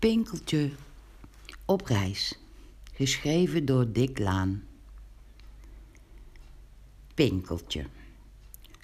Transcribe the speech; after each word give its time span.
Pinkeltje 0.00 0.70
op 1.64 1.82
reis. 1.82 2.38
Geschreven 2.92 3.64
door 3.64 3.92
Dick 3.92 4.18
Laan. 4.18 4.62
Pinkeltje. 7.14 7.86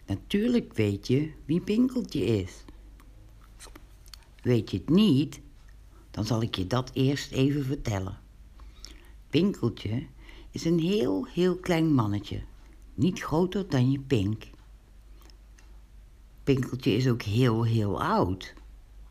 Natuurlijk 0.07 0.73
weet 0.73 1.07
je 1.07 1.33
wie 1.45 1.61
Pinkeltje 1.61 2.25
is. 2.25 2.65
Weet 4.43 4.71
je 4.71 4.77
het 4.77 4.89
niet, 4.89 5.41
dan 6.11 6.25
zal 6.25 6.43
ik 6.43 6.55
je 6.55 6.67
dat 6.67 6.91
eerst 6.93 7.33
even 7.33 7.65
vertellen. 7.65 8.19
Pinkeltje 9.31 10.07
is 10.51 10.65
een 10.65 10.81
heel, 10.81 11.27
heel 11.27 11.57
klein 11.57 11.95
mannetje, 11.95 12.43
niet 12.95 13.21
groter 13.21 13.69
dan 13.69 13.91
je 13.91 14.01
pink. 14.01 14.45
Pinkeltje 16.45 16.91
is 16.91 17.09
ook 17.09 17.23
heel, 17.23 17.65
heel 17.65 18.03
oud. 18.03 18.55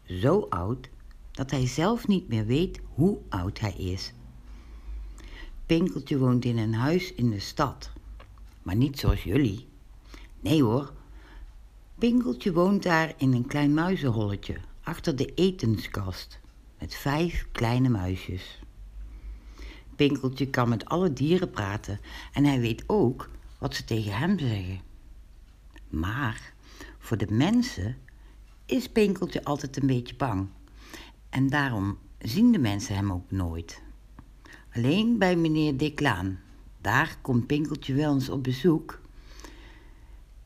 Zo 0.03 0.39
oud 0.49 0.89
dat 1.35 1.51
hij 1.51 1.67
zelf 1.67 2.07
niet 2.07 2.27
meer 2.27 2.45
weet 2.45 2.79
hoe 2.93 3.17
oud 3.29 3.59
hij 3.59 3.73
is. 3.73 4.13
Pinkeltje 5.65 6.17
woont 6.17 6.45
in 6.45 6.57
een 6.57 6.73
huis 6.73 7.13
in 7.13 7.29
de 7.29 7.39
stad, 7.39 7.91
maar 8.63 8.75
niet 8.75 8.99
zoals 8.99 9.23
jullie. 9.23 9.67
Nee 10.39 10.63
hoor, 10.63 10.93
Pinkeltje 11.97 12.53
woont 12.53 12.83
daar 12.83 13.13
in 13.17 13.33
een 13.33 13.47
klein 13.47 13.73
muizenholletje 13.73 14.57
achter 14.83 15.15
de 15.15 15.33
etenskast 15.33 16.39
met 16.79 16.95
vijf 16.95 17.47
kleine 17.51 17.89
muisjes. 17.89 18.59
Pinkeltje 19.95 20.49
kan 20.49 20.69
met 20.69 20.85
alle 20.85 21.13
dieren 21.13 21.51
praten 21.51 21.99
en 22.33 22.45
hij 22.45 22.59
weet 22.59 22.83
ook 22.87 23.29
wat 23.57 23.75
ze 23.75 23.83
tegen 23.83 24.17
hem 24.17 24.39
zeggen. 24.39 24.79
Maar 25.89 26.53
voor 26.99 27.17
de 27.17 27.31
mensen 27.31 27.97
is 28.65 28.89
Pinkeltje 28.89 29.43
altijd 29.43 29.77
een 29.77 29.87
beetje 29.87 30.15
bang. 30.15 30.47
En 31.35 31.49
daarom 31.49 31.97
zien 32.19 32.51
de 32.51 32.59
mensen 32.59 32.95
hem 32.95 33.11
ook 33.11 33.31
nooit. 33.31 33.81
Alleen 34.73 35.17
bij 35.17 35.35
meneer 35.35 35.77
Dick 35.77 35.99
Laan. 35.99 36.39
Daar 36.81 37.17
komt 37.21 37.47
Pinkeltje 37.47 37.93
wel 37.93 38.13
eens 38.13 38.29
op 38.29 38.43
bezoek. 38.43 38.99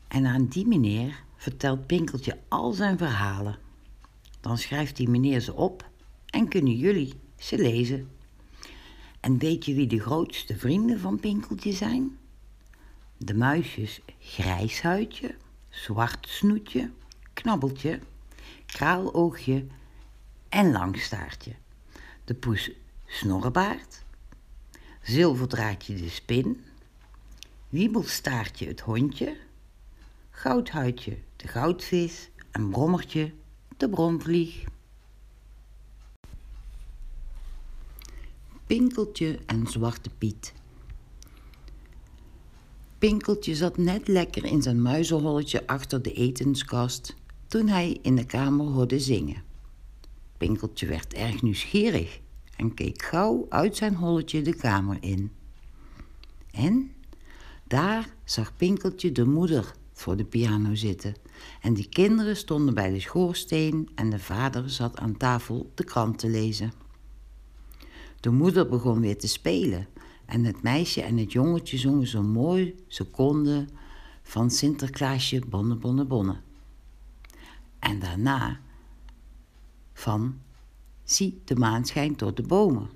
En 0.08 0.26
aan 0.26 0.46
die 0.46 0.68
meneer 0.68 1.24
vertelt 1.36 1.88
Pinkeltje 1.88 2.38
al 2.48 2.72
zijn 2.72 2.98
verhalen. 2.98 3.58
Dan 4.42 4.58
schrijft 4.58 4.96
die 4.96 5.10
meneer 5.10 5.40
ze 5.40 5.54
op 5.54 5.90
en 6.26 6.48
kunnen 6.48 6.76
jullie 6.76 7.14
ze 7.38 7.58
lezen. 7.58 8.10
En 9.20 9.38
weet 9.38 9.66
je 9.66 9.74
wie 9.74 9.88
de 9.88 10.00
grootste 10.00 10.58
vrienden 10.58 11.00
van 11.00 11.20
Pinkeltje 11.20 11.72
zijn? 11.72 12.18
De 13.18 13.34
muisjes 13.34 14.02
Grijshuidje, 14.20 15.36
Zwart 15.70 16.28
Snoetje, 16.28 16.92
Knabbeltje, 17.34 18.00
Kraaloogje 18.66 19.66
en 20.50 20.72
Langstaartje. 20.72 21.56
De 22.24 22.34
poes 22.34 22.72
Snorrebaard, 23.06 24.04
Zilverdraadje 25.02 25.96
de 25.96 26.10
spin, 26.10 26.64
Wiebelstaartje 27.70 28.68
het 28.68 28.80
hondje, 28.80 29.38
Goudhuidje 30.30 31.18
de 31.36 31.48
goudvis 31.48 32.30
en 32.52 32.70
Brommertje 32.70 33.34
de 33.78 33.90
bromvlieg. 33.90 34.64
Pinkeltje 38.68 39.40
en 39.46 39.68
Zwarte 39.68 40.10
Piet. 40.10 40.54
Pinkeltje 42.98 43.56
zat 43.56 43.78
net 43.78 44.08
lekker 44.08 44.46
in 44.46 44.62
zijn 44.62 44.82
muizenholletje 44.82 45.68
achter 45.68 46.02
de 46.02 46.14
etenskast 46.14 47.16
toen 47.48 47.68
hij 47.68 48.00
in 48.02 48.16
de 48.16 48.26
kamer 48.26 48.66
hoorde 48.66 49.00
zingen. 49.00 49.49
Pinkeltje 50.40 50.86
werd 50.86 51.14
erg 51.14 51.42
nieuwsgierig 51.42 52.20
en 52.56 52.74
keek 52.74 53.02
gauw 53.02 53.46
uit 53.50 53.76
zijn 53.76 53.96
holletje 53.96 54.42
de 54.42 54.56
kamer 54.56 54.98
in. 55.00 55.32
En 56.52 56.92
daar 57.68 58.10
zag 58.24 58.56
Pinkeltje 58.56 59.12
de 59.12 59.26
moeder 59.26 59.74
voor 59.94 60.18
de 60.18 60.26
piano 60.26 60.76
zitten 60.76 61.16
en 61.62 61.74
die 61.74 61.90
kinderen 61.90 62.36
stonden 62.36 62.74
bij 62.74 62.92
de 62.92 63.00
schoorsteen 63.00 63.90
en 63.96 64.10
de 64.10 64.20
vader 64.20 64.70
zat 64.70 64.98
aan 64.98 65.18
tafel 65.18 65.72
de 65.76 65.84
krant 65.84 66.20
te 66.20 66.30
lezen. 66.30 66.74
De 68.20 68.30
moeder 68.30 68.68
begon 68.68 69.00
weer 69.00 69.18
te 69.18 69.28
spelen 69.28 69.88
en 70.26 70.44
het 70.44 70.62
meisje 70.62 71.02
en 71.02 71.18
het 71.18 71.32
jongetje 71.32 71.78
zongen 71.78 72.08
zo 72.08 72.24
mooi 72.24 72.76
ze 72.88 73.04
konden 73.04 73.70
van 74.22 74.52
Sinterklaasje 74.52 75.42
bonne 75.50 75.76
bonne 75.76 76.06
bonne. 76.06 76.36
En 77.80 78.00
daarna 78.00 78.60
van 80.00 80.42
Zie 81.04 81.42
de 81.46 81.56
maan 81.56 81.86
schijnt 81.86 82.20
door 82.20 82.36
de 82.36 82.42
bomen. 82.42 82.90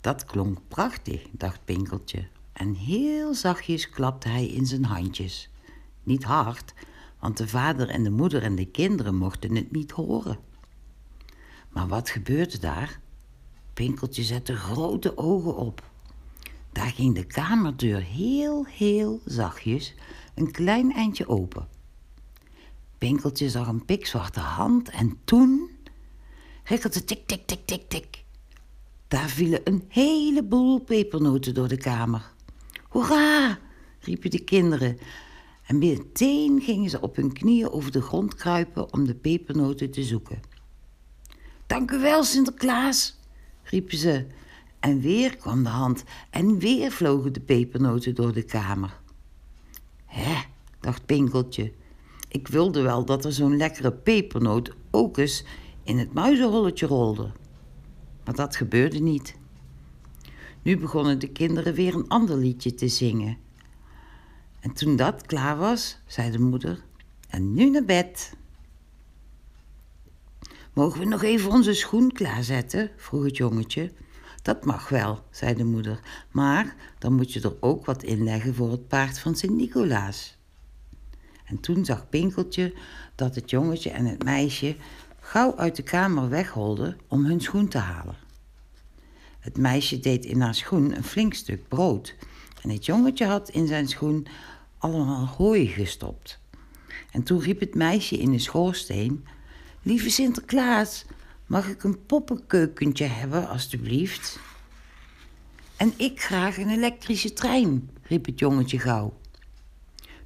Dat 0.00 0.24
klonk 0.24 0.58
prachtig, 0.68 1.26
dacht 1.32 1.64
Pinkeltje, 1.64 2.28
en 2.52 2.74
heel 2.74 3.34
zachtjes 3.34 3.90
klapte 3.90 4.28
hij 4.28 4.46
in 4.46 4.66
zijn 4.66 4.84
handjes. 4.84 5.50
Niet 6.02 6.24
hard, 6.24 6.74
want 7.18 7.36
de 7.36 7.48
vader 7.48 7.88
en 7.88 8.02
de 8.02 8.10
moeder 8.10 8.42
en 8.42 8.54
de 8.54 8.66
kinderen 8.66 9.14
mochten 9.14 9.54
het 9.56 9.70
niet 9.70 9.90
horen. 9.90 10.38
Maar 11.68 11.88
wat 11.88 12.10
gebeurde 12.10 12.58
daar? 12.58 13.00
Pinkeltje 13.74 14.22
zette 14.22 14.56
grote 14.56 15.16
ogen 15.16 15.56
op. 15.56 15.90
Daar 16.72 16.90
ging 16.90 17.14
de 17.14 17.24
kamerdeur 17.24 18.02
heel, 18.02 18.66
heel 18.66 19.20
zachtjes 19.24 19.94
een 20.34 20.50
klein 20.50 20.92
eindje 20.92 21.28
open. 21.28 21.68
Pinkeltje 23.00 23.50
zag 23.50 23.66
een 23.66 23.84
pikzwarte 23.84 24.40
hand 24.40 24.90
en 24.90 25.18
toen 25.24 25.70
rikkelde 26.64 27.04
tik, 27.04 27.26
tik, 27.26 27.46
tik, 27.46 27.66
tik, 27.66 27.88
tik. 27.88 28.24
Daar 29.08 29.28
vielen 29.28 29.60
een 29.64 29.84
heleboel 29.88 30.78
pepernoten 30.78 31.54
door 31.54 31.68
de 31.68 31.76
kamer. 31.76 32.32
Hoera! 32.88 33.58
riepen 34.00 34.30
de 34.30 34.44
kinderen. 34.44 34.98
En 35.66 35.78
meteen 35.78 36.60
gingen 36.60 36.90
ze 36.90 37.00
op 37.00 37.16
hun 37.16 37.32
knieën 37.32 37.70
over 37.70 37.92
de 37.92 38.02
grond 38.02 38.34
kruipen 38.34 38.92
om 38.92 39.06
de 39.06 39.14
pepernoten 39.14 39.90
te 39.90 40.02
zoeken. 40.02 40.40
Dank 41.66 41.90
u 41.90 41.98
wel, 41.98 42.24
Sinterklaas, 42.24 43.18
riepen 43.62 43.98
ze. 43.98 44.26
En 44.80 45.00
weer 45.00 45.36
kwam 45.36 45.62
de 45.62 45.68
hand 45.68 46.04
en 46.30 46.58
weer 46.58 46.90
vlogen 46.90 47.32
de 47.32 47.40
pepernoten 47.40 48.14
door 48.14 48.32
de 48.32 48.42
kamer. 48.42 49.00
Hè, 50.04 50.42
dacht 50.80 51.06
Pinkeltje. 51.06 51.78
Ik 52.30 52.48
wilde 52.48 52.82
wel 52.82 53.04
dat 53.04 53.24
er 53.24 53.32
zo'n 53.32 53.56
lekkere 53.56 53.92
pepernoot 53.92 54.72
ook 54.90 55.16
eens 55.16 55.44
in 55.82 55.98
het 55.98 56.12
muizenholletje 56.12 56.86
rolde. 56.86 57.32
Maar 58.24 58.34
dat 58.34 58.56
gebeurde 58.56 58.98
niet. 58.98 59.38
Nu 60.62 60.78
begonnen 60.78 61.18
de 61.18 61.28
kinderen 61.28 61.74
weer 61.74 61.94
een 61.94 62.08
ander 62.08 62.36
liedje 62.36 62.74
te 62.74 62.88
zingen. 62.88 63.38
En 64.60 64.72
toen 64.72 64.96
dat 64.96 65.26
klaar 65.26 65.56
was, 65.56 65.98
zei 66.06 66.30
de 66.30 66.40
moeder: 66.40 66.84
En 67.28 67.54
nu 67.54 67.70
naar 67.70 67.84
bed. 67.84 68.36
Mogen 70.72 70.98
we 70.98 71.06
nog 71.06 71.22
even 71.22 71.50
onze 71.50 71.74
schoen 71.74 72.12
klaarzetten? 72.12 72.90
vroeg 72.96 73.24
het 73.24 73.36
jongetje. 73.36 73.92
Dat 74.42 74.64
mag 74.64 74.88
wel, 74.88 75.24
zei 75.30 75.54
de 75.54 75.64
moeder, 75.64 76.00
maar 76.30 76.76
dan 76.98 77.12
moet 77.12 77.32
je 77.32 77.40
er 77.40 77.56
ook 77.60 77.84
wat 77.84 78.02
in 78.02 78.24
leggen 78.24 78.54
voor 78.54 78.70
het 78.70 78.88
paard 78.88 79.18
van 79.18 79.34
Sint-Nicolaas. 79.34 80.38
En 81.50 81.60
toen 81.60 81.84
zag 81.84 82.08
Pinkeltje 82.08 82.74
dat 83.14 83.34
het 83.34 83.50
jongetje 83.50 83.90
en 83.90 84.06
het 84.06 84.24
meisje 84.24 84.76
gauw 85.20 85.56
uit 85.56 85.76
de 85.76 85.82
kamer 85.82 86.28
wegholden 86.28 86.98
om 87.08 87.24
hun 87.24 87.40
schoen 87.40 87.68
te 87.68 87.78
halen. 87.78 88.16
Het 89.40 89.58
meisje 89.58 90.00
deed 90.00 90.24
in 90.24 90.40
haar 90.40 90.54
schoen 90.54 90.96
een 90.96 91.04
flink 91.04 91.34
stuk 91.34 91.68
brood 91.68 92.14
en 92.62 92.70
het 92.70 92.86
jongetje 92.86 93.26
had 93.26 93.48
in 93.48 93.66
zijn 93.66 93.88
schoen 93.88 94.26
allemaal 94.78 95.26
hooi 95.26 95.66
gestopt. 95.66 96.38
En 97.10 97.22
toen 97.22 97.40
riep 97.40 97.60
het 97.60 97.74
meisje 97.74 98.16
in 98.16 98.30
de 98.30 98.38
schoorsteen: 98.38 99.26
Lieve 99.82 100.10
Sinterklaas, 100.10 101.04
mag 101.46 101.68
ik 101.68 101.82
een 101.82 102.06
poppenkeukentje 102.06 103.04
hebben, 103.04 103.48
alstublieft? 103.48 104.38
En 105.76 105.92
ik 105.96 106.22
graag 106.22 106.58
een 106.58 106.68
elektrische 106.68 107.32
trein, 107.32 107.90
riep 108.02 108.26
het 108.26 108.38
jongetje 108.38 108.78
gauw. 108.78 109.18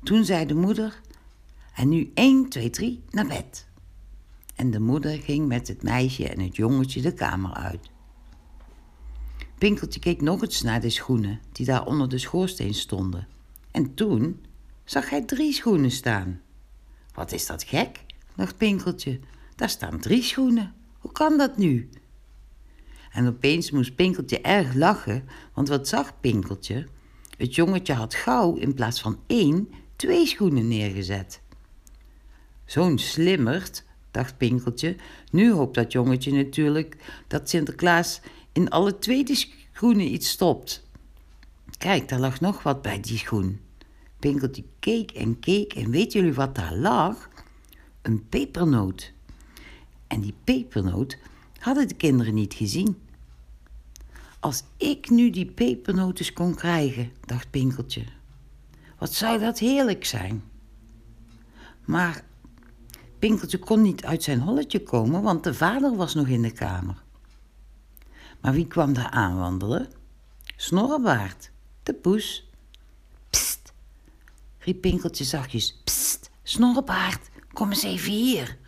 Toen 0.02 0.24
zei 0.24 0.46
de 0.46 0.54
moeder: 0.54 1.00
En 1.74 1.88
nu 1.88 2.10
1, 2.14 2.48
2, 2.48 2.70
3 2.70 3.04
naar 3.10 3.26
bed. 3.26 3.66
En 4.54 4.70
de 4.70 4.80
moeder 4.80 5.20
ging 5.20 5.46
met 5.48 5.68
het 5.68 5.82
meisje 5.82 6.28
en 6.28 6.40
het 6.40 6.56
jongetje 6.56 7.00
de 7.00 7.14
kamer 7.14 7.54
uit. 7.54 7.90
Pinkeltje 9.58 10.00
keek 10.00 10.20
nog 10.20 10.42
eens 10.42 10.62
naar 10.62 10.80
de 10.80 10.90
schoenen 10.90 11.40
die 11.52 11.66
daar 11.66 11.86
onder 11.86 12.08
de 12.08 12.18
schoorsteen 12.18 12.74
stonden. 12.74 13.28
En 13.70 13.94
toen 13.94 14.44
zag 14.84 15.10
hij 15.10 15.22
drie 15.22 15.52
schoenen 15.52 15.90
staan. 15.90 16.40
Wat 17.14 17.32
is 17.32 17.46
dat 17.46 17.62
gek, 17.62 18.00
dacht 18.36 18.56
Pinkeltje. 18.56 19.20
Daar 19.56 19.68
staan 19.68 20.00
drie 20.00 20.22
schoenen. 20.22 20.74
Hoe 20.98 21.12
kan 21.12 21.38
dat 21.38 21.56
nu? 21.56 21.88
En 23.12 23.26
opeens 23.26 23.70
moest 23.70 23.94
Pinkeltje 23.94 24.40
erg 24.40 24.74
lachen, 24.74 25.28
want 25.54 25.68
wat 25.68 25.88
zag 25.88 26.20
Pinkeltje? 26.20 26.86
Het 27.36 27.54
jongetje 27.54 27.92
had 27.92 28.14
gauw 28.14 28.54
in 28.54 28.74
plaats 28.74 29.00
van 29.00 29.18
één 29.26 29.68
twee 29.96 30.26
schoenen 30.26 30.68
neergezet. 30.68 31.40
Zo'n 32.74 32.98
slimmerd 32.98 33.84
dacht 34.10 34.36
Pinkeltje. 34.36 34.96
Nu 35.30 35.52
hoopt 35.52 35.74
dat 35.74 35.92
jongetje 35.92 36.32
natuurlijk 36.32 36.96
dat 37.26 37.48
Sinterklaas 37.48 38.20
in 38.52 38.70
alle 38.70 38.98
tweede 38.98 39.34
schoenen 39.34 40.12
iets 40.12 40.28
stopt. 40.28 40.86
Kijk, 41.78 42.08
daar 42.08 42.18
lag 42.18 42.40
nog 42.40 42.62
wat 42.62 42.82
bij 42.82 43.00
die 43.00 43.18
schoen. 43.18 43.60
Pinkeltje 44.18 44.64
keek 44.78 45.10
en 45.10 45.40
keek 45.40 45.72
en 45.72 45.90
weet 45.90 46.12
jullie 46.12 46.34
wat 46.34 46.54
daar 46.54 46.74
lag? 46.74 47.28
Een 48.02 48.28
pepernoot. 48.28 49.12
En 50.06 50.20
die 50.20 50.34
pepernoot 50.44 51.18
hadden 51.58 51.88
de 51.88 51.94
kinderen 51.94 52.34
niet 52.34 52.54
gezien. 52.54 52.98
Als 54.40 54.62
ik 54.76 55.10
nu 55.10 55.30
die 55.30 55.46
pepernoten 55.46 56.32
kon 56.32 56.54
krijgen, 56.54 57.12
dacht 57.26 57.50
Pinkeltje. 57.50 58.04
Wat 58.98 59.14
zou 59.14 59.38
dat 59.38 59.58
heerlijk 59.58 60.04
zijn. 60.04 60.42
Maar 61.84 62.24
Pinkeltje 63.24 63.58
kon 63.58 63.82
niet 63.82 64.04
uit 64.04 64.22
zijn 64.22 64.40
holletje 64.40 64.82
komen, 64.82 65.22
want 65.22 65.44
de 65.44 65.54
vader 65.54 65.96
was 65.96 66.14
nog 66.14 66.26
in 66.26 66.42
de 66.42 66.50
kamer. 66.50 67.02
Maar 68.40 68.52
wie 68.52 68.66
kwam 68.66 68.92
daar 68.92 69.10
aanwandelen? 69.10 69.88
Snorrebaard, 70.56 71.50
de 71.82 71.94
poes. 71.94 72.50
Pst, 73.30 73.72
riep 74.58 74.80
Pinkeltje 74.80 75.24
zachtjes. 75.24 75.80
Pst, 75.84 76.30
Snorrebaard, 76.42 77.28
kom 77.52 77.68
eens 77.68 77.82
even 77.82 78.12
hier. 78.12 78.58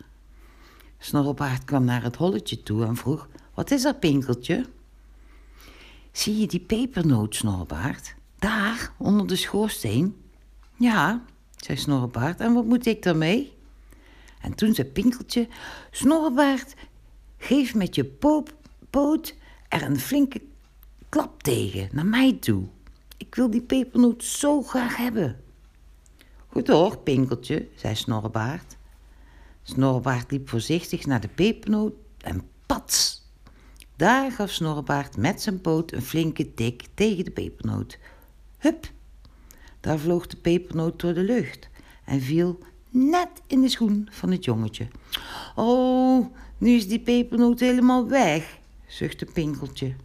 Snorrebaard 0.97 1.63
kwam 1.63 1.85
naar 1.85 2.03
het 2.03 2.15
holletje 2.15 2.63
toe 2.63 2.85
en 2.85 2.95
vroeg: 2.95 3.27
Wat 3.53 3.71
is 3.71 3.85
er, 3.85 3.95
Pinkeltje? 3.95 4.65
Zie 6.11 6.37
je 6.37 6.47
die 6.47 6.59
pepernoot, 6.59 7.35
Snorrebaard? 7.35 8.15
Daar, 8.39 8.93
onder 8.97 9.27
de 9.27 9.35
schoorsteen? 9.35 10.15
Ja, 10.77 11.23
zei 11.55 11.77
Snorrebaard, 11.77 12.39
en 12.39 12.53
wat 12.53 12.65
moet 12.65 12.85
ik 12.85 13.03
daarmee? 13.03 13.56
En 14.41 14.55
toen 14.55 14.73
zei 14.73 14.87
Pinkeltje: 14.87 15.47
Snorrebaard, 15.91 16.75
geef 17.37 17.75
met 17.75 17.95
je 17.95 18.05
poop, 18.05 18.55
poot 18.89 19.35
er 19.67 19.83
een 19.83 19.99
flinke 19.99 20.41
klap 21.09 21.43
tegen, 21.43 21.89
naar 21.91 22.05
mij 22.05 22.37
toe. 22.39 22.63
Ik 23.17 23.35
wil 23.35 23.49
die 23.49 23.61
pepernoot 23.61 24.23
zo 24.23 24.61
graag 24.61 24.95
hebben. 24.95 25.39
Goed 26.47 26.67
hoor, 26.67 26.97
Pinkeltje, 26.97 27.67
zei 27.75 27.95
Snorrebaard. 27.95 28.77
Snorrebaard 29.63 30.31
liep 30.31 30.49
voorzichtig 30.49 31.05
naar 31.05 31.21
de 31.21 31.27
pepernoot 31.27 31.93
en 32.17 32.41
pats! 32.65 33.25
Daar 33.95 34.31
gaf 34.31 34.49
Snorrebaard 34.49 35.17
met 35.17 35.41
zijn 35.41 35.61
poot 35.61 35.91
een 35.91 36.01
flinke 36.01 36.53
tik 36.53 36.85
tegen 36.93 37.23
de 37.23 37.31
pepernoot. 37.31 37.99
Hup! 38.57 38.91
Daar 39.79 39.99
vloog 39.99 40.27
de 40.27 40.37
pepernoot 40.37 40.99
door 40.99 41.13
de 41.13 41.23
lucht 41.23 41.69
en 42.05 42.21
viel 42.21 42.59
net 42.89 43.29
in 43.47 43.61
de 43.61 43.69
schoen 43.69 44.07
van 44.11 44.31
het 44.31 44.45
jongetje. 44.45 44.87
Oh, 45.55 46.25
nu 46.57 46.69
is 46.69 46.87
die 46.87 46.99
pepernoot 46.99 47.59
helemaal 47.59 48.07
weg, 48.07 48.57
zuchtte 48.87 49.25
Pinkeltje. 49.25 49.95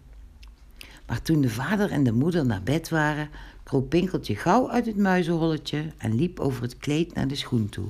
Maar 1.06 1.22
toen 1.22 1.40
de 1.40 1.50
vader 1.50 1.90
en 1.90 2.04
de 2.04 2.12
moeder 2.12 2.46
naar 2.46 2.62
bed 2.62 2.88
waren, 2.88 3.30
kroop 3.62 3.88
Pinkeltje 3.88 4.36
gauw 4.36 4.70
uit 4.70 4.86
het 4.86 4.96
muizenholletje 4.96 5.92
en 5.98 6.14
liep 6.14 6.40
over 6.40 6.62
het 6.62 6.76
kleed 6.76 7.14
naar 7.14 7.28
de 7.28 7.34
schoen 7.34 7.68
toe. 7.68 7.88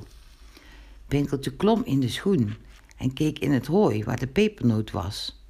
Pinkeltje 1.07 1.55
klom 1.55 1.81
in 1.83 1.99
de 1.99 2.09
schoen 2.09 2.55
en 2.97 3.13
keek 3.13 3.39
in 3.39 3.51
het 3.51 3.65
hooi 3.65 4.03
waar 4.03 4.19
de 4.19 4.27
pepernoot 4.27 4.91
was. 4.91 5.41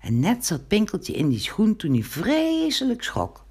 En 0.00 0.20
net 0.20 0.46
zat 0.46 0.68
Pinkeltje 0.68 1.12
in 1.12 1.28
die 1.28 1.38
schoen 1.38 1.76
toen 1.76 1.92
hij 1.92 2.02
vreselijk 2.02 3.02
schrok. 3.02 3.44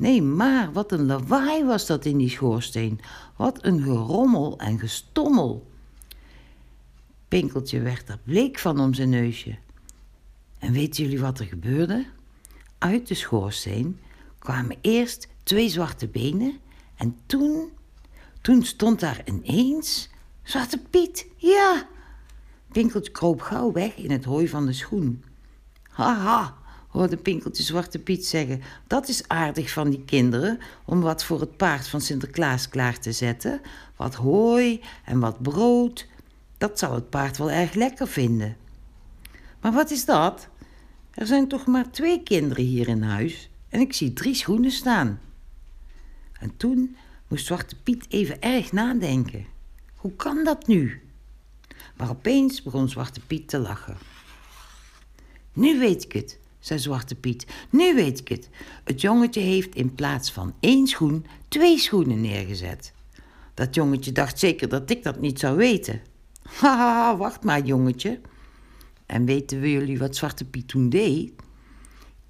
Nee, 0.00 0.22
maar 0.22 0.72
wat 0.72 0.92
een 0.92 1.06
lawaai 1.06 1.64
was 1.64 1.86
dat 1.86 2.04
in 2.04 2.16
die 2.16 2.28
schoorsteen. 2.28 3.00
Wat 3.36 3.64
een 3.64 3.82
gerommel 3.82 4.58
en 4.58 4.78
gestommel. 4.78 5.70
Pinkeltje 7.28 7.80
werd 7.80 8.08
er 8.08 8.18
bleek 8.24 8.58
van 8.58 8.80
om 8.80 8.94
zijn 8.94 9.08
neusje. 9.08 9.58
En 10.58 10.72
weten 10.72 11.02
jullie 11.02 11.20
wat 11.20 11.38
er 11.38 11.46
gebeurde? 11.46 12.06
Uit 12.78 13.08
de 13.08 13.14
schoorsteen 13.14 13.98
kwamen 14.38 14.76
eerst 14.80 15.28
twee 15.42 15.68
zwarte 15.68 16.08
benen 16.08 16.58
en 16.96 17.16
toen, 17.26 17.70
toen 18.40 18.64
stond 18.64 19.00
daar 19.00 19.22
ineens 19.24 20.10
Zwarte 20.42 20.78
Piet, 20.78 21.26
ja! 21.36 21.88
Pinkeltje 22.72 23.12
kroop 23.12 23.40
gauw 23.40 23.72
weg 23.72 23.96
in 23.96 24.10
het 24.10 24.24
hooi 24.24 24.48
van 24.48 24.66
de 24.66 24.72
schoen. 24.72 25.24
Haha, 25.90 26.54
hoorde 26.90 27.16
Pinkeltje 27.16 27.62
Zwarte 27.62 27.98
Piet 27.98 28.26
zeggen. 28.26 28.62
Dat 28.86 29.08
is 29.08 29.28
aardig 29.28 29.72
van 29.72 29.90
die 29.90 30.04
kinderen 30.04 30.58
om 30.84 31.00
wat 31.00 31.24
voor 31.24 31.40
het 31.40 31.56
paard 31.56 31.88
van 31.88 32.00
Sinterklaas 32.00 32.68
klaar 32.68 32.98
te 32.98 33.12
zetten. 33.12 33.60
Wat 33.96 34.14
hooi 34.14 34.80
en 35.04 35.20
wat 35.20 35.42
brood. 35.42 36.06
Dat 36.58 36.78
zal 36.78 36.94
het 36.94 37.10
paard 37.10 37.36
wel 37.36 37.50
erg 37.50 37.74
lekker 37.74 38.08
vinden. 38.08 38.56
Maar 39.60 39.72
wat 39.72 39.90
is 39.90 40.04
dat? 40.04 40.48
Er 41.10 41.26
zijn 41.26 41.48
toch 41.48 41.66
maar 41.66 41.90
twee 41.90 42.22
kinderen 42.22 42.64
hier 42.64 42.88
in 42.88 43.02
huis 43.02 43.50
en 43.68 43.80
ik 43.80 43.92
zie 43.92 44.12
drie 44.12 44.34
schoenen 44.34 44.70
staan. 44.70 45.20
En 46.32 46.56
toen 46.56 46.96
moest 47.28 47.46
Zwarte 47.46 47.76
Piet 47.82 48.06
even 48.08 48.42
erg 48.42 48.72
nadenken. 48.72 49.46
Hoe 49.94 50.12
kan 50.16 50.44
dat 50.44 50.66
nu? 50.66 51.02
Maar 51.96 52.10
opeens 52.10 52.62
begon 52.62 52.88
Zwarte 52.88 53.20
Piet 53.20 53.48
te 53.48 53.58
lachen. 53.58 53.96
Nu 55.52 55.78
weet 55.78 56.04
ik 56.04 56.12
het, 56.12 56.38
zei 56.60 56.78
Zwarte 56.78 57.14
Piet. 57.14 57.46
Nu 57.70 57.94
weet 57.94 58.18
ik 58.18 58.28
het. 58.28 58.48
Het 58.84 59.00
jongetje 59.00 59.40
heeft 59.40 59.74
in 59.74 59.94
plaats 59.94 60.32
van 60.32 60.54
één 60.60 60.86
schoen 60.86 61.26
twee 61.48 61.78
schoenen 61.78 62.20
neergezet. 62.20 62.92
Dat 63.54 63.74
jongetje 63.74 64.12
dacht 64.12 64.38
zeker 64.38 64.68
dat 64.68 64.90
ik 64.90 65.02
dat 65.02 65.20
niet 65.20 65.38
zou 65.38 65.56
weten. 65.56 66.00
Haha, 66.60 67.16
wacht 67.16 67.44
maar, 67.44 67.64
jongetje. 67.64 68.20
En 69.06 69.24
weten 69.24 69.60
we 69.60 69.70
jullie 69.70 69.98
wat 69.98 70.16
Zwarte 70.16 70.44
Piet 70.44 70.68
toen 70.68 70.88
deed? 70.88 71.32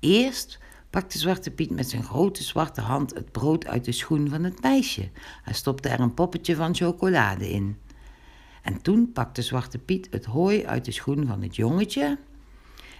Eerst 0.01 0.59
pakte 0.91 1.19
Zwarte 1.19 1.51
Piet 1.51 1.71
met 1.71 1.89
zijn 1.89 2.05
grote 2.05 2.43
zwarte 2.43 2.81
hand 2.81 3.15
het 3.15 3.33
brood 3.33 3.67
uit 3.67 3.85
de 3.85 3.93
schoen 3.93 4.29
van 4.29 4.45
het 4.45 4.63
meisje 4.63 5.11
en 5.45 5.55
stopte 5.55 5.89
er 5.89 6.01
een 6.01 6.15
poppetje 6.15 6.57
van 6.57 6.75
chocolade 6.75 7.51
in. 7.51 7.77
En 8.63 8.83
toen 8.83 9.13
pakte 9.13 9.43
Zwarte 9.43 9.79
Piet 9.79 10.09
het 10.11 10.25
hooi 10.25 10.67
uit 10.67 10.85
de 10.85 10.91
schoen 10.91 11.27
van 11.27 11.43
het 11.43 11.57
jongetje 11.57 12.19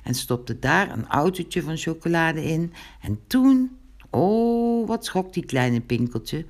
en 0.03 0.15
stopte 0.15 0.59
daar 0.59 0.91
een 0.91 1.07
autootje 1.07 1.63
van 1.63 1.77
chocolade 1.77 2.45
in. 2.45 2.73
En 3.01 3.21
toen, 3.27 3.79
oh, 4.11 4.89
wat 4.89 5.05
schrok 5.05 5.33
die 5.33 5.45
kleine 5.45 5.81
Pinkeltje. 5.81 6.47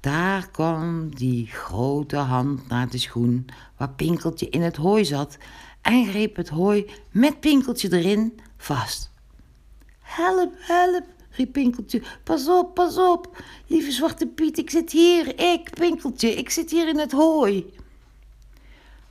Daar 0.00 0.50
kwam 0.50 1.14
die 1.14 1.46
grote 1.46 2.16
hand 2.16 2.68
naar 2.68 2.90
de 2.90 2.98
schoen 2.98 3.46
waar 3.76 3.90
Pinkeltje 3.90 4.48
in 4.48 4.62
het 4.62 4.76
hooi 4.76 5.04
zat 5.04 5.38
en 5.82 6.06
greep 6.06 6.36
het 6.36 6.48
hooi 6.48 6.90
met 7.10 7.40
Pinkeltje 7.40 7.92
erin 7.92 8.40
vast. 8.56 9.10
Help, 10.00 10.52
help, 10.58 11.04
riep 11.30 11.52
Pinkeltje. 11.52 12.02
Pas 12.24 12.48
op, 12.48 12.74
pas 12.74 12.98
op. 12.98 13.42
Lieve 13.66 13.92
Zwarte 13.92 14.26
Piet, 14.26 14.58
ik 14.58 14.70
zit 14.70 14.92
hier. 14.92 15.40
Ik, 15.40 15.70
Pinkeltje, 15.70 16.34
ik 16.34 16.50
zit 16.50 16.70
hier 16.70 16.88
in 16.88 16.98
het 16.98 17.12
hooi. 17.12 17.66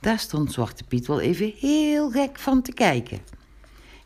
Daar 0.00 0.18
stond 0.18 0.52
Zwarte 0.52 0.84
Piet 0.84 1.06
wel 1.06 1.20
even 1.20 1.52
heel 1.56 2.10
gek 2.10 2.38
van 2.38 2.62
te 2.62 2.72
kijken. 2.72 3.20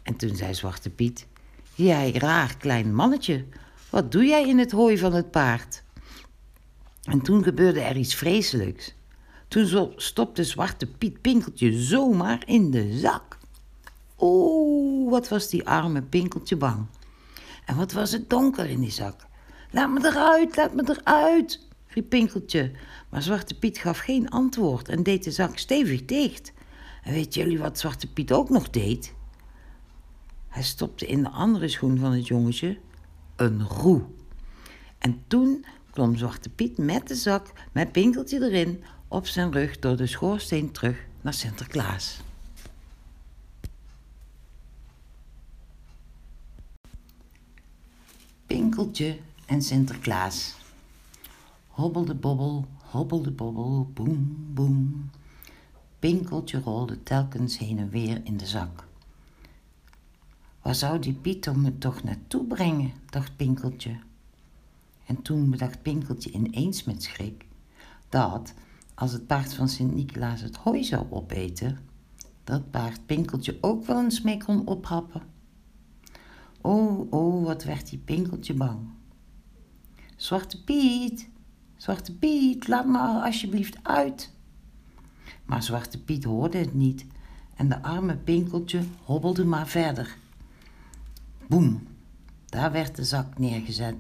En 0.03 0.17
toen 0.17 0.37
zei 0.37 0.55
Zwarte 0.55 0.91
Piet: 0.91 1.27
Jij 1.75 2.13
raar 2.13 2.57
klein 2.57 2.95
mannetje, 2.95 3.45
wat 3.91 4.13
doe 4.13 4.25
jij 4.25 4.49
in 4.49 4.59
het 4.59 4.71
hooi 4.71 4.99
van 4.99 5.13
het 5.13 5.31
paard? 5.31 5.83
En 7.03 7.21
toen 7.21 7.43
gebeurde 7.43 7.81
er 7.81 7.97
iets 7.97 8.15
vreselijks. 8.15 8.95
Toen 9.49 9.93
stopte 9.97 10.45
Zwarte 10.45 10.87
Piet 10.87 11.21
Pinkeltje 11.21 11.83
zomaar 11.83 12.43
in 12.47 12.71
de 12.71 12.99
zak. 12.99 13.39
Oeh, 14.19 15.11
wat 15.11 15.29
was 15.29 15.49
die 15.49 15.69
arme 15.69 16.03
Pinkeltje 16.03 16.57
bang. 16.57 16.87
En 17.65 17.77
wat 17.77 17.93
was 17.93 18.13
het 18.13 18.31
donker 18.31 18.71
in 18.71 18.81
die 18.81 18.91
zak. 18.91 19.27
Laat 19.71 19.91
me 19.91 20.07
eruit, 20.07 20.57
laat 20.57 20.75
me 20.75 20.83
eruit, 20.87 21.61
riep 21.95 22.09
Pinkeltje. 22.09 22.71
Maar 23.09 23.23
Zwarte 23.23 23.55
Piet 23.55 23.79
gaf 23.79 23.99
geen 23.99 24.31
antwoord 24.31 24.89
en 24.89 25.03
deed 25.03 25.25
de 25.25 25.31
zak 25.31 25.59
stevig 25.59 26.05
dicht. 26.05 26.53
En 27.03 27.13
weet 27.13 27.35
jullie 27.35 27.59
wat 27.59 27.79
Zwarte 27.79 28.13
Piet 28.13 28.33
ook 28.33 28.49
nog 28.49 28.71
deed? 28.71 29.15
Hij 30.49 30.63
stopte 30.63 31.07
in 31.07 31.23
de 31.23 31.31
andere 31.31 31.69
schoen 31.69 31.99
van 31.99 32.13
het 32.13 32.27
jongetje 32.27 32.79
een 33.37 33.63
roe. 33.67 34.03
En 34.99 35.23
toen 35.27 35.65
klom 35.91 36.17
Zwarte 36.17 36.49
Piet 36.49 36.79
met 36.79 37.09
de 37.09 37.15
zak 37.15 37.53
met 37.73 37.93
Pinkeltje 37.93 38.43
erin 38.43 38.85
op 39.09 39.27
zijn 39.27 39.53
rug 39.53 39.79
door 39.79 39.97
de 39.97 40.07
schoorsteen 40.07 40.71
terug 40.71 40.97
naar 41.21 41.35
Sinterklaas. 41.35 42.21
Pinkeltje 48.47 49.19
en 49.47 49.63
Sinterklaas. 49.63 50.62
Hobbelde 51.73 52.15
bobbel, 52.15 52.67
hobbelde 52.91 53.31
bobbel, 53.31 53.91
boem, 53.95 54.47
boem. 54.55 55.11
Pinkeltje 55.99 56.61
rolde 56.61 57.03
telkens 57.03 57.59
heen 57.59 57.79
en 57.79 57.89
weer 57.89 58.21
in 58.25 58.37
de 58.37 58.47
zak. 58.47 58.87
Waar 60.63 60.75
zou 60.75 60.99
die 60.99 61.15
Pieter 61.15 61.59
me 61.59 61.79
toch 61.79 62.03
naartoe 62.03 62.47
brengen, 62.47 62.93
dacht 63.11 63.37
Pinkeltje. 63.37 63.99
En 65.07 65.23
toen 65.23 65.51
bedacht 65.51 65.83
Pinkeltje 65.83 66.31
ineens 66.31 66.85
met 66.85 67.03
schrik 67.03 67.47
dat, 68.09 68.55
als 68.95 69.13
het 69.13 69.27
paard 69.27 69.55
van 69.55 69.69
Sint-Nicolaas 69.69 70.41
het 70.41 70.57
hooi 70.57 70.85
zou 70.85 71.07
opeten, 71.11 71.79
dat 72.45 72.71
paard 72.71 73.07
Pinkeltje 73.07 73.59
ook 73.61 73.85
wel 73.85 74.03
eens 74.03 74.21
mee 74.21 74.45
kon 74.45 74.67
ophappen. 74.67 75.23
Oh, 76.61 77.13
oh, 77.13 77.45
wat 77.45 77.65
werd 77.65 77.89
die 77.91 77.99
Pinkeltje 77.99 78.55
bang. 78.55 78.79
Zwarte 80.17 80.65
Piet, 80.65 81.29
Zwarte 81.83 82.15
Piet, 82.15 82.69
laat 82.69 82.87
me 82.87 82.99
alsjeblieft 82.99 83.79
uit. 83.83 84.33
Maar 85.45 85.63
Zwarte 85.63 86.03
Piet 86.03 86.25
hoorde 86.25 86.59
het 86.59 86.75
niet 86.75 87.07
en 87.57 87.69
de 87.69 87.83
arme 87.83 88.17
Pinkeltje 88.17 88.83
hobbelde 89.05 89.45
maar 89.45 89.67
verder. 89.67 90.17
Boem, 91.47 91.87
daar 92.47 92.73
werd 92.73 92.97
de 92.97 93.05
zak 93.05 93.39
neergezet. 93.39 93.95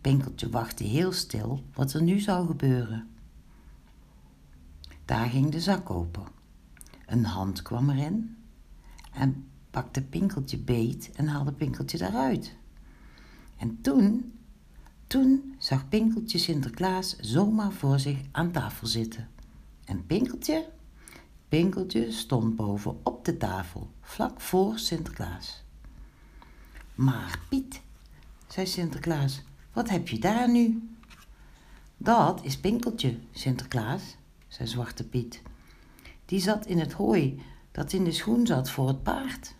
Pinkeltje 0.00 0.50
wachtte 0.50 0.84
heel 0.84 1.12
stil 1.12 1.64
wat 1.74 1.92
er 1.92 2.02
nu 2.02 2.18
zou 2.20 2.46
gebeuren. 2.46 3.08
Daar 5.04 5.28
ging 5.28 5.50
de 5.50 5.60
zak 5.60 5.90
open. 5.90 6.24
Een 7.06 7.24
hand 7.24 7.62
kwam 7.62 7.90
erin 7.90 8.36
en 9.12 9.46
pakte 9.70 10.02
Pinkeltje 10.02 10.58
beet 10.58 11.10
en 11.14 11.26
haalde 11.26 11.52
Pinkeltje 11.52 11.98
daaruit. 11.98 12.56
En 13.56 13.80
toen, 13.80 14.32
toen 15.08 15.54
zag 15.58 15.88
Pinkeltje 15.88 16.38
Sinterklaas 16.38 17.16
zomaar 17.18 17.72
voor 17.72 17.98
zich 17.98 18.18
aan 18.30 18.50
tafel 18.50 18.86
zitten. 18.86 19.28
En 19.84 20.06
Pinkeltje, 20.06 20.68
Pinkeltje 21.48 22.12
stond 22.12 22.56
boven 22.56 23.00
op 23.02 23.24
de 23.24 23.36
tafel, 23.36 23.90
vlak 24.00 24.40
voor 24.40 24.78
Sinterklaas. 24.78 25.62
Maar 26.94 27.40
Piet, 27.48 27.80
zei 28.48 28.66
Sinterklaas, 28.66 29.42
wat 29.72 29.88
heb 29.88 30.08
je 30.08 30.18
daar 30.18 30.50
nu? 30.50 30.88
Dat 31.96 32.44
is 32.44 32.58
Pinkeltje, 32.58 33.18
Sinterklaas, 33.32 34.16
zei 34.48 34.68
Zwarte 34.68 35.04
Piet. 35.04 35.42
Die 36.24 36.40
zat 36.40 36.66
in 36.66 36.78
het 36.78 36.92
hooi 36.92 37.42
dat 37.72 37.92
in 37.92 38.04
de 38.04 38.12
schoen 38.12 38.46
zat 38.46 38.70
voor 38.70 38.88
het 38.88 39.02
paard. 39.02 39.54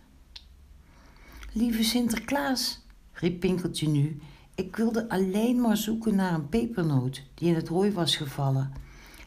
Lieve 1.53 1.83
Sinterklaas, 1.83 2.81
riep 3.13 3.41
Pinkeltje 3.41 3.89
nu, 3.89 4.21
ik 4.59 4.77
wilde 4.77 5.09
alleen 5.09 5.61
maar 5.61 5.77
zoeken 5.77 6.15
naar 6.15 6.35
een 6.35 6.49
pepernoot 6.49 7.23
die 7.35 7.49
in 7.49 7.55
het 7.55 7.69
hooi 7.69 7.93
was 7.93 8.17
gevallen. 8.17 8.73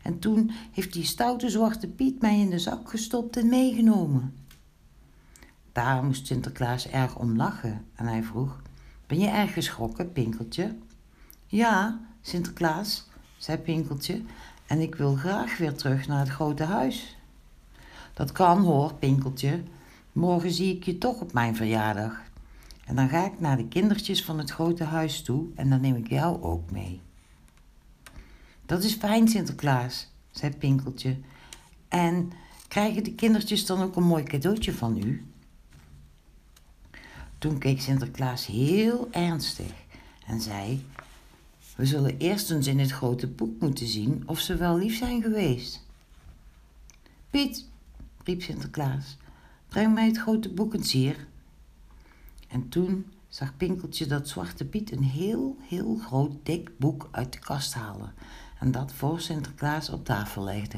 En 0.01 0.19
toen 0.19 0.51
heeft 0.71 0.93
die 0.93 1.03
stoute 1.03 1.49
zwarte 1.49 1.87
Piet 1.87 2.21
mij 2.21 2.39
in 2.39 2.49
de 2.49 2.59
zak 2.59 2.89
gestopt 2.89 3.37
en 3.37 3.49
meegenomen. 3.49 4.35
Daar 5.71 6.03
moest 6.03 6.27
Sinterklaas 6.27 6.87
erg 6.87 7.15
om 7.15 7.35
lachen 7.35 7.85
en 7.95 8.05
hij 8.05 8.23
vroeg: 8.23 8.61
Ben 9.07 9.19
je 9.19 9.27
erg 9.27 9.53
geschrokken, 9.53 10.11
Pinkeltje? 10.11 10.75
Ja, 11.47 11.99
Sinterklaas, 12.21 13.07
zei 13.37 13.57
Pinkeltje, 13.57 14.21
en 14.67 14.79
ik 14.79 14.95
wil 14.95 15.15
graag 15.15 15.57
weer 15.57 15.75
terug 15.75 16.07
naar 16.07 16.19
het 16.19 16.29
grote 16.29 16.63
huis. 16.63 17.17
Dat 18.13 18.31
kan 18.31 18.61
hoor, 18.61 18.93
Pinkeltje. 18.93 19.63
Morgen 20.11 20.51
zie 20.51 20.75
ik 20.75 20.83
je 20.83 20.97
toch 20.97 21.21
op 21.21 21.33
mijn 21.33 21.55
verjaardag. 21.55 22.30
En 22.91 22.97
dan 22.97 23.09
ga 23.09 23.25
ik 23.25 23.39
naar 23.39 23.57
de 23.57 23.67
kindertjes 23.67 24.23
van 24.23 24.37
het 24.37 24.49
grote 24.49 24.83
huis 24.83 25.21
toe 25.21 25.47
en 25.55 25.69
dan 25.69 25.81
neem 25.81 25.95
ik 25.95 26.09
jou 26.09 26.41
ook 26.41 26.71
mee. 26.71 27.01
Dat 28.65 28.83
is 28.83 28.93
fijn, 28.93 29.27
Sinterklaas, 29.27 30.11
zei 30.31 30.55
Pinkeltje. 30.55 31.17
En 31.87 32.31
krijgen 32.67 33.03
de 33.03 33.13
kindertjes 33.13 33.65
dan 33.65 33.81
ook 33.81 33.95
een 33.95 34.03
mooi 34.03 34.23
cadeautje 34.23 34.73
van 34.73 34.97
u? 34.97 35.25
Toen 37.37 37.57
keek 37.57 37.81
Sinterklaas 37.81 38.45
heel 38.45 39.07
ernstig 39.11 39.73
en 40.27 40.41
zei: 40.41 40.85
We 41.75 41.85
zullen 41.85 42.17
eerst 42.17 42.51
eens 42.51 42.67
in 42.67 42.79
het 42.79 42.91
grote 42.91 43.27
boek 43.27 43.61
moeten 43.61 43.87
zien 43.87 44.23
of 44.25 44.39
ze 44.39 44.55
wel 44.55 44.77
lief 44.77 44.97
zijn 44.97 45.21
geweest. 45.21 45.85
Piet, 47.29 47.67
riep 48.23 48.41
Sinterklaas, 48.41 49.17
breng 49.67 49.93
mij 49.93 50.05
het 50.05 50.17
grote 50.17 50.49
boek 50.49 50.73
eens 50.73 50.91
hier. 50.91 51.29
En 52.51 52.69
toen 52.69 53.05
zag 53.27 53.57
Pinkeltje 53.57 54.05
dat 54.05 54.27
Zwarte 54.27 54.65
Piet 54.65 54.91
een 54.91 55.03
heel, 55.03 55.57
heel 55.59 55.95
groot 55.95 56.31
dik 56.43 56.77
boek 56.77 57.07
uit 57.11 57.33
de 57.33 57.39
kast 57.39 57.73
halen 57.73 58.13
en 58.59 58.71
dat 58.71 58.93
voor 58.93 59.19
Sinterklaas 59.19 59.89
op 59.89 60.05
tafel 60.05 60.43
legde. 60.43 60.77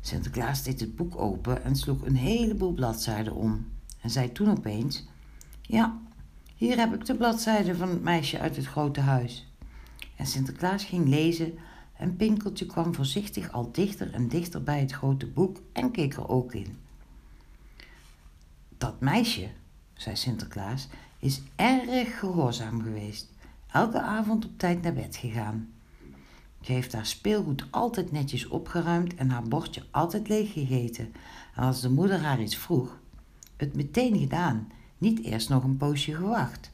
Sinterklaas 0.00 0.62
deed 0.62 0.80
het 0.80 0.96
boek 0.96 1.18
open 1.18 1.64
en 1.64 1.76
sloeg 1.76 2.06
een 2.06 2.16
heleboel 2.16 2.72
bladzijden 2.72 3.34
om 3.34 3.66
en 4.00 4.10
zei 4.10 4.32
toen 4.32 4.50
opeens: 4.50 5.04
Ja, 5.62 5.98
hier 6.56 6.78
heb 6.78 6.94
ik 6.94 7.04
de 7.04 7.16
bladzijden 7.16 7.76
van 7.76 7.88
het 7.88 8.02
meisje 8.02 8.38
uit 8.38 8.56
het 8.56 8.66
grote 8.66 9.00
huis. 9.00 9.52
En 10.16 10.26
Sinterklaas 10.26 10.84
ging 10.84 11.08
lezen 11.08 11.58
en 11.96 12.16
Pinkeltje 12.16 12.66
kwam 12.66 12.94
voorzichtig 12.94 13.52
al 13.52 13.72
dichter 13.72 14.12
en 14.12 14.28
dichter 14.28 14.62
bij 14.62 14.80
het 14.80 14.92
grote 14.92 15.26
boek 15.26 15.60
en 15.72 15.90
keek 15.90 16.14
er 16.14 16.28
ook 16.28 16.54
in. 16.54 16.85
Dat 18.78 19.00
meisje, 19.00 19.50
zei 19.94 20.16
Sinterklaas, 20.16 20.88
is 21.18 21.42
erg 21.56 22.18
gehoorzaam 22.18 22.82
geweest. 22.82 23.32
Elke 23.66 24.00
avond 24.00 24.44
op 24.44 24.58
tijd 24.58 24.82
naar 24.82 24.92
bed 24.92 25.16
gegaan. 25.16 25.72
Ze 26.60 26.72
heeft 26.72 26.92
haar 26.92 27.06
speelgoed 27.06 27.66
altijd 27.70 28.12
netjes 28.12 28.46
opgeruimd 28.46 29.14
en 29.14 29.30
haar 29.30 29.42
bordje 29.42 29.82
altijd 29.90 30.28
leeg 30.28 30.52
gegeten. 30.52 31.12
En 31.54 31.62
als 31.62 31.80
de 31.80 31.90
moeder 31.90 32.20
haar 32.20 32.40
iets 32.40 32.56
vroeg, 32.56 32.98
het 33.56 33.76
meteen 33.76 34.18
gedaan, 34.18 34.72
niet 34.98 35.22
eerst 35.24 35.48
nog 35.48 35.64
een 35.64 35.76
poosje 35.76 36.14
gewacht. 36.14 36.70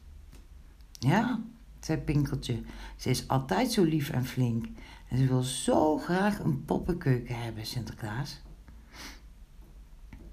Ja, 0.99 1.41
zei 1.81 1.99
Pinkeltje, 1.99 2.63
ze 2.97 3.11
is 3.11 3.29
altijd 3.29 3.73
zo 3.73 3.83
lief 3.83 4.11
en 4.11 4.25
flink 4.25 4.67
en 5.09 5.19
ze 5.19 5.27
wil 5.27 5.43
zo 5.43 5.99
graag 5.99 6.39
een 6.39 6.65
poppenkeuken 6.65 7.43
hebben, 7.43 7.67
Sinterklaas. 7.67 8.41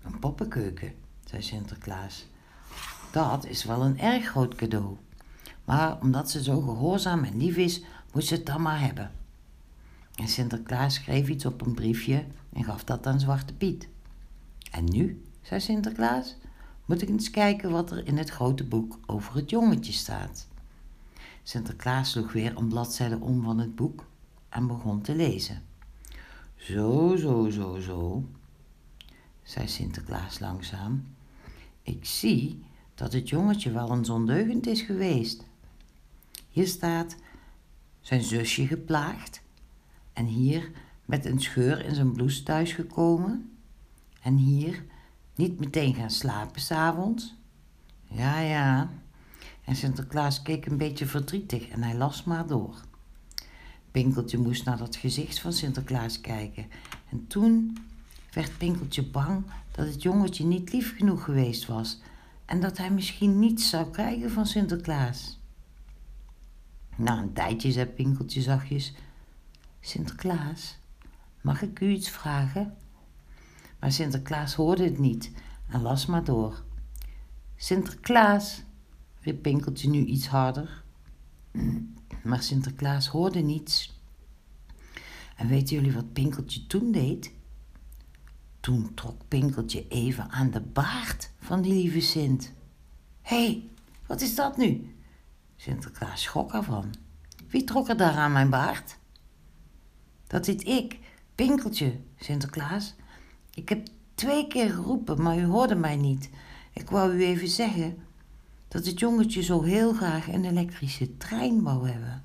Een 0.02 0.20
poppenkeuken, 0.20 0.94
zei 1.30 1.42
Sinterklaas. 1.42 2.26
Dat 3.12 3.46
is 3.46 3.64
wel 3.64 3.82
een 3.82 4.00
erg 4.00 4.26
groot 4.26 4.56
cadeau. 4.56 4.98
Maar 5.66 6.02
omdat 6.02 6.32
ze 6.32 6.44
zo 6.44 6.62
gehoorzaam 6.62 7.24
en 7.24 7.38
lief 7.38 7.56
is, 7.56 7.84
moet 8.14 8.26
ze 8.26 8.34
het 8.34 8.46
dan 8.46 8.62
maar 8.62 8.80
hebben. 8.80 9.12
En 10.16 10.28
Sinterklaas 10.28 10.94
schreef 10.94 11.28
iets 11.28 11.46
op 11.46 11.66
een 11.66 11.74
briefje 11.74 12.26
en 12.54 12.64
gaf 12.64 12.84
dat 12.84 13.08
aan 13.08 13.20
Zwarte 13.20 13.54
Piet. 13.54 13.88
En 14.72 14.84
nu, 14.84 15.24
zei 15.42 15.60
Sinterklaas, 15.60 16.36
moet 16.86 17.02
ik 17.02 17.10
eens 17.10 17.30
kijken 17.30 17.72
wat 17.72 17.92
er 17.92 18.08
in 18.08 18.18
het 18.18 18.30
grote 18.30 18.64
boek 18.64 19.00
over 19.06 19.36
het 19.36 19.50
jongetje 19.50 19.94
staat. 19.94 20.48
Sinterklaas 21.44 22.12
sloeg 22.12 22.32
weer 22.32 22.58
een 22.58 22.68
bladzijde 22.68 23.20
om 23.20 23.44
van 23.44 23.60
het 23.60 23.76
boek 23.76 24.06
en 24.50 24.68
begon 24.68 25.02
te 25.02 25.16
lezen. 25.16 25.62
Zo, 26.56 27.16
zo, 27.16 27.50
zo, 27.50 27.80
zo, 27.80 28.24
zei 29.44 29.68
Sinterklaas 29.68 30.40
langzaam. 30.40 31.18
Ik 31.90 32.06
zie 32.06 32.64
dat 32.96 33.14
het 33.14 33.30
jongetje 33.30 33.72
wel 33.72 33.92
eens 33.92 34.10
ondeugend 34.10 34.68
is 34.68 34.82
geweest. 34.82 35.44
Hier 36.50 36.68
staat 36.68 37.16
zijn 38.02 38.24
zusje 38.24 38.68
geplaagd 38.68 39.42
en 40.14 40.26
hier 40.26 40.72
met 41.06 41.26
een 41.26 41.42
scheur 41.42 41.86
in 41.86 41.96
zijn 41.96 42.12
blouse 42.12 42.44
thuisgekomen 42.44 43.58
en 44.22 44.36
hier 44.36 44.84
niet 45.36 45.60
meteen 45.60 45.96
gaan 45.96 46.12
slapen 46.12 46.62
s'avonds. 46.62 47.36
Ja, 48.04 48.40
ja. 48.40 48.90
En 49.64 49.76
Sinterklaas 49.76 50.42
keek 50.42 50.66
een 50.66 50.78
beetje 50.78 51.06
verdrietig 51.06 51.68
en 51.70 51.84
hij 51.84 51.96
las 51.96 52.24
maar 52.24 52.48
door. 52.48 52.82
Pinkeltje 53.92 54.38
moest 54.38 54.66
naar 54.66 54.78
dat 54.78 54.96
gezicht 54.96 55.40
van 55.40 55.54
Sinterklaas 55.54 56.22
kijken. 56.22 56.68
En 57.10 57.28
toen 57.28 57.78
werd 58.32 58.58
Pinkeltje 58.58 59.04
bang 59.04 59.44
dat 59.72 59.88
het 59.88 60.02
jongetje 60.02 60.46
niet 60.46 60.74
lief 60.74 60.96
genoeg 60.98 61.24
geweest 61.24 61.66
was 61.66 62.02
en 62.46 62.60
dat 62.60 62.78
hij 62.78 62.92
misschien 62.92 63.40
niets 63.40 63.70
zou 63.70 63.90
krijgen 63.90 64.32
van 64.32 64.46
Sinterklaas. 64.46 65.40
Na 66.96 67.18
een 67.18 67.34
tijdje 67.34 67.72
zei 67.72 67.86
Pinkeltje 67.86 68.42
zachtjes: 68.42 68.94
Sinterklaas, 69.80 70.78
mag 71.42 71.62
ik 71.62 71.80
u 71.80 71.90
iets 71.90 72.10
vragen? 72.10 72.78
Maar 73.80 73.92
Sinterklaas 73.92 74.54
hoorde 74.54 74.84
het 74.84 75.00
niet 75.00 75.32
en 75.68 75.82
las 75.82 76.06
maar 76.06 76.24
door. 76.24 76.64
Sinterklaas, 77.56 78.64
riep 79.20 79.42
Pinkeltje 79.42 79.90
nu 79.90 80.06
iets 80.06 80.28
harder. 80.28 80.84
Maar 82.24 82.44
Sinterklaas 82.44 83.08
hoorde 83.08 83.40
niets. 83.40 83.98
En 85.36 85.48
weten 85.48 85.76
jullie 85.76 85.94
wat 85.94 86.14
Pinkeltje 86.14 86.68
toen 86.68 86.92
deed? 86.92 87.32
Toen 88.60 88.94
trok 88.94 89.28
Pinkeltje 89.28 89.88
even 89.88 90.30
aan 90.30 90.52
de 90.52 90.62
baard 90.62 91.32
van 91.40 91.62
die 91.62 91.74
lieve 91.74 92.00
Sint. 92.00 92.54
Hé, 93.22 93.46
hey, 93.46 93.70
wat 94.06 94.22
is 94.22 94.36
dat 94.36 94.58
nu? 94.58 94.96
Sinterklaas 95.56 96.22
schrok 96.22 96.54
ervan. 96.54 96.94
Wie 97.48 97.64
trok 97.64 97.90
er 97.90 97.98
daar 97.98 98.16
aan 98.16 98.32
mijn 98.32 98.50
baard? 98.50 98.98
Dat 100.28 100.46
zit 100.46 100.68
ik, 100.68 101.00
Pinkeltje, 101.36 102.00
Sinterklaas. 102.20 102.96
Ik 103.54 103.70
heb 103.70 103.88
twee 104.14 104.48
keer 104.48 104.70
geroepen, 104.70 105.22
maar 105.22 105.38
u 105.38 105.46
hoorde 105.46 105.76
mij 105.76 105.96
niet. 105.96 106.30
Ik 106.74 106.90
wou 106.90 107.14
u 107.14 107.24
even 107.24 107.48
zeggen 107.48 107.98
dat 108.68 108.86
het 108.86 109.00
jongetje 109.00 109.42
zo 109.42 109.62
heel 109.62 109.94
graag 109.94 110.28
een 110.28 110.46
elektrische 110.46 111.18
trein 111.18 111.64
wou 111.64 111.90
hebben. 111.90 112.24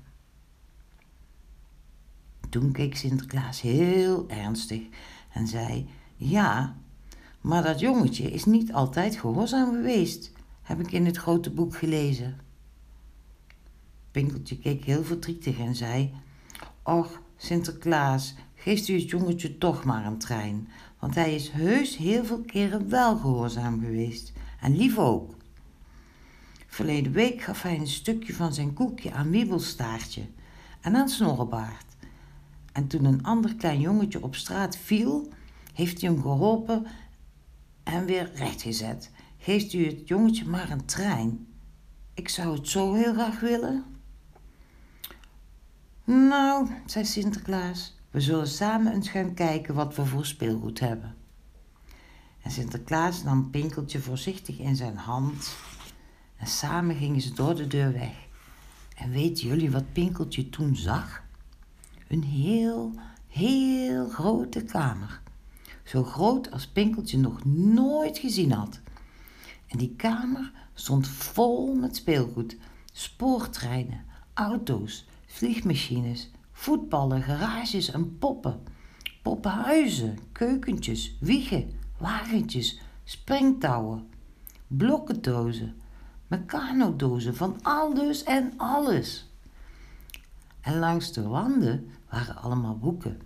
toen 2.49 2.71
keek 2.71 2.95
Sinterklaas 2.95 3.61
heel 3.61 4.29
ernstig 4.29 4.81
en 5.29 5.47
zei: 5.47 5.89
Ja, 6.15 6.75
maar 7.41 7.63
dat 7.63 7.79
jongetje 7.79 8.31
is 8.31 8.45
niet 8.45 8.73
altijd 8.73 9.15
gehoorzaam 9.15 9.71
geweest, 9.71 10.31
heb 10.61 10.79
ik 10.79 10.91
in 10.91 11.05
het 11.05 11.17
grote 11.17 11.49
boek 11.49 11.75
gelezen. 11.75 12.39
Pinkeltje 14.11 14.57
keek 14.57 14.83
heel 14.83 15.03
verdrietig 15.03 15.59
en 15.59 15.75
zei: 15.75 16.13
Och, 16.83 17.21
Sinterklaas, 17.37 18.35
geeft 18.55 18.87
u 18.87 18.99
het 18.99 19.09
jongetje 19.09 19.57
toch 19.57 19.83
maar 19.83 20.05
een 20.05 20.17
trein, 20.17 20.67
want 20.99 21.15
hij 21.15 21.35
is 21.35 21.49
heus 21.49 21.97
heel 21.97 22.25
veel 22.25 22.41
keren 22.41 22.89
wel 22.89 23.17
gehoorzaam 23.17 23.79
geweest 23.79 24.33
en 24.61 24.77
lief 24.77 24.97
ook. 24.97 25.35
Verleden 26.67 27.11
week 27.11 27.41
gaf 27.41 27.61
hij 27.61 27.77
een 27.77 27.87
stukje 27.87 28.33
van 28.33 28.53
zijn 28.53 28.73
koekje 28.73 29.11
aan 29.11 29.29
Wiebelstaartje 29.29 30.21
en 30.81 30.95
aan 30.95 31.09
Snorrebaard. 31.09 31.85
En 32.71 32.87
toen 32.87 33.05
een 33.05 33.23
ander 33.23 33.55
klein 33.55 33.79
jongetje 33.79 34.23
op 34.23 34.35
straat 34.35 34.77
viel, 34.77 35.29
heeft 35.75 36.01
hij 36.01 36.09
hem 36.09 36.21
geholpen 36.21 36.85
en 37.83 38.05
weer 38.05 38.31
rechtgezet. 38.35 39.11
Geeft 39.37 39.73
u 39.73 39.85
het 39.85 40.07
jongetje 40.07 40.45
maar 40.45 40.69
een 40.69 40.85
trein. 40.85 41.47
Ik 42.13 42.29
zou 42.29 42.55
het 42.55 42.67
zo 42.67 42.93
heel 42.93 43.13
graag 43.13 43.39
willen. 43.39 43.83
Nou, 46.03 46.69
zei 46.85 47.05
Sinterklaas, 47.05 47.97
we 48.11 48.21
zullen 48.21 48.47
samen 48.47 48.93
eens 48.93 49.09
gaan 49.09 49.33
kijken 49.33 49.75
wat 49.75 49.95
we 49.95 50.05
voor 50.05 50.25
speelgoed 50.25 50.79
hebben. 50.79 51.15
En 52.41 52.51
Sinterklaas 52.51 53.23
nam 53.23 53.49
Pinkeltje 53.49 53.99
voorzichtig 53.99 54.59
in 54.59 54.75
zijn 54.75 54.97
hand 54.97 55.55
en 56.37 56.47
samen 56.47 56.95
gingen 56.95 57.21
ze 57.21 57.33
door 57.33 57.55
de 57.55 57.67
deur 57.67 57.93
weg. 57.93 58.27
En 58.95 59.09
weten 59.09 59.47
jullie 59.47 59.71
wat 59.71 59.93
Pinkeltje 59.93 60.49
toen 60.49 60.75
zag? 60.75 61.23
Een 62.07 62.23
heel, 62.23 62.91
heel 63.27 64.09
grote 64.09 64.63
kamer. 64.63 65.21
Zo 65.85 66.03
groot 66.03 66.51
als 66.51 66.67
Pinkeltje 66.67 67.17
nog 67.17 67.45
nooit 67.45 68.17
gezien 68.17 68.51
had. 68.51 68.79
En 69.67 69.77
die 69.77 69.95
kamer 69.95 70.51
stond 70.73 71.07
vol 71.07 71.75
met 71.75 71.95
speelgoed. 71.95 72.57
Spoortreinen, 72.91 74.05
auto's, 74.33 75.05
vliegmachines, 75.25 76.31
voetballen, 76.51 77.21
garages 77.21 77.91
en 77.91 78.17
poppen. 78.17 78.59
Poppenhuizen, 79.21 80.17
keukentjes, 80.31 81.17
wiegen, 81.19 81.69
wagentjes, 81.97 82.81
springtouwen, 83.03 84.07
blokkendozen, 84.67 85.81
mecanodozen 86.27 87.35
van 87.35 87.59
alles 87.61 88.23
en 88.23 88.53
alles. 88.57 89.29
En 90.61 90.79
langs 90.79 91.13
de 91.13 91.27
wanden 91.27 91.89
waren 92.09 92.35
allemaal 92.35 92.77
boeken, 92.77 93.21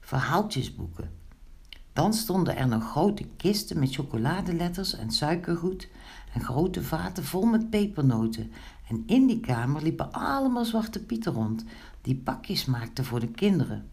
verhaaltjesboeken. 0.00 1.10
Dan 1.96 2.14
stonden 2.14 2.56
er 2.56 2.68
nog 2.68 2.90
grote 2.90 3.24
kisten 3.36 3.78
met 3.78 3.94
chocoladeletters 3.94 4.94
en 4.94 5.10
suikergoed 5.10 5.88
en 6.32 6.40
grote 6.40 6.82
vaten 6.82 7.24
vol 7.24 7.44
met 7.44 7.70
pepernoten. 7.70 8.52
En 8.88 9.02
in 9.06 9.26
die 9.26 9.40
kamer 9.40 9.82
liepen 9.82 10.12
allemaal 10.12 10.64
zwarte 10.64 11.04
pieten 11.04 11.32
rond, 11.32 11.64
die 12.02 12.16
pakjes 12.16 12.64
maakten 12.64 13.04
voor 13.04 13.20
de 13.20 13.28
kinderen. 13.28 13.88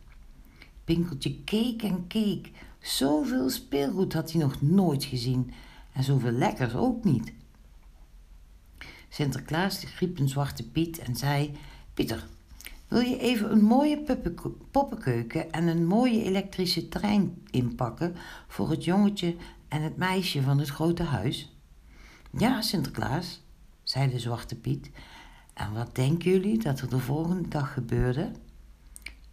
Pinkeltje 0.83 1.43
keek 1.43 1.83
en 1.83 2.07
keek. 2.07 2.51
Zoveel 2.79 3.50
speelgoed 3.50 4.13
had 4.13 4.31
hij 4.31 4.41
nog 4.41 4.62
nooit 4.62 5.03
gezien 5.03 5.51
en 5.93 6.03
zoveel 6.03 6.31
lekkers 6.31 6.75
ook 6.75 7.03
niet. 7.03 7.33
Sinterklaas 9.10 9.98
riep 10.00 10.19
een 10.19 10.29
zwarte 10.29 10.69
Piet 10.69 11.00
en 11.00 11.15
zei: 11.15 11.57
Pieter, 11.93 12.27
wil 12.93 13.01
je 13.01 13.17
even 13.17 13.51
een 13.51 13.63
mooie 13.63 14.03
poppenkeuken 14.71 15.51
en 15.51 15.67
een 15.67 15.85
mooie 15.85 16.23
elektrische 16.23 16.89
trein 16.89 17.43
inpakken 17.50 18.15
voor 18.47 18.69
het 18.69 18.83
jongetje 18.83 19.35
en 19.67 19.81
het 19.81 19.97
meisje 19.97 20.41
van 20.41 20.59
het 20.59 20.70
grote 20.70 21.03
huis? 21.03 21.57
Ja, 22.37 22.61
Sinterklaas, 22.61 23.41
zei 23.83 24.09
de 24.09 24.20
zwarte 24.20 24.55
Piet. 24.55 24.91
En 25.53 25.74
wat 25.74 25.96
denken 25.96 26.31
jullie 26.31 26.57
dat 26.57 26.79
er 26.79 26.89
de 26.89 27.00
volgende 27.00 27.48
dag 27.48 27.74
gebeurde? 27.74 28.31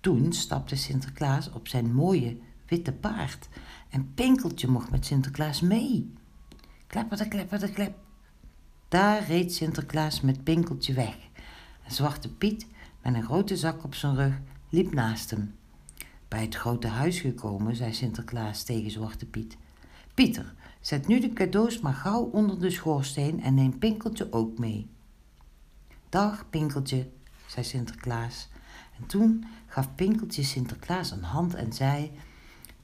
Toen 0.00 0.32
stapte 0.32 0.76
Sinterklaas 0.76 1.52
op 1.52 1.68
zijn 1.68 1.94
mooie 1.94 2.38
witte 2.66 2.92
paard 2.92 3.48
en 3.90 4.14
Pinkeltje 4.14 4.68
mocht 4.68 4.90
met 4.90 5.06
Sinterklaas 5.06 5.60
mee. 5.60 6.12
Klepperde, 6.86 7.28
klepperde, 7.28 7.70
klep. 7.70 7.98
Daar 8.88 9.26
reed 9.26 9.54
Sinterklaas 9.54 10.20
met 10.20 10.44
Pinkeltje 10.44 10.92
weg. 10.92 11.16
Zwarte 11.86 12.34
Piet 12.34 12.66
met 13.02 13.14
een 13.14 13.22
grote 13.22 13.56
zak 13.56 13.84
op 13.84 13.94
zijn 13.94 14.14
rug 14.14 14.34
liep 14.68 14.92
naast 14.94 15.30
hem. 15.30 15.54
Bij 16.28 16.42
het 16.42 16.54
grote 16.54 16.86
huis 16.86 17.20
gekomen, 17.20 17.76
zei 17.76 17.92
Sinterklaas 17.92 18.62
tegen 18.62 18.90
Zwarte 18.90 19.26
Piet. 19.26 19.56
Pieter, 20.14 20.54
zet 20.80 21.06
nu 21.06 21.20
de 21.20 21.32
cadeaus 21.32 21.80
maar 21.80 21.94
gauw 21.94 22.22
onder 22.22 22.60
de 22.60 22.70
schoorsteen 22.70 23.42
en 23.42 23.54
neem 23.54 23.78
Pinkeltje 23.78 24.32
ook 24.32 24.58
mee. 24.58 24.88
Dag, 26.08 26.50
Pinkeltje, 26.50 27.08
zei 27.46 27.64
Sinterklaas. 27.64 28.48
En 28.98 29.06
toen 29.06 29.44
gaf 29.66 29.94
Pinkeltje 29.94 30.42
Sinterklaas 30.42 31.10
een 31.10 31.22
hand 31.22 31.54
en 31.54 31.72
zei: 31.72 32.10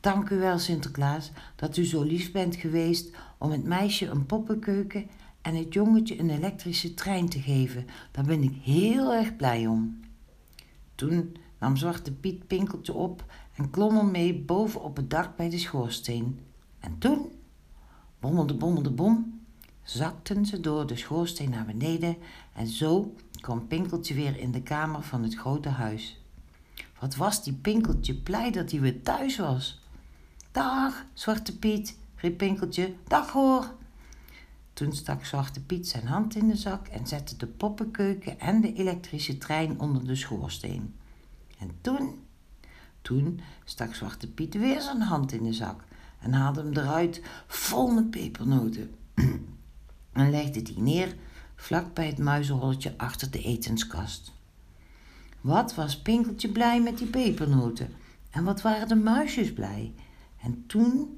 Dank 0.00 0.30
u 0.30 0.38
wel, 0.38 0.58
Sinterklaas, 0.58 1.30
dat 1.56 1.76
u 1.76 1.84
zo 1.84 2.02
lief 2.02 2.32
bent 2.32 2.56
geweest 2.56 3.10
om 3.38 3.50
het 3.50 3.64
meisje 3.64 4.06
een 4.06 4.26
poppenkeuken 4.26 5.06
en 5.42 5.54
het 5.54 5.72
jongetje 5.74 6.18
een 6.18 6.30
elektrische 6.30 6.94
trein 6.94 7.28
te 7.28 7.40
geven. 7.40 7.86
Daar 8.10 8.24
ben 8.24 8.42
ik 8.42 8.54
heel 8.62 9.14
erg 9.14 9.36
blij 9.36 9.66
om. 9.66 10.00
Toen 10.96 11.36
nam 11.58 11.76
Zwarte 11.76 12.12
Piet 12.12 12.46
Pinkeltje 12.46 12.92
op 12.92 13.24
en 13.54 13.70
klom 13.70 13.96
ermee 13.96 14.34
boven 14.34 14.82
op 14.82 14.96
het 14.96 15.10
dak 15.10 15.36
bij 15.36 15.50
de 15.50 15.58
schoorsteen. 15.58 16.40
En 16.80 16.98
toen, 16.98 17.30
bommelde 18.20 18.54
bommelde 18.54 18.90
bom, 18.90 19.40
zakten 19.82 20.46
ze 20.46 20.60
door 20.60 20.86
de 20.86 20.96
schoorsteen 20.96 21.50
naar 21.50 21.66
beneden 21.66 22.16
en 22.52 22.66
zo 22.66 23.14
kwam 23.40 23.66
Pinkeltje 23.66 24.14
weer 24.14 24.38
in 24.38 24.52
de 24.52 24.62
kamer 24.62 25.02
van 25.02 25.22
het 25.22 25.34
grote 25.34 25.68
huis. 25.68 26.20
Wat 27.00 27.16
was 27.16 27.44
die 27.44 27.52
Pinkeltje 27.52 28.14
blij 28.14 28.50
dat 28.50 28.70
hij 28.70 28.80
weer 28.80 29.02
thuis 29.02 29.36
was. 29.36 29.80
Dag, 30.52 31.04
Zwarte 31.12 31.58
Piet, 31.58 31.98
riep 32.16 32.36
Pinkeltje. 32.36 32.94
Dag 33.06 33.30
hoor. 33.30 33.74
Toen 34.76 34.92
stak 34.92 35.24
Zwarte 35.24 35.60
Piet 35.60 35.88
zijn 35.88 36.06
hand 36.06 36.34
in 36.34 36.48
de 36.48 36.56
zak 36.56 36.86
en 36.86 37.06
zette 37.06 37.36
de 37.36 37.46
poppenkeuken 37.46 38.40
en 38.40 38.60
de 38.60 38.72
elektrische 38.72 39.38
trein 39.38 39.80
onder 39.80 40.06
de 40.06 40.14
schoorsteen. 40.14 40.94
En 41.58 41.70
toen, 41.80 42.24
toen 43.02 43.40
stak 43.64 43.94
Zwarte 43.94 44.30
Piet 44.30 44.54
weer 44.54 44.80
zijn 44.80 45.00
hand 45.00 45.32
in 45.32 45.42
de 45.42 45.52
zak 45.52 45.84
en 46.20 46.32
haalde 46.32 46.60
hem 46.60 46.72
eruit 46.72 47.22
vol 47.46 47.90
met 47.90 48.10
pepernoten. 48.10 48.94
en 50.12 50.30
legde 50.30 50.62
die 50.62 50.80
neer 50.80 51.14
vlak 51.54 51.94
bij 51.94 52.06
het 52.06 52.18
muizenholletje 52.18 52.94
achter 52.96 53.30
de 53.30 53.42
etenskast. 53.42 54.32
Wat 55.40 55.74
was 55.74 56.02
Pinkeltje 56.02 56.48
blij 56.48 56.82
met 56.82 56.98
die 56.98 57.06
pepernoten 57.06 57.92
en 58.30 58.44
wat 58.44 58.62
waren 58.62 58.88
de 58.88 58.96
muisjes 58.96 59.52
blij. 59.52 59.94
En 60.42 60.64
toen 60.66 61.15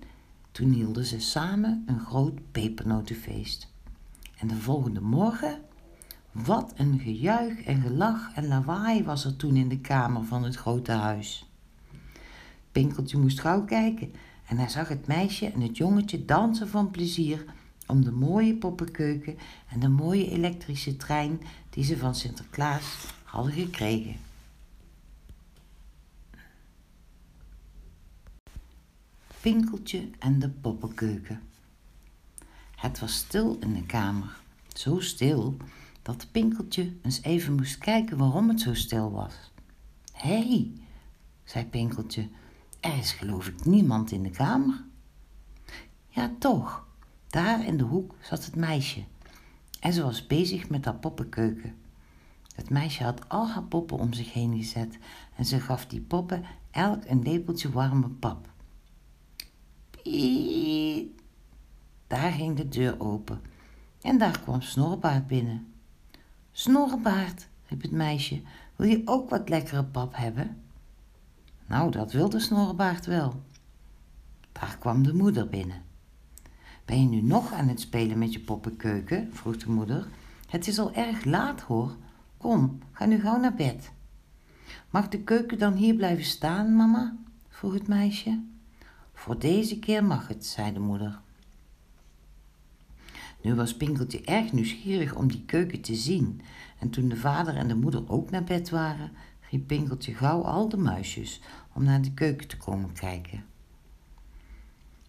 toen 0.59 0.71
hielden 0.71 1.05
ze 1.05 1.21
samen 1.21 1.83
een 1.87 2.01
groot 2.01 2.35
pepernotenfeest. 2.53 3.69
En 4.39 4.49
de 4.49 4.55
volgende 4.55 5.01
morgen, 5.01 5.61
wat 6.33 6.73
een 6.77 6.99
gejuich 6.99 7.63
en 7.65 7.81
gelach 7.81 8.35
en 8.35 8.49
lawaai 8.49 9.05
was 9.05 9.25
er 9.25 9.37
toen 9.37 9.57
in 9.57 9.69
de 9.69 9.79
kamer 9.79 10.25
van 10.25 10.45
het 10.45 10.55
grote 10.55 10.93
huis. 10.93 11.49
Pinkeltje 12.73 13.19
moest 13.19 13.41
gauw 13.41 13.65
kijken 13.65 14.13
en 14.49 14.59
hij 14.59 14.69
zag 14.69 14.89
het 14.89 15.07
meisje 15.07 15.47
en 15.47 15.61
het 15.61 15.77
jongetje 15.77 16.25
dansen 16.25 16.69
van 16.69 16.91
plezier 16.91 17.45
om 17.87 18.05
de 18.05 18.13
mooie 18.13 18.55
poppenkeuken 18.55 19.37
en 19.69 19.81
de 19.81 19.89
mooie 19.89 20.31
elektrische 20.31 20.97
trein 20.97 21.41
die 21.71 21.85
ze 21.85 21.97
van 21.97 22.15
Sinterklaas 22.15 23.07
hadden 23.25 23.53
gekregen. 23.53 24.28
Pinkeltje 29.49 30.11
en 30.19 30.39
de 30.39 30.49
poppenkeuken. 30.49 31.41
Het 32.77 32.99
was 32.99 33.17
stil 33.17 33.57
in 33.61 33.75
de 33.75 33.87
kamer, 33.87 34.41
zo 34.73 35.01
stil 35.01 35.57
dat 36.03 36.27
Pinkeltje 36.31 36.93
eens 37.03 37.23
even 37.23 37.55
moest 37.55 37.79
kijken 37.79 38.17
waarom 38.17 38.49
het 38.49 38.61
zo 38.61 38.75
stil 38.75 39.11
was. 39.11 39.35
Hé, 40.13 40.49
hey, 40.49 40.73
zei 41.45 41.65
Pinkeltje, 41.65 42.29
er 42.81 42.99
is 42.99 43.13
geloof 43.13 43.47
ik 43.47 43.65
niemand 43.65 44.11
in 44.11 44.23
de 44.23 44.31
kamer. 44.31 44.85
Ja, 46.09 46.31
toch, 46.39 46.87
daar 47.27 47.65
in 47.65 47.77
de 47.77 47.85
hoek 47.85 48.15
zat 48.21 48.45
het 48.45 48.57
meisje 48.57 49.05
en 49.81 49.93
ze 49.93 50.03
was 50.03 50.27
bezig 50.27 50.69
met 50.69 50.85
haar 50.85 50.99
poppenkeuken. 50.99 51.75
Het 52.55 52.71
meisje 52.71 53.05
had 53.05 53.29
al 53.29 53.49
haar 53.49 53.65
poppen 53.65 53.99
om 53.99 54.13
zich 54.13 54.33
heen 54.33 54.57
gezet 54.57 54.99
en 55.37 55.45
ze 55.45 55.61
gaf 55.61 55.87
die 55.87 56.01
poppen 56.01 56.45
elk 56.71 57.05
een 57.05 57.23
lepeltje 57.23 57.71
warme 57.71 58.09
pap. 58.09 58.57
Daar 62.07 62.33
ging 62.33 62.57
de 62.57 62.69
deur 62.69 63.01
open 63.01 63.41
en 64.01 64.19
daar 64.19 64.41
kwam 64.41 64.61
Snorbaard 64.61 65.27
binnen. 65.27 65.73
Snorbaard, 66.53 67.49
riep 67.67 67.83
het 67.83 67.91
meisje, 67.91 68.43
wil 68.77 68.89
je 68.89 69.03
ook 69.05 69.31
wat 69.31 69.49
lekkere 69.49 69.85
pap 69.85 70.17
hebben? 70.17 70.63
Nou, 71.69 71.91
dat 71.91 72.13
wilde 72.13 72.41
Snorrebaard 72.41 73.07
wel. 73.07 73.43
Daar 74.53 74.77
kwam 74.79 75.03
de 75.03 75.15
moeder 75.15 75.49
binnen. 75.49 75.83
Ben 76.85 77.01
je 77.01 77.07
nu 77.09 77.23
nog 77.23 77.53
aan 77.53 77.69
het 77.69 77.81
spelen 77.81 78.19
met 78.19 78.33
je 78.33 78.41
poppenkeuken? 78.41 79.29
vroeg 79.33 79.57
de 79.57 79.71
moeder. 79.71 80.09
Het 80.49 80.67
is 80.67 80.79
al 80.79 80.93
erg 80.93 81.25
laat 81.25 81.61
hoor. 81.61 81.97
Kom, 82.37 82.79
ga 82.93 83.05
nu 83.05 83.21
gauw 83.21 83.39
naar 83.39 83.55
bed. 83.55 83.91
Mag 84.91 85.09
de 85.09 85.21
keuken 85.21 85.59
dan 85.59 85.75
hier 85.75 85.95
blijven 85.95 86.25
staan, 86.25 86.77
mama? 86.77 87.17
vroeg 87.49 87.73
het 87.73 87.89
meisje. 87.89 88.43
Voor 89.19 89.39
deze 89.39 89.79
keer 89.79 90.05
mag 90.05 90.29
het, 90.29 90.47
zei 90.47 90.73
de 90.73 90.79
moeder. 90.79 91.21
Nu 93.43 93.55
was 93.55 93.77
Pinkeltje 93.77 94.21
erg 94.25 94.53
nieuwsgierig 94.53 95.15
om 95.15 95.29
die 95.29 95.45
keuken 95.45 95.81
te 95.81 95.95
zien, 95.95 96.41
en 96.79 96.91
toen 96.91 97.09
de 97.09 97.17
vader 97.17 97.57
en 97.57 97.69
de 97.69 97.75
moeder 97.75 98.11
ook 98.11 98.31
naar 98.31 98.45
bed 98.45 98.71
waren, 98.71 99.11
riep 99.51 99.67
Pinkeltje 99.67 100.15
gauw 100.15 100.43
al 100.43 100.69
de 100.69 100.77
muisjes 100.77 101.41
om 101.75 101.85
naar 101.85 102.03
de 102.03 102.13
keuken 102.13 102.49
te 102.49 102.57
komen 102.57 102.93
kijken. 102.93 103.45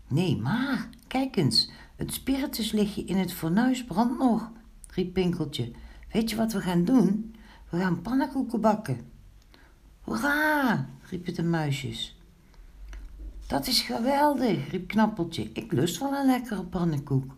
Nee, 0.08 0.38
maar, 0.38 0.90
kijk 1.08 1.36
eens, 1.36 1.72
het 1.96 2.14
spirituslichtje 2.14 3.04
in 3.04 3.18
het 3.18 3.34
fornuis 3.34 3.86
brandt 3.86 4.18
nog, 4.18 4.52
riep 4.88 5.14
Pinkeltje. 5.14 5.72
Weet 6.12 6.30
je 6.30 6.36
wat 6.36 6.54
we 6.54 6.62
gaan 6.62 6.86
doen? 6.86 7.36
We 7.70 7.80
gaan 7.80 8.02
pannenkoeken 8.02 8.62
bakken. 8.62 9.12
Hoera, 10.02 10.90
riepen 11.10 11.34
de 11.34 11.44
muisjes. 11.44 12.19
Dat 13.50 13.68
is 13.68 13.82
geweldig, 13.82 14.70
riep 14.70 14.88
Knappeltje. 14.88 15.50
Ik 15.54 15.72
lust 15.72 16.00
wel 16.00 16.14
een 16.14 16.26
lekkere 16.26 16.64
pannenkoek. 16.64 17.36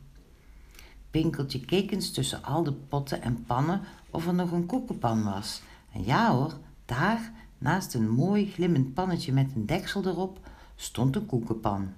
Pinkeltje 1.11 1.65
keek 1.65 1.91
eens 1.91 2.11
tussen 2.11 2.43
al 2.43 2.63
de 2.63 2.73
potten 2.73 3.21
en 3.21 3.43
pannen 3.43 3.81
of 4.09 4.27
er 4.27 4.33
nog 4.33 4.51
een 4.51 4.65
koekenpan 4.65 5.23
was. 5.23 5.61
En 5.93 6.03
ja 6.03 6.31
hoor, 6.31 6.57
daar, 6.85 7.31
naast 7.57 7.93
een 7.93 8.09
mooi 8.09 8.51
glimmend 8.51 8.93
pannetje 8.93 9.33
met 9.33 9.51
een 9.55 9.65
deksel 9.65 10.05
erop, 10.05 10.39
stond 10.75 11.15
een 11.15 11.25
koekenpan. 11.25 11.93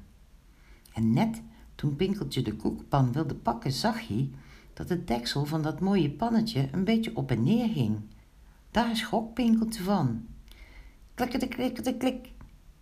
En 0.93 1.13
net 1.13 1.41
toen 1.75 1.95
Pinkeltje 1.95 2.41
de 2.41 2.55
koekenpan 2.55 3.11
wilde 3.11 3.35
pakken, 3.35 3.71
zag 3.71 4.07
hij 4.07 4.31
dat 4.73 4.89
het 4.89 5.07
deksel 5.07 5.45
van 5.45 5.61
dat 5.61 5.79
mooie 5.79 6.11
pannetje 6.11 6.69
een 6.71 6.83
beetje 6.83 7.15
op 7.15 7.31
en 7.31 7.43
neer 7.43 7.69
ging. 7.69 7.99
Daar 8.71 8.95
schrok 8.95 9.33
Pinkeltje 9.33 9.83
van. 9.83 10.25
Klikkerde, 11.13 11.47
klikkerde, 11.47 11.97
klik, 11.97 12.31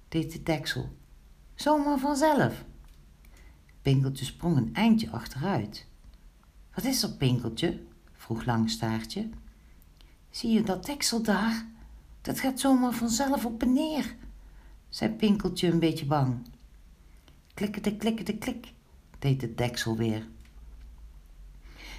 deed 0.07 0.31
de 0.31 0.43
deksel. 0.43 0.99
Zomaar 1.61 1.99
vanzelf. 1.99 2.65
Pinkeltje 3.81 4.25
sprong 4.25 4.57
een 4.57 4.73
eindje 4.73 5.09
achteruit. 5.09 5.87
Wat 6.73 6.83
is 6.83 7.03
er, 7.03 7.11
Pinkeltje? 7.11 7.83
vroeg 8.13 8.45
Langstaartje. 8.45 9.29
Zie 10.29 10.51
je 10.51 10.63
dat 10.63 10.85
deksel 10.85 11.23
daar? 11.23 11.65
Dat 12.21 12.39
gaat 12.39 12.59
zomaar 12.59 12.93
vanzelf 12.93 13.45
op 13.45 13.61
en 13.61 13.73
neer, 13.73 14.15
zei 14.89 15.11
Pinkeltje 15.11 15.71
een 15.71 15.79
beetje 15.79 16.05
bang. 16.05 16.47
Klikkerde, 17.53 17.97
klikkerde, 17.97 18.37
klik, 18.37 18.73
deed 19.19 19.41
het 19.41 19.57
deksel 19.57 19.97
weer. 19.97 20.27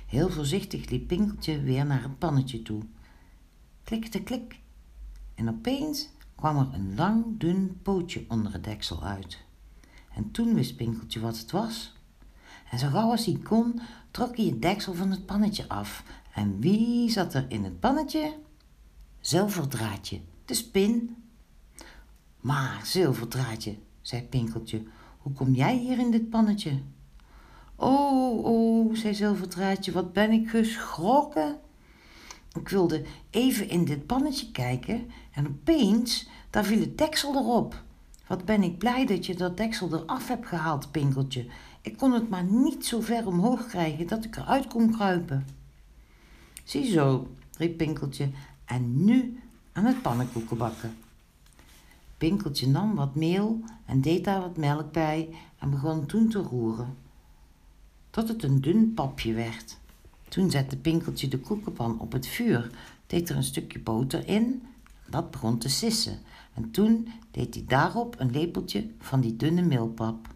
Heel 0.07 0.31
voorzichtig 0.31 0.91
liep 0.91 1.07
Pinkeltje 1.09 1.61
weer 1.61 1.87
naar 1.87 2.03
het 2.03 2.19
pannetje 2.19 2.63
toe. 2.63 2.83
Klikkerde, 3.85 4.23
klik. 4.23 4.61
En 5.35 5.49
opeens 5.49 6.09
kwam 6.35 6.59
er 6.59 6.75
een 6.75 6.95
lang, 6.95 7.25
dun 7.39 7.81
pootje 7.83 8.25
onder 8.29 8.53
het 8.53 8.65
deksel 8.65 9.05
uit. 9.05 9.51
En 10.15 10.31
toen 10.31 10.55
wist 10.55 10.77
Pinkeltje 10.77 11.21
wat 11.21 11.39
het 11.39 11.51
was. 11.51 11.93
En 12.71 12.79
zo 12.79 12.89
gauw 12.89 13.11
als 13.11 13.25
hij 13.25 13.39
kon, 13.43 13.81
trok 14.11 14.37
hij 14.37 14.45
het 14.45 14.63
deksel 14.63 14.95
van 14.95 15.11
het 15.11 15.27
pannetje 15.27 15.69
af. 15.69 16.05
En 16.35 16.61
wie 16.61 17.11
zat 17.11 17.35
er 17.35 17.45
in 17.49 17.65
het 17.65 17.81
pannetje? 17.81 18.35
Zilverdraadje, 19.21 20.21
de 20.45 20.55
spin. 20.55 21.17
Maar, 22.41 22.81
zilverdraadje, 22.85 23.77
zei 24.01 24.23
Pinkeltje, 24.23 24.83
hoe 25.19 25.33
kom 25.33 25.55
jij 25.55 25.77
hier 25.77 25.99
in 25.99 26.11
dit 26.11 26.31
pannetje? 26.31 26.81
Oh, 27.77 28.45
oh, 28.45 28.95
zei 28.95 29.15
Zilverdraadje, 29.15 29.93
wat 29.93 30.13
ben 30.13 30.33
ik 30.33 30.49
geschrokken. 30.49 31.61
Ik 32.59 32.69
wilde 32.69 33.05
even 33.31 33.69
in 33.69 33.85
dit 33.85 34.07
pannetje 34.07 34.51
kijken 34.51 35.11
en 35.33 35.47
opeens, 35.47 36.29
daar 36.51 36.65
viel 36.65 36.81
het 36.81 36.99
deksel 36.99 37.35
erop. 37.35 37.83
Wat 38.33 38.45
ben 38.45 38.63
ik 38.63 38.79
blij 38.79 39.07
dat 39.07 39.27
je 39.27 39.35
dat 39.35 39.57
deksel 39.57 39.93
eraf 39.93 40.29
hebt 40.29 40.47
gehaald, 40.47 40.91
Pinkeltje. 40.91 41.47
Ik 41.81 41.97
kon 41.97 42.13
het 42.13 42.29
maar 42.29 42.45
niet 42.45 42.87
zo 42.87 43.01
ver 43.01 43.27
omhoog 43.27 43.67
krijgen 43.67 44.07
dat 44.07 44.25
ik 44.25 44.37
eruit 44.37 44.67
kon 44.67 44.93
kruipen. 44.93 45.47
Ziezo, 46.65 47.31
riep 47.57 47.77
Pinkeltje, 47.77 48.31
en 48.65 49.05
nu 49.05 49.41
aan 49.73 49.85
het 49.85 50.03
pannenkoeken 50.03 50.57
bakken. 50.57 50.97
Pinkeltje 52.19 52.69
nam 52.69 52.95
wat 52.95 53.15
meel 53.15 53.61
en 53.87 54.01
deed 54.01 54.25
daar 54.25 54.41
wat 54.41 54.57
melk 54.57 54.93
bij 54.93 55.29
en 55.59 55.71
begon 55.71 56.07
toen 56.07 56.29
te 56.29 56.39
roeren. 56.39 56.97
Tot 58.11 58.29
het 58.29 58.43
een 58.43 58.61
dun 58.61 58.95
papje 58.95 59.33
werd. 59.33 59.79
Toen 60.29 60.51
zette 60.51 60.77
Pinkeltje 60.77 61.29
de 61.29 61.39
koekenpan 61.39 62.01
op 62.01 62.13
het 62.13 62.27
vuur, 62.27 62.71
deed 63.07 63.29
er 63.29 63.37
een 63.37 63.43
stukje 63.43 63.79
boter 63.79 64.29
in. 64.29 64.63
Dat 65.07 65.31
begon 65.31 65.59
te 65.59 65.69
sissen. 65.69 66.19
En 66.55 66.71
toen 66.71 67.09
deed 67.33 67.55
hij 67.55 67.65
daarop 67.67 68.21
een 68.21 68.31
lepeltje 68.31 68.91
van 68.99 69.21
die 69.21 69.37
dunne 69.37 69.63
meelpap. 69.63 70.29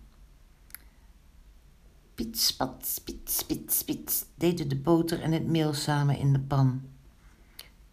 Pits, 2.15 2.57
pats, 2.57 2.99
pits, 2.99 3.43
pits, 3.45 3.85
pits, 3.85 4.25
deden 4.35 4.69
de 4.69 4.77
boter 4.77 5.21
en 5.21 5.33
het 5.33 5.47
meel 5.47 5.73
samen 5.73 6.19
in 6.19 6.33
de 6.33 6.41
pan. 6.41 6.83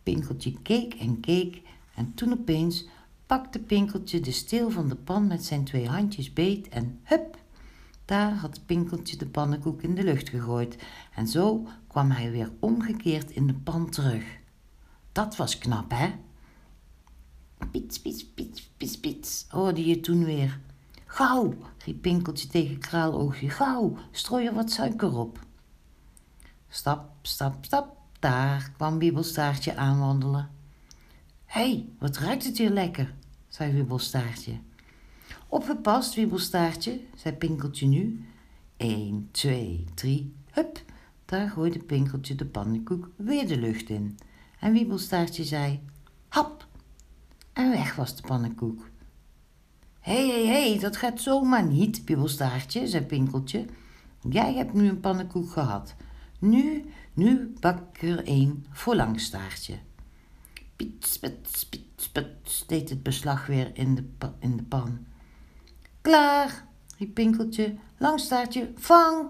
Pinkeltje 0.04 0.62
keek 0.62 0.94
en 0.94 1.20
keek 1.20 1.62
en 1.96 2.14
toen 2.14 2.32
opeens 2.32 2.88
pakte 3.26 3.60
Pinkeltje 3.60 4.20
de 4.20 4.32
steel 4.32 4.70
van 4.70 4.90
de 4.90 4.96
pan 4.96 5.28
met 5.28 5.46
zijn 5.46 5.64
twee 5.64 5.88
handjes 5.88 6.34
beet 6.34 6.70
en 6.70 7.00
hup, 7.04 7.38
daar 8.06 8.34
had 8.34 8.66
Pinkeltje 8.66 9.18
de 9.18 9.28
pannenkoek 9.28 9.82
in 9.82 9.96
de 9.96 10.04
lucht 10.04 10.30
gegooid 10.30 10.78
en 11.16 11.28
zo 11.28 11.68
kwam 11.88 12.12
hij 12.12 12.32
weer 12.32 12.52
omgekeerd 12.60 13.32
in 13.32 13.48
de 13.48 13.54
pan 13.54 13.90
terug. 13.90 14.24
Dat 15.12 15.36
was 15.36 15.58
knap, 15.58 15.92
hè? 15.92 16.12
Piets, 17.72 18.00
piets, 18.00 18.26
piets, 18.26 18.70
piets, 18.78 19.00
piets, 19.00 19.46
hoorde 19.50 19.86
je 19.86 20.00
toen 20.00 20.24
weer. 20.24 20.60
Gauw, 21.06 21.54
riep 21.86 22.02
Pinkeltje 22.02 22.48
tegen 22.48 22.80
Kraaloogje, 22.80 23.50
gauw, 23.50 23.98
strooi 24.12 24.46
er 24.46 24.54
wat 24.54 24.72
suiker 24.72 25.18
op. 25.18 25.40
Stap, 26.70 27.10
stap, 27.22 27.66
stap, 27.66 27.98
daar 28.20 28.72
kwam 28.76 29.00
Wiebelstaartje 29.00 29.76
aanwandelen. 29.76 30.50
Hé, 31.46 31.62
hey, 31.62 31.90
wat 32.00 32.18
ruikt 32.18 32.44
het 32.44 32.58
hier 32.58 32.70
lekker, 32.70 33.14
zei 33.48 33.74
Wiebelstaartje. 33.74 34.60
Opgepast, 35.48 36.14
Wiebelstaartje, 36.16 37.02
zei 37.16 37.36
Pinkeltje 37.36 37.88
nu. 37.88 38.26
Eén, 38.78 39.30
twee, 39.32 39.86
drie, 39.94 40.34
hup, 40.52 40.82
daar 41.26 41.50
gooide 41.50 41.80
Pinkeltje 41.80 42.36
de 42.36 42.46
pannenkoek 42.46 43.10
weer 43.16 43.48
de 43.48 43.58
lucht 43.58 43.90
in. 43.90 44.18
En 44.60 44.74
Wiebelstaartje 44.74 45.44
zei, 45.44 45.80
hap, 46.28 46.68
en 47.54 47.70
weg 47.70 47.96
was 47.96 48.16
de 48.16 48.22
pannenkoek. 48.22 48.90
Hé, 50.00 50.28
hé, 50.28 50.48
hé, 50.48 50.80
dat 50.80 50.98
gaat 50.98 51.22
zomaar 51.22 51.66
niet, 51.66 52.04
Wiebelstaartje, 52.04 52.88
zei 52.88 53.04
Pinkeltje. 53.04 53.66
Jij 54.30 54.54
hebt 54.54 54.74
nu 54.74 54.90
een 54.90 55.00
pannenkoek 55.00 55.52
gehad. 55.52 55.96
Nu, 56.40 56.86
nu 57.14 57.54
bak 57.60 57.80
ik 57.94 58.02
er 58.02 58.22
een 58.24 58.66
voor 58.72 58.96
Langstaartje. 58.96 59.78
Piet, 60.76 61.06
spit, 61.06 61.66
piet, 61.70 61.82
spit, 61.96 62.64
deed 62.68 62.90
het 62.90 63.04
beslag 63.04 63.46
weer 63.46 63.72
in 63.74 63.96
de, 63.96 64.04
in 64.40 64.58
de 64.58 64.64
pan. 64.64 65.06
Klaar, 66.02 66.66
riep 66.98 67.14
Pinkeltje. 67.14 67.76
Langstaartje, 67.98 68.72
vang! 68.76 69.28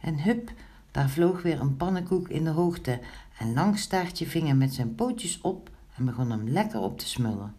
En 0.00 0.22
hup, 0.22 0.52
daar 0.90 1.10
vloog 1.10 1.42
weer 1.42 1.60
een 1.60 1.76
pannenkoek 1.76 2.28
in 2.28 2.44
de 2.44 2.50
hoogte. 2.50 3.00
En 3.38 3.52
Langstaartje 3.52 4.26
ving 4.26 4.46
hem 4.46 4.58
met 4.58 4.74
zijn 4.74 4.94
pootjes 4.94 5.40
op 5.40 5.70
en 5.96 6.04
begon 6.04 6.30
hem 6.30 6.48
lekker 6.48 6.80
op 6.80 6.98
te 6.98 7.08
smullen. 7.08 7.54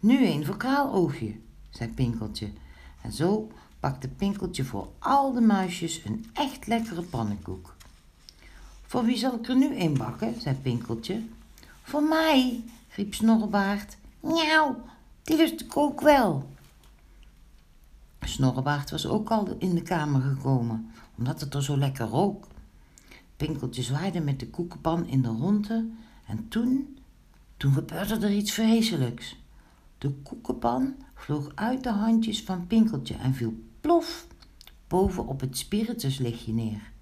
Nu 0.00 0.26
een 0.26 0.46
voor 0.46 0.56
Kraaloogje, 0.56 1.34
zei 1.70 1.90
Pinkeltje. 1.90 2.50
En 3.02 3.12
zo 3.12 3.50
pakte 3.80 4.08
Pinkeltje 4.08 4.64
voor 4.64 4.88
al 4.98 5.32
de 5.32 5.40
muisjes 5.40 6.04
een 6.04 6.26
echt 6.32 6.66
lekkere 6.66 7.02
pannenkoek. 7.02 7.74
Voor 8.86 9.04
wie 9.04 9.16
zal 9.16 9.34
ik 9.34 9.48
er 9.48 9.56
nu 9.56 9.76
een 9.76 9.98
bakken? 9.98 10.40
zei 10.40 10.56
Pinkeltje. 10.56 11.22
Voor 11.82 12.02
mij, 12.02 12.64
riep 12.88 13.14
Snorrebaard. 13.14 13.96
Njauw, 14.20 14.76
die 15.22 15.36
lust 15.36 15.60
ik 15.60 15.76
ook 15.76 16.00
wel. 16.00 16.48
Snorrebaard 18.20 18.90
was 18.90 19.06
ook 19.06 19.30
al 19.30 19.56
in 19.58 19.74
de 19.74 19.82
kamer 19.82 20.20
gekomen, 20.20 20.90
omdat 21.18 21.40
het 21.40 21.54
er 21.54 21.62
zo 21.62 21.76
lekker 21.76 22.06
rook. 22.06 22.46
Pinkeltje 23.36 23.82
zwaaide 23.82 24.20
met 24.20 24.40
de 24.40 24.48
koekenpan 24.48 25.06
in 25.06 25.22
de 25.22 25.28
ronde 25.28 25.90
en 26.26 26.48
toen, 26.48 26.98
toen 27.62 27.72
gebeurde 27.72 28.26
er 28.26 28.32
iets 28.32 28.52
vreselijks. 28.52 29.36
De 29.98 30.10
koekenpan 30.10 30.94
vloog 31.14 31.52
uit 31.54 31.82
de 31.82 31.90
handjes 31.90 32.42
van 32.42 32.66
Pinkeltje 32.66 33.14
en 33.14 33.34
viel 33.34 33.54
plof 33.80 34.26
boven 34.88 35.26
op 35.26 35.40
het 35.40 35.58
spirituslichtje 35.58 36.52
neer. 36.52 36.92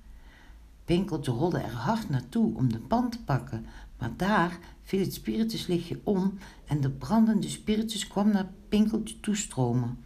Pinkeltje 0.85 1.33
rolde 1.33 1.59
er 1.59 1.73
hard 1.73 2.09
naartoe 2.09 2.57
om 2.57 2.73
de 2.73 2.79
pan 2.79 3.11
te 3.11 3.23
pakken, 3.25 3.67
maar 3.99 4.11
daar 4.17 4.59
viel 4.83 5.01
het 5.01 5.15
spirituslichtje 5.15 6.01
om 6.05 6.39
en 6.67 6.81
de 6.81 6.91
brandende 6.91 7.49
spiritus 7.49 8.07
kwam 8.07 8.31
naar 8.31 8.51
Pinkeltje 8.69 9.21
toestromen. 9.21 9.99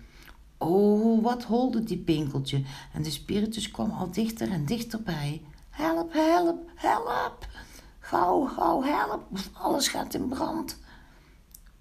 Oh, 0.58 1.22
wat 1.22 1.44
holde 1.44 1.82
die 1.82 1.98
Pinkeltje 1.98 2.62
en 2.92 3.02
de 3.02 3.10
spiritus 3.10 3.70
kwam 3.70 3.90
al 3.90 4.10
dichter 4.10 4.50
en 4.50 4.64
dichterbij. 4.64 5.42
Help, 5.70 6.12
help, 6.12 6.70
help! 6.74 7.46
Gauw, 8.04 8.46
gauw, 8.46 8.82
help, 8.82 9.38
alles 9.52 9.88
gaat 9.88 10.14
in 10.14 10.28
brand. 10.28 10.78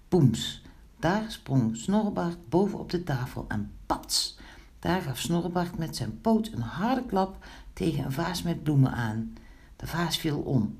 Poems, 0.08 0.62
daar 0.98 1.24
sprong 1.28 1.76
Snorrebart 1.76 2.48
boven 2.48 2.78
op 2.78 2.90
de 2.90 3.02
tafel 3.02 3.44
en 3.48 3.72
pats, 3.86 4.38
daar 4.78 5.00
gaf 5.00 5.18
Snorrebart 5.18 5.78
met 5.78 5.96
zijn 5.96 6.20
poot 6.20 6.50
een 6.52 6.60
harde 6.60 7.06
klap 7.06 7.44
tegen 7.72 8.04
een 8.04 8.12
vaas 8.12 8.42
met 8.42 8.62
bloemen 8.62 8.92
aan. 8.92 9.32
De 9.76 9.86
vaas 9.86 10.16
viel 10.16 10.38
om. 10.38 10.78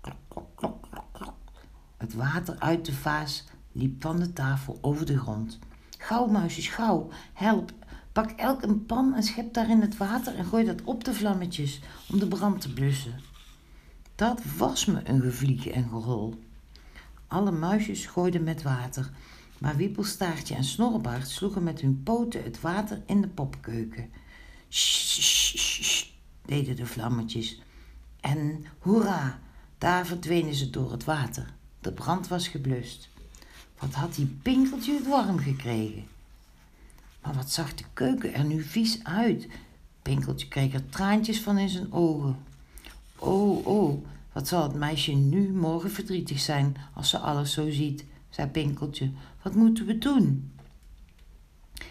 Klok, 0.00 0.16
klok, 0.28 0.86
klok, 0.90 1.04
klok. 1.12 1.34
Het 1.96 2.14
water 2.14 2.58
uit 2.58 2.84
de 2.84 2.92
vaas 2.92 3.44
liep 3.72 4.02
van 4.02 4.18
de 4.18 4.32
tafel 4.32 4.78
over 4.80 5.06
de 5.06 5.18
grond. 5.18 5.58
Gauw, 5.98 6.26
muisjes, 6.26 6.68
gauw, 6.68 7.08
help. 7.32 7.72
Pak 8.12 8.30
elk 8.30 8.62
een 8.62 8.86
pan 8.86 9.14
en 9.14 9.22
schep 9.22 9.54
daarin 9.54 9.80
het 9.80 9.96
water 9.96 10.34
en 10.34 10.44
gooi 10.44 10.64
dat 10.64 10.82
op 10.82 11.04
de 11.04 11.14
vlammetjes 11.14 11.80
om 12.10 12.18
de 12.18 12.28
brand 12.28 12.60
te 12.60 12.72
blussen. 12.72 13.29
Dat 14.20 14.40
was 14.56 14.84
me 14.84 15.00
een 15.04 15.20
gevlieg 15.20 15.66
en 15.66 15.88
gerol. 15.88 16.42
Alle 17.26 17.50
muisjes 17.50 18.06
gooiden 18.06 18.42
met 18.42 18.62
water, 18.62 19.10
maar 19.58 19.76
Wiepelstaartje 19.76 20.54
en 20.54 20.64
Snorrebaard 20.64 21.28
sloegen 21.28 21.62
met 21.62 21.80
hun 21.80 22.02
poten 22.02 22.42
het 22.42 22.60
water 22.60 23.02
in 23.06 23.20
de 23.20 23.28
popkeuken. 23.28 24.10
Sssss, 24.68 26.14
deden 26.44 26.76
de 26.76 26.86
vlammetjes. 26.86 27.60
En 28.20 28.64
hoera, 28.78 29.38
daar 29.78 30.06
verdwenen 30.06 30.54
ze 30.54 30.70
door 30.70 30.90
het 30.92 31.04
water. 31.04 31.54
De 31.80 31.92
brand 31.92 32.28
was 32.28 32.48
geblust. 32.48 33.08
Wat 33.78 33.94
had 33.94 34.14
die 34.14 34.38
pinkeltje 34.42 34.94
het 34.94 35.06
warm 35.06 35.38
gekregen? 35.38 36.06
Maar 37.22 37.34
wat 37.34 37.50
zag 37.50 37.74
de 37.74 37.84
keuken 37.92 38.34
er 38.34 38.44
nu 38.44 38.62
vies 38.62 39.04
uit? 39.04 39.48
Pinkeltje 40.02 40.48
kreeg 40.48 40.72
er 40.72 40.88
traantjes 40.88 41.40
van 41.40 41.58
in 41.58 41.68
zijn 41.68 41.92
ogen. 41.92 42.48
Oh, 43.20 43.66
oh, 43.66 44.04
wat 44.32 44.48
zal 44.48 44.62
het 44.62 44.74
meisje 44.74 45.12
nu 45.12 45.52
morgen 45.52 45.90
verdrietig 45.90 46.40
zijn 46.40 46.76
als 46.94 47.08
ze 47.08 47.18
alles 47.18 47.52
zo 47.52 47.70
ziet, 47.70 48.04
zei 48.28 48.48
Pinkeltje. 48.48 49.10
Wat 49.42 49.54
moeten 49.54 49.86
we 49.86 49.98
doen? 49.98 50.52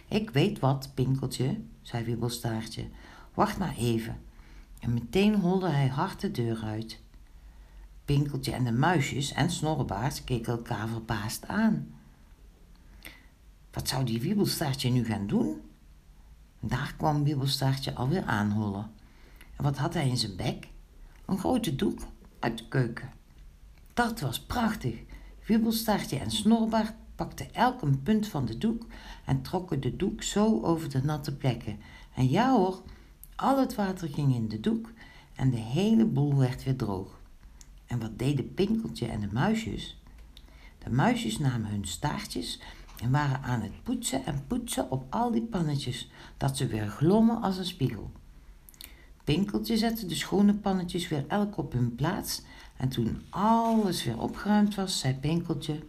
Ik 0.08 0.30
weet 0.30 0.60
wat, 0.60 0.92
Pinkeltje, 0.94 1.62
zei 1.82 2.04
Wiebelstaartje. 2.06 2.88
Wacht 3.34 3.58
maar 3.58 3.76
even. 3.78 4.22
En 4.80 4.94
meteen 4.94 5.36
holde 5.36 5.70
hij 5.70 5.88
hard 5.88 6.22
de 6.22 6.32
deur 6.32 6.62
uit. 6.64 7.00
Pinkeltje 8.06 8.52
en 8.52 8.64
de 8.64 8.72
muisjes 8.72 9.32
en 9.34 9.52
Snorrebaard 9.52 10.24
keken 10.24 10.54
elkaar 10.54 10.88
verbaasd 10.88 11.48
aan. 11.48 11.94
Wat 13.72 13.88
zou 13.88 14.04
die 14.04 14.22
Wiebelstaartje 14.22 14.90
nu 14.90 15.06
gaan 15.06 15.28
doen? 15.28 15.62
Daar 16.60 16.94
kwam 16.98 17.24
Wiebelstaartje 17.24 17.96
alweer 17.96 18.24
aanhollen. 18.24 18.92
En 19.56 19.64
wat 19.64 19.78
had 19.78 19.94
hij 19.94 20.08
in 20.08 20.18
zijn 20.18 20.36
bek? 20.36 20.68
Een 21.30 21.38
grote 21.38 21.76
doek 21.76 22.00
uit 22.40 22.58
de 22.58 22.68
keuken. 22.68 23.10
Dat 23.94 24.20
was 24.20 24.40
prachtig. 24.40 24.96
Wiebelstaartje 25.46 26.20
en 26.20 26.32
Snorbaard 26.32 26.94
pakten 27.16 27.54
elk 27.54 27.82
een 27.82 28.04
punt 28.04 28.28
van 28.28 28.46
de 28.46 28.58
doek 28.58 28.86
en 29.26 29.42
trokken 29.42 29.82
de 29.82 29.96
doek 29.96 30.24
zo 30.24 30.62
over 30.62 30.90
de 30.90 31.04
natte 31.04 31.36
plekken. 31.36 31.80
En 32.16 32.30
ja 32.30 32.52
hoor, 32.56 32.82
al 33.36 33.60
het 33.60 33.76
water 33.76 34.10
ging 34.10 34.36
in 34.36 34.48
de 34.48 34.60
doek 34.60 34.92
en 35.36 35.50
de 35.50 35.58
hele 35.58 36.06
boel 36.06 36.36
werd 36.36 36.64
weer 36.64 36.76
droog. 36.76 37.20
En 37.86 38.00
wat 38.00 38.20
deden 38.20 38.54
Pinkeltje 38.54 39.08
en 39.08 39.20
de 39.20 39.30
muisjes? 39.32 40.02
De 40.84 40.90
muisjes 40.90 41.40
namen 41.40 41.70
hun 41.70 41.88
staartjes 41.88 42.62
en 43.02 43.12
waren 43.12 43.42
aan 43.42 43.62
het 43.62 43.84
poetsen 43.84 44.26
en 44.26 44.44
poetsen 44.48 44.92
op 44.92 45.06
al 45.10 45.32
die 45.32 45.46
pannetjes, 45.46 46.12
dat 46.38 46.58
ze 46.58 46.68
weer 46.68 46.88
glommen 46.88 47.42
als 47.42 47.58
een 47.58 47.66
spiegel. 47.66 48.12
Pinkeltje 49.30 49.78
zette 49.78 50.06
de 50.06 50.16
schone 50.16 50.54
pannetjes 50.54 51.08
weer 51.08 51.26
elk 51.28 51.58
op 51.58 51.72
hun 51.72 51.96
plaats 51.96 52.42
en 52.78 52.90
toen 52.90 53.22
alles 53.30 54.04
weer 54.04 54.22
opgeruimd 54.22 54.76
was, 54.76 55.00
zei 55.00 55.14
Pinkeltje: 55.14 55.80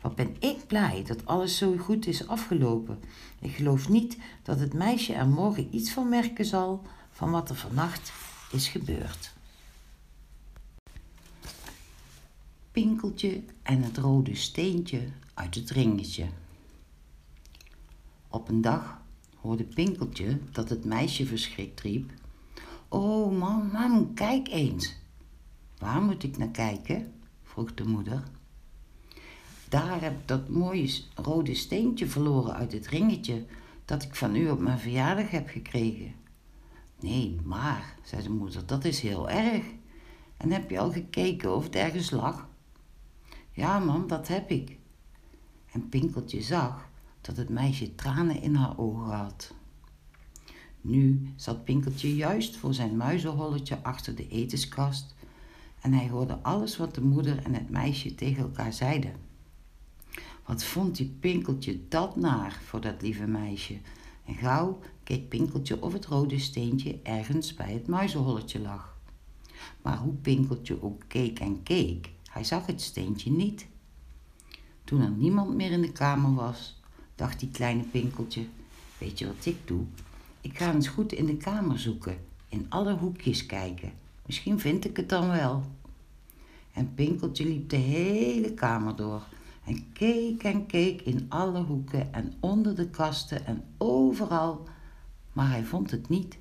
Wat 0.00 0.14
ben 0.14 0.36
ik 0.38 0.66
blij 0.66 1.04
dat 1.06 1.26
alles 1.26 1.56
zo 1.56 1.76
goed 1.76 2.06
is 2.06 2.28
afgelopen. 2.28 2.98
Ik 3.40 3.54
geloof 3.54 3.88
niet 3.88 4.18
dat 4.42 4.60
het 4.60 4.72
meisje 4.72 5.12
er 5.12 5.26
morgen 5.26 5.74
iets 5.74 5.92
van 5.92 6.08
merken 6.08 6.44
zal 6.44 6.82
van 7.10 7.30
wat 7.30 7.50
er 7.50 7.56
vannacht 7.56 8.12
is 8.52 8.68
gebeurd. 8.68 9.32
Pinkeltje 12.72 13.42
en 13.62 13.82
het 13.82 13.96
rode 13.96 14.34
steentje 14.34 15.08
uit 15.34 15.54
het 15.54 15.70
ringetje. 15.70 16.26
Op 18.28 18.48
een 18.48 18.60
dag 18.60 19.00
hoorde 19.36 19.64
Pinkeltje 19.64 20.38
dat 20.52 20.68
het 20.68 20.84
meisje 20.84 21.26
verschrikt 21.26 21.80
riep: 21.80 22.12
Oh, 22.94 23.38
mam, 23.38 23.70
mam, 23.72 24.14
kijk 24.14 24.48
eens. 24.48 24.96
Waar 25.78 26.02
moet 26.02 26.22
ik 26.22 26.36
naar 26.36 26.48
kijken? 26.48 27.12
vroeg 27.42 27.74
de 27.74 27.84
moeder. 27.84 28.22
Daar 29.68 30.00
heb 30.00 30.12
ik 30.12 30.28
dat 30.28 30.48
mooie 30.48 31.00
rode 31.14 31.54
steentje 31.54 32.06
verloren 32.06 32.54
uit 32.54 32.72
het 32.72 32.86
ringetje 32.86 33.46
dat 33.84 34.02
ik 34.02 34.14
van 34.14 34.36
u 34.36 34.50
op 34.50 34.58
mijn 34.58 34.78
verjaardag 34.78 35.30
heb 35.30 35.48
gekregen. 35.48 36.14
Nee, 37.00 37.40
maar, 37.44 37.96
zei 38.02 38.22
de 38.22 38.30
moeder, 38.30 38.66
dat 38.66 38.84
is 38.84 39.00
heel 39.00 39.30
erg. 39.30 39.64
En 40.36 40.50
heb 40.50 40.70
je 40.70 40.78
al 40.78 40.92
gekeken 40.92 41.54
of 41.54 41.64
het 41.64 41.74
ergens 41.74 42.10
lag? 42.10 42.48
Ja, 43.52 43.78
mam, 43.78 44.06
dat 44.06 44.28
heb 44.28 44.50
ik. 44.50 44.78
En 45.72 45.88
Pinkeltje 45.88 46.42
zag 46.42 46.88
dat 47.20 47.36
het 47.36 47.48
meisje 47.48 47.94
tranen 47.94 48.42
in 48.42 48.54
haar 48.54 48.78
ogen 48.78 49.16
had. 49.16 49.54
Nu 50.86 51.28
zat 51.36 51.64
Pinkeltje 51.64 52.16
juist 52.16 52.56
voor 52.56 52.74
zijn 52.74 52.96
muizenholletje 52.96 53.82
achter 53.82 54.14
de 54.14 54.28
etenskast 54.28 55.14
en 55.80 55.92
hij 55.92 56.08
hoorde 56.08 56.38
alles 56.42 56.76
wat 56.76 56.94
de 56.94 57.00
moeder 57.00 57.42
en 57.44 57.54
het 57.54 57.70
meisje 57.70 58.14
tegen 58.14 58.42
elkaar 58.42 58.72
zeiden. 58.72 59.12
Wat 60.46 60.64
vond 60.64 60.96
die 60.96 61.16
Pinkeltje 61.20 61.88
dat 61.88 62.16
naar 62.16 62.60
voor 62.64 62.80
dat 62.80 63.02
lieve 63.02 63.26
meisje? 63.26 63.78
En 64.24 64.34
gauw 64.34 64.80
keek 65.04 65.28
Pinkeltje 65.28 65.82
of 65.82 65.92
het 65.92 66.06
rode 66.06 66.38
steentje 66.38 66.98
ergens 67.02 67.54
bij 67.54 67.72
het 67.72 67.86
muizenholletje 67.86 68.60
lag. 68.60 68.96
Maar 69.82 69.98
hoe 69.98 70.14
Pinkeltje 70.14 70.82
ook 70.82 71.02
keek 71.06 71.38
en 71.38 71.62
keek, 71.62 72.10
hij 72.30 72.44
zag 72.44 72.66
het 72.66 72.80
steentje 72.82 73.30
niet. 73.30 73.66
Toen 74.84 75.00
er 75.00 75.10
niemand 75.10 75.54
meer 75.54 75.70
in 75.70 75.80
de 75.80 75.92
kamer 75.92 76.34
was, 76.34 76.80
dacht 77.14 77.40
die 77.40 77.50
kleine 77.50 77.82
Pinkeltje: 77.82 78.46
Weet 78.98 79.18
je 79.18 79.26
wat 79.26 79.46
ik 79.46 79.56
doe? 79.64 79.84
Ik 80.44 80.58
ga 80.58 80.72
eens 80.72 80.88
goed 80.88 81.12
in 81.12 81.26
de 81.26 81.36
kamer 81.36 81.78
zoeken, 81.78 82.18
in 82.48 82.66
alle 82.68 82.96
hoekjes 82.96 83.46
kijken. 83.46 83.92
Misschien 84.26 84.60
vind 84.60 84.84
ik 84.84 84.96
het 84.96 85.08
dan 85.08 85.28
wel. 85.28 85.62
En 86.72 86.94
Pinkeltje 86.94 87.44
liep 87.44 87.68
de 87.68 87.76
hele 87.76 88.54
kamer 88.54 88.96
door 88.96 89.22
en 89.64 89.92
keek 89.92 90.42
en 90.42 90.66
keek 90.66 91.00
in 91.00 91.26
alle 91.28 91.62
hoeken 91.62 92.12
en 92.12 92.34
onder 92.40 92.76
de 92.76 92.90
kasten 92.90 93.46
en 93.46 93.64
overal, 93.78 94.68
maar 95.32 95.50
hij 95.50 95.64
vond 95.64 95.90
het 95.90 96.08
niet. 96.08 96.38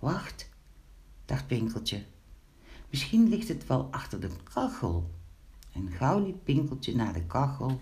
Wacht, 0.00 0.48
dacht 1.24 1.46
Pinkeltje. 1.46 2.04
Misschien 2.90 3.28
ligt 3.28 3.48
het 3.48 3.66
wel 3.66 3.88
achter 3.90 4.20
de 4.20 4.30
kachel. 4.52 5.10
En 5.72 5.90
gauw 5.90 6.24
liep 6.24 6.44
Pinkeltje 6.44 6.96
naar 6.96 7.12
de 7.12 7.26
kachel. 7.26 7.80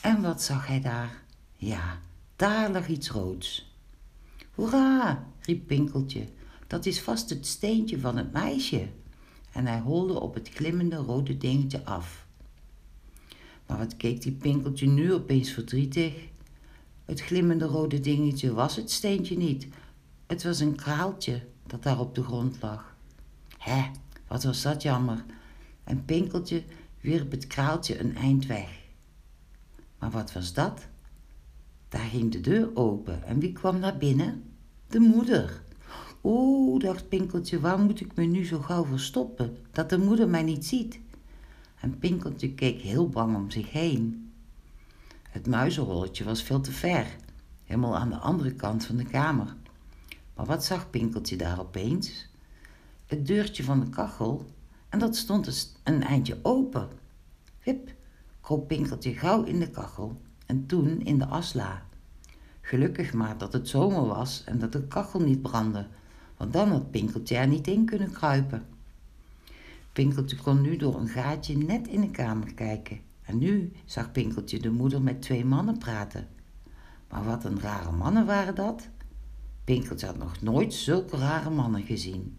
En 0.00 0.22
wat 0.22 0.42
zag 0.42 0.66
hij 0.66 0.80
daar? 0.80 1.22
Ja, 1.56 1.98
daar 2.36 2.70
lag 2.70 2.88
iets 2.88 3.10
roods. 3.10 3.70
Hoera, 4.54 5.26
riep 5.40 5.66
Pinkeltje, 5.66 6.28
dat 6.66 6.86
is 6.86 7.00
vast 7.00 7.30
het 7.30 7.46
steentje 7.46 8.00
van 8.00 8.16
het 8.16 8.32
meisje. 8.32 8.88
En 9.52 9.66
hij 9.66 9.80
holde 9.80 10.20
op 10.20 10.34
het 10.34 10.48
glimmende 10.48 10.96
rode 10.96 11.36
dingetje 11.36 11.84
af. 11.84 12.26
Maar 13.66 13.78
wat 13.78 13.96
keek 13.96 14.22
die 14.22 14.32
Pinkeltje 14.32 14.88
nu 14.88 15.12
opeens 15.12 15.50
verdrietig? 15.50 16.14
Het 17.04 17.20
glimmende 17.20 17.64
rode 17.64 18.00
dingetje 18.00 18.52
was 18.52 18.76
het 18.76 18.90
steentje 18.90 19.36
niet. 19.36 19.68
Het 20.26 20.42
was 20.42 20.60
een 20.60 20.74
kraaltje 20.74 21.42
dat 21.66 21.82
daar 21.82 22.00
op 22.00 22.14
de 22.14 22.22
grond 22.22 22.62
lag. 22.62 22.96
Hè, 23.58 23.90
wat 24.26 24.42
was 24.44 24.62
dat 24.62 24.82
jammer. 24.82 25.24
En 25.84 26.04
Pinkeltje 26.04 26.62
wierp 27.00 27.30
het 27.30 27.46
kraaltje 27.46 28.00
een 28.00 28.16
eind 28.16 28.46
weg. 28.46 28.80
Maar 29.98 30.10
wat 30.10 30.32
was 30.32 30.52
dat? 30.52 30.88
Daar 31.92 32.08
ging 32.10 32.32
de 32.32 32.40
deur 32.40 32.70
open 32.74 33.24
en 33.24 33.38
wie 33.38 33.52
kwam 33.52 33.78
naar 33.78 33.96
binnen? 33.96 34.42
De 34.88 34.98
moeder. 34.98 35.62
Oeh, 36.22 36.82
dacht 36.82 37.08
Pinkeltje, 37.08 37.60
waar 37.60 37.78
moet 37.78 38.00
ik 38.00 38.14
me 38.14 38.24
nu 38.24 38.44
zo 38.44 38.58
gauw 38.58 38.84
verstoppen, 38.84 39.56
dat 39.70 39.90
de 39.90 39.98
moeder 39.98 40.28
mij 40.28 40.42
niet 40.42 40.66
ziet? 40.66 41.00
En 41.80 41.98
Pinkeltje 41.98 42.54
keek 42.54 42.80
heel 42.80 43.08
bang 43.08 43.36
om 43.36 43.50
zich 43.50 43.70
heen. 43.70 44.32
Het 45.30 45.46
muizenrolletje 45.46 46.24
was 46.24 46.42
veel 46.42 46.60
te 46.60 46.72
ver, 46.72 47.16
helemaal 47.64 47.96
aan 47.96 48.10
de 48.10 48.18
andere 48.18 48.54
kant 48.54 48.84
van 48.84 48.96
de 48.96 49.04
kamer. 49.04 49.56
Maar 50.34 50.46
wat 50.46 50.64
zag 50.64 50.90
Pinkeltje 50.90 51.36
daar 51.36 51.60
opeens? 51.60 52.30
het 53.06 53.26
deurtje 53.26 53.64
van 53.64 53.80
de 53.80 53.88
kachel 53.88 54.46
en 54.88 54.98
dat 54.98 55.16
stond 55.16 55.76
een 55.82 56.02
eindje 56.02 56.38
open. 56.42 56.88
Wip, 57.64 57.94
kroop 58.40 58.68
Pinkeltje 58.68 59.14
gauw 59.14 59.42
in 59.42 59.58
de 59.58 59.70
kachel 59.70 60.20
en 60.52 60.66
toen 60.66 61.00
in 61.00 61.18
de 61.18 61.26
asla. 61.26 61.82
Gelukkig 62.60 63.12
maar 63.12 63.38
dat 63.38 63.52
het 63.52 63.68
zomer 63.68 64.06
was 64.06 64.44
en 64.44 64.58
dat 64.58 64.72
de 64.72 64.86
kachel 64.86 65.20
niet 65.20 65.42
brandde, 65.42 65.86
want 66.36 66.52
dan 66.52 66.68
had 66.68 66.90
Pinkeltje 66.90 67.36
er 67.36 67.46
niet 67.46 67.66
in 67.66 67.84
kunnen 67.84 68.12
kruipen. 68.12 68.66
Pinkeltje 69.92 70.36
kon 70.36 70.60
nu 70.60 70.76
door 70.76 70.94
een 70.94 71.08
gaatje 71.08 71.56
net 71.56 71.88
in 71.88 72.00
de 72.00 72.10
kamer 72.10 72.54
kijken. 72.54 73.00
En 73.22 73.38
nu 73.38 73.72
zag 73.84 74.12
Pinkeltje 74.12 74.60
de 74.60 74.70
moeder 74.70 75.02
met 75.02 75.22
twee 75.22 75.44
mannen 75.44 75.78
praten. 75.78 76.28
Maar 77.08 77.24
wat 77.24 77.44
een 77.44 77.60
rare 77.60 77.92
mannen 77.92 78.26
waren 78.26 78.54
dat. 78.54 78.88
Pinkeltje 79.64 80.06
had 80.06 80.18
nog 80.18 80.40
nooit 80.42 80.74
zulke 80.74 81.16
rare 81.16 81.50
mannen 81.50 81.82
gezien. 81.82 82.38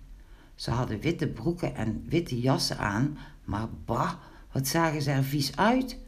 Ze 0.56 0.72
hadden 0.72 1.00
witte 1.00 1.28
broeken 1.28 1.76
en 1.76 2.04
witte 2.10 2.40
jassen 2.40 2.78
aan, 2.78 3.18
maar 3.44 3.68
bah, 3.86 4.14
wat 4.52 4.68
zagen 4.68 5.02
ze 5.02 5.12
er 5.12 5.24
vies 5.24 5.56
uit. 5.56 6.02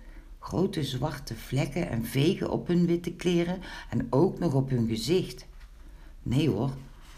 Grote 0.45 0.83
zwarte 0.83 1.35
vlekken 1.35 1.89
en 1.89 2.05
vegen 2.05 2.51
op 2.51 2.67
hun 2.67 2.85
witte 2.85 3.11
kleren 3.11 3.59
en 3.89 4.07
ook 4.09 4.39
nog 4.39 4.53
op 4.53 4.69
hun 4.69 4.87
gezicht. 4.87 5.45
Nee 6.23 6.49
hoor, 6.49 6.71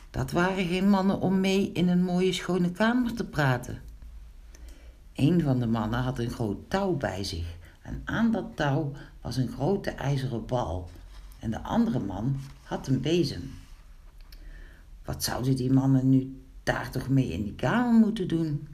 dat 0.09 0.31
waren 0.31 0.65
geen 0.65 0.89
mannen 0.89 1.19
om 1.19 1.39
mee 1.39 1.71
in 1.71 1.87
een 1.87 2.03
mooie 2.03 2.33
schone 2.33 2.71
kamer 2.71 3.13
te 3.13 3.25
praten. 3.25 3.81
Een 5.13 5.41
van 5.41 5.59
de 5.59 5.67
mannen 5.67 5.99
had 5.99 6.19
een 6.19 6.29
groot 6.29 6.69
touw 6.69 6.95
bij 6.95 7.23
zich 7.23 7.55
en 7.81 8.01
aan 8.05 8.31
dat 8.31 8.55
touw 8.55 8.91
was 9.21 9.37
een 9.37 9.51
grote 9.51 9.89
ijzeren 9.89 10.45
bal 10.45 10.89
en 11.39 11.51
de 11.51 11.63
andere 11.63 11.99
man 11.99 12.39
had 12.63 12.87
een 12.87 13.01
bezem. 13.01 13.51
Wat 15.05 15.23
zouden 15.23 15.55
die 15.55 15.71
mannen 15.71 16.09
nu 16.09 16.41
daar 16.63 16.91
toch 16.91 17.09
mee 17.09 17.31
in 17.31 17.43
die 17.43 17.55
kamer 17.55 17.93
moeten 17.99 18.27
doen? 18.27 18.67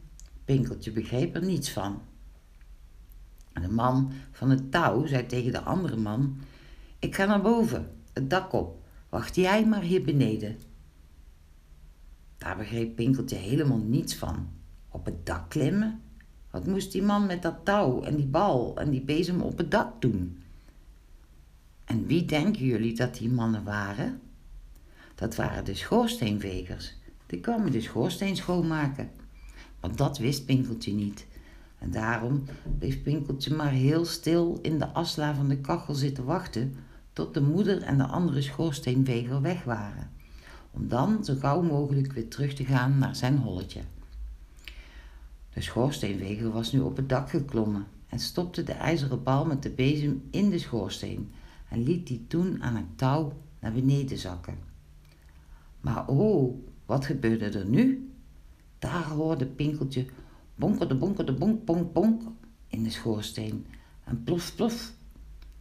Pinkeltje 0.46 0.92
begreep 0.92 1.36
er 1.36 1.44
niets 1.44 1.72
van. 1.72 2.02
De 3.62 3.70
man 3.70 4.12
van 4.32 4.50
het 4.50 4.72
touw 4.72 5.06
zei 5.06 5.26
tegen 5.26 5.52
de 5.52 5.62
andere 5.62 5.96
man: 5.96 6.38
Ik 7.00 7.16
ga 7.16 7.26
naar 7.26 7.42
boven, 7.42 7.92
het 8.14 8.30
dak 8.30 8.54
op. 8.54 8.82
Wacht 9.10 9.36
jij 9.36 9.66
maar 9.66 9.82
hier 9.82 10.04
beneden. 10.04 10.58
Daar 12.38 12.58
begreep 12.58 12.96
Pinkeltje 12.96 13.36
helemaal 13.36 13.78
niets 13.78 14.16
van. 14.16 14.48
Op 14.90 15.06
het 15.06 15.26
dak 15.26 15.50
klimmen? 15.50 16.02
Wat 16.52 16.68
moest 16.68 16.92
die 16.92 17.04
man 17.04 17.26
met 17.26 17.42
dat 17.42 17.56
touw 17.64 18.02
en 18.04 18.16
die 18.16 18.26
bal 18.26 18.78
en 18.78 18.90
die 18.90 19.02
bezem 19.02 19.42
op 19.42 19.58
het 19.58 19.72
dak 19.72 20.02
doen? 20.02 20.44
En 21.86 22.06
wie 22.06 22.26
denken 22.26 22.66
jullie 22.66 22.96
dat 22.96 23.16
die 23.16 23.30
mannen 23.30 23.64
waren? 23.64 24.22
Dat 25.16 25.36
waren 25.36 25.66
de 25.66 25.76
schoorsteenvegers. 25.76 26.96
Die 27.26 27.40
kwamen 27.40 27.72
de 27.72 27.82
schoorsteen 27.82 28.36
schoonmaken. 28.36 29.10
Want 29.80 29.98
dat 29.98 30.18
wist 30.18 30.46
Pinkeltje 30.46 30.94
niet. 30.94 31.28
En 31.84 31.92
daarom 31.92 32.44
bleef 32.78 33.02
Pinkeltje 33.02 33.56
maar 33.56 33.72
heel 33.72 34.06
stil 34.06 34.60
in 34.62 34.80
de 34.80 34.88
asla 34.88 35.36
van 35.36 35.48
de 35.48 35.58
kachel 35.58 35.94
zitten 35.94 36.24
wachten 36.24 36.76
tot 37.14 37.34
de 37.34 37.42
moeder 37.42 37.82
en 37.82 37.98
de 37.98 38.06
andere 38.06 38.42
schoorsteenveger 38.42 39.42
weg 39.42 39.64
waren. 39.64 40.10
Om 40.72 40.88
dan 40.88 41.26
zo 41.26 41.36
gauw 41.36 41.62
mogelijk 41.62 42.14
weer 42.14 42.28
terug 42.28 42.54
te 42.54 42.66
gaan 42.66 42.98
naar 42.98 43.16
zijn 43.16 43.38
holletje. 43.38 43.82
De 45.54 45.62
schoorsteenveger 45.62 46.52
was 46.52 46.72
nu 46.72 46.80
op 46.80 46.96
het 46.96 47.10
dak 47.10 47.30
geklommen 47.30 47.86
en 48.08 48.20
stopte 48.20 48.64
de 48.64 48.74
ijzeren 48.74 49.24
bal 49.24 49.46
met 49.46 49.64
de 49.64 49.70
bezem 49.70 50.24
in 50.32 50.50
de 50.50 50.60
schoorsteen 50.60 51.32
en 51.70 51.84
liet 51.84 52.08
die 52.08 52.26
toen 52.28 52.64
aan 52.64 52.76
het 52.76 52.98
touw 52.98 53.34
naar 53.60 53.74
beneden 53.74 54.18
zakken. 54.18 54.58
Maar 55.82 56.08
oh, 56.08 56.56
wat 56.86 57.06
gebeurde 57.06 57.46
er 57.60 57.66
nu? 57.66 58.12
Daar 58.80 59.06
hoorde 59.06 59.46
Pinkeltje 59.46 60.06
bonkerde, 60.56 60.96
bonkerde, 60.96 61.34
bonk, 61.34 61.66
bonk, 61.66 61.94
bonk 61.94 62.22
in 62.68 62.84
de 62.84 62.90
schoorsteen 62.90 63.66
en 64.04 64.24
plof, 64.24 64.56
plof. 64.56 64.94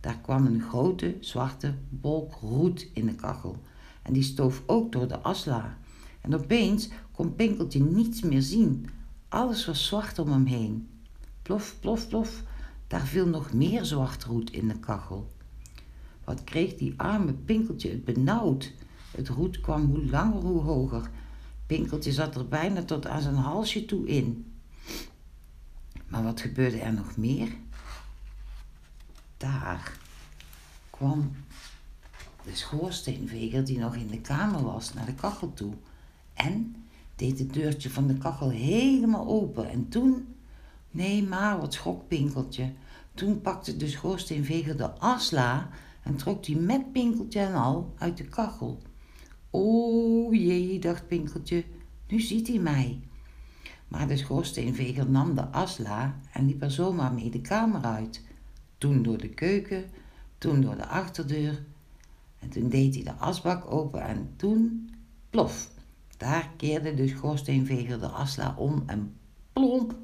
Daar 0.01 0.19
kwam 0.19 0.47
een 0.47 0.63
grote 0.63 1.17
zwarte 1.21 1.75
bolk 1.89 2.35
roet 2.35 2.89
in 2.93 3.07
de 3.07 3.15
kachel 3.15 3.57
en 4.03 4.13
die 4.13 4.23
stoof 4.23 4.63
ook 4.67 4.93
door 4.93 5.09
de 5.09 5.19
asla. 5.19 5.79
En 6.21 6.35
opeens 6.35 6.89
kon 7.13 7.35
Pinkeltje 7.35 7.81
niets 7.81 8.23
meer 8.23 8.43
zien 8.43 8.87
alles 9.29 9.67
was 9.67 9.87
zwart 9.87 10.19
om 10.19 10.29
hem 10.29 10.45
heen. 10.45 10.89
Plof, 11.43 11.77
plof, 11.81 12.09
plof, 12.09 12.43
daar 12.87 13.07
viel 13.07 13.27
nog 13.27 13.53
meer 13.53 13.85
zwart 13.85 14.25
roet 14.25 14.51
in 14.51 14.69
de 14.69 14.79
kachel. 14.79 15.31
Wat 16.25 16.45
kreeg 16.45 16.75
die 16.75 16.95
arme 16.97 17.33
Pinkeltje 17.33 17.91
het 17.91 18.05
benauwd. 18.05 18.73
Het 19.11 19.29
roet 19.29 19.61
kwam 19.61 19.85
hoe 19.85 20.07
langer 20.07 20.43
hoe 20.43 20.61
hoger. 20.61 21.11
Pinkeltje 21.67 22.13
zat 22.13 22.35
er 22.35 22.49
bijna 22.49 22.83
tot 22.83 23.07
aan 23.07 23.23
zijn 23.23 23.35
halsje 23.35 23.85
toe 23.85 24.07
in. 24.07 24.52
Maar 26.13 26.23
wat 26.23 26.41
gebeurde 26.41 26.79
er 26.79 26.93
nog 26.93 27.17
meer? 27.17 27.49
Daar 29.37 29.99
kwam 30.91 31.31
de 32.45 32.55
schoorsteenveger 32.55 33.65
die 33.65 33.79
nog 33.79 33.97
in 33.97 34.07
de 34.07 34.21
kamer 34.21 34.63
was 34.63 34.95
naar 34.95 35.07
de 35.07 35.15
kachel 35.15 35.53
toe. 35.55 35.73
En 36.35 36.77
deed 37.17 37.39
het 37.39 37.53
deurtje 37.53 37.91
van 37.91 38.07
de 38.07 38.19
kachel 38.19 38.51
helemaal 38.51 39.27
open. 39.27 39.71
En 39.71 39.89
toen, 39.89 40.35
nee 40.91 41.23
maar, 41.23 41.59
wat 41.59 41.75
schrok 41.75 42.09
Pinkeltje. 42.09 42.73
Toen 43.15 43.41
pakte 43.41 43.77
de 43.77 43.89
schoorsteenveger 43.89 44.77
de 44.77 44.91
asla 44.91 45.69
en 46.03 46.17
trok 46.17 46.45
die 46.45 46.57
met 46.57 46.93
Pinkeltje 46.93 47.41
en 47.41 47.55
al 47.55 47.95
uit 47.99 48.17
de 48.17 48.25
kachel. 48.25 48.83
O 49.51 50.33
jee, 50.33 50.79
dacht 50.79 51.07
Pinkeltje, 51.07 51.65
nu 52.09 52.21
ziet 52.21 52.49
hij 52.49 52.59
mij. 52.59 53.01
Maar 53.93 54.09
de 54.09 54.17
schoorsteenveger 54.17 55.11
nam 55.11 55.35
de 55.35 55.47
asla 55.47 56.19
en 56.33 56.47
liep 56.47 56.63
er 56.63 56.71
zomaar 56.71 57.13
mee 57.13 57.31
de 57.31 57.41
kamer 57.41 57.83
uit. 57.83 58.25
Toen 58.79 59.03
door 59.03 59.19
de 59.19 59.29
keuken, 59.29 59.85
toen 60.39 60.61
door 60.61 60.77
de 60.77 60.87
achterdeur. 60.87 61.65
En 62.39 62.49
toen 62.49 62.69
deed 62.69 62.95
hij 62.95 63.05
de 63.05 63.13
asbak 63.13 63.71
open 63.73 64.03
en 64.03 64.33
toen, 64.37 64.91
plof, 65.31 65.71
daar 66.17 66.51
keerde 66.57 66.95
de 66.95 67.09
schoorsteenveger 67.09 68.01
de 68.01 68.07
asla 68.07 68.55
om 68.59 68.83
en 68.87 69.17
plomp, 69.53 69.95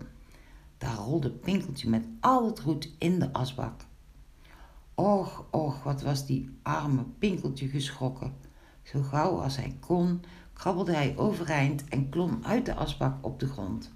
daar 0.78 0.96
rolde 0.96 1.30
Pinkeltje 1.30 1.88
met 1.88 2.04
al 2.20 2.46
het 2.46 2.60
roet 2.60 2.94
in 2.98 3.18
de 3.18 3.32
asbak. 3.32 3.86
Och, 4.94 5.44
och, 5.50 5.82
wat 5.82 6.02
was 6.02 6.26
die 6.26 6.58
arme 6.62 7.04
Pinkeltje 7.18 7.68
geschrokken. 7.68 8.32
Zo 8.92 9.02
gauw 9.02 9.40
als 9.42 9.56
hij 9.56 9.76
kon, 9.80 10.20
krabbelde 10.52 10.92
hij 10.94 11.16
overeind 11.16 11.84
en 11.88 12.08
klom 12.08 12.38
uit 12.42 12.66
de 12.66 12.74
asbak 12.74 13.24
op 13.24 13.40
de 13.40 13.46
grond. 13.46 13.92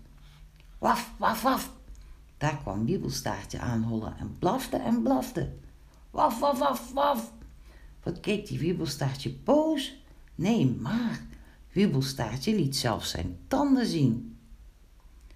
Waf, 0.78 1.12
waf, 1.18 1.42
waf. 1.42 1.72
Daar 2.36 2.56
kwam 2.56 2.84
Wiebelstaartje 2.84 3.58
aanhollen 3.58 4.16
en 4.18 4.36
blafte 4.38 4.76
en 4.76 5.02
blafte. 5.02 5.52
Waf, 6.10 6.38
waf, 6.38 6.58
waf, 6.58 6.92
waf. 6.92 7.32
Wat 8.02 8.20
keek 8.20 8.46
die 8.46 8.58
Wiebelstaartje 8.58 9.34
boos? 9.44 10.02
Nee, 10.34 10.66
maar 10.66 11.20
Wiebelstaartje 11.72 12.54
liet 12.54 12.76
zelfs 12.76 13.10
zijn 13.10 13.38
tanden 13.48 13.86
zien. 13.86 14.36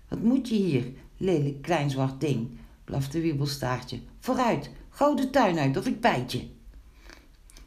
Wat 0.09 0.23
moet 0.23 0.49
je 0.49 0.55
hier, 0.55 0.92
lelijk 1.16 1.62
klein 1.62 1.90
zwart 1.90 2.21
ding, 2.21 2.59
blafte 2.85 3.21
Wiebelstaartje. 3.21 4.01
Vooruit, 4.19 4.71
gauw 4.88 5.14
de 5.14 5.31
tuin 5.31 5.59
uit 5.59 5.77
of 5.77 5.87
ik 5.87 6.01
bijt 6.01 6.33
je. 6.33 6.55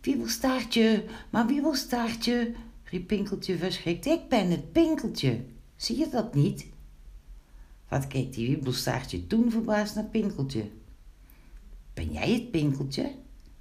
Wiebelstaartje, 0.01 1.05
maar 1.29 1.45
Wiebelstaartje, 1.45 2.53
riep 2.83 3.07
Pinkeltje 3.07 3.57
verschrikt. 3.57 4.05
Ik 4.05 4.29
ben 4.29 4.51
het 4.51 4.71
Pinkeltje. 4.71 5.45
Zie 5.75 5.97
je 5.97 6.09
dat 6.09 6.33
niet? 6.33 6.67
Wat 7.89 8.07
keek 8.07 8.33
die 8.33 8.47
Wiebelstaartje 8.47 9.27
toen 9.27 9.51
verbaasd 9.51 9.95
naar 9.95 10.05
Pinkeltje. 10.05 10.69
Ben 11.93 12.11
jij 12.11 12.33
het 12.33 12.51
Pinkeltje? 12.51 13.11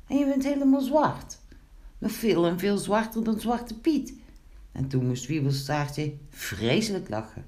En 0.07 0.17
je 0.17 0.25
bent 0.25 0.45
helemaal 0.45 0.81
zwart. 0.81 1.39
Nog 1.99 2.13
veel 2.13 2.47
en 2.47 2.59
veel 2.59 2.79
zwarter 2.79 3.25
dan 3.25 3.41
Zwarte 3.41 3.79
Piet. 3.79 4.15
En 4.73 4.89
toen 4.89 5.07
moest 5.07 5.27
Wiebelstaartje 5.27 6.13
vreselijk 6.31 7.09
lachen. 7.09 7.45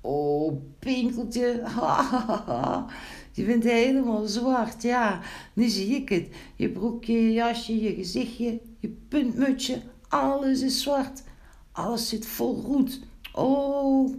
Oh, 0.00 0.62
Pinkeltje, 0.78 1.62
je 3.38 3.44
bent 3.44 3.64
helemaal 3.64 4.26
zwart, 4.26 4.82
ja. 4.82 5.20
Nu 5.52 5.68
zie 5.68 5.94
ik 5.94 6.08
het. 6.08 6.28
Je 6.56 6.68
broekje, 6.68 7.12
je 7.12 7.32
jasje, 7.32 7.80
je 7.80 7.94
gezichtje, 7.94 8.60
je 8.78 8.88
puntmutsje, 9.08 9.82
alles 10.08 10.60
is 10.60 10.82
zwart. 10.82 11.22
Alles 11.72 12.08
zit 12.08 12.26
vol 12.26 12.62
roet. 12.62 13.00
Oh. 13.32 14.14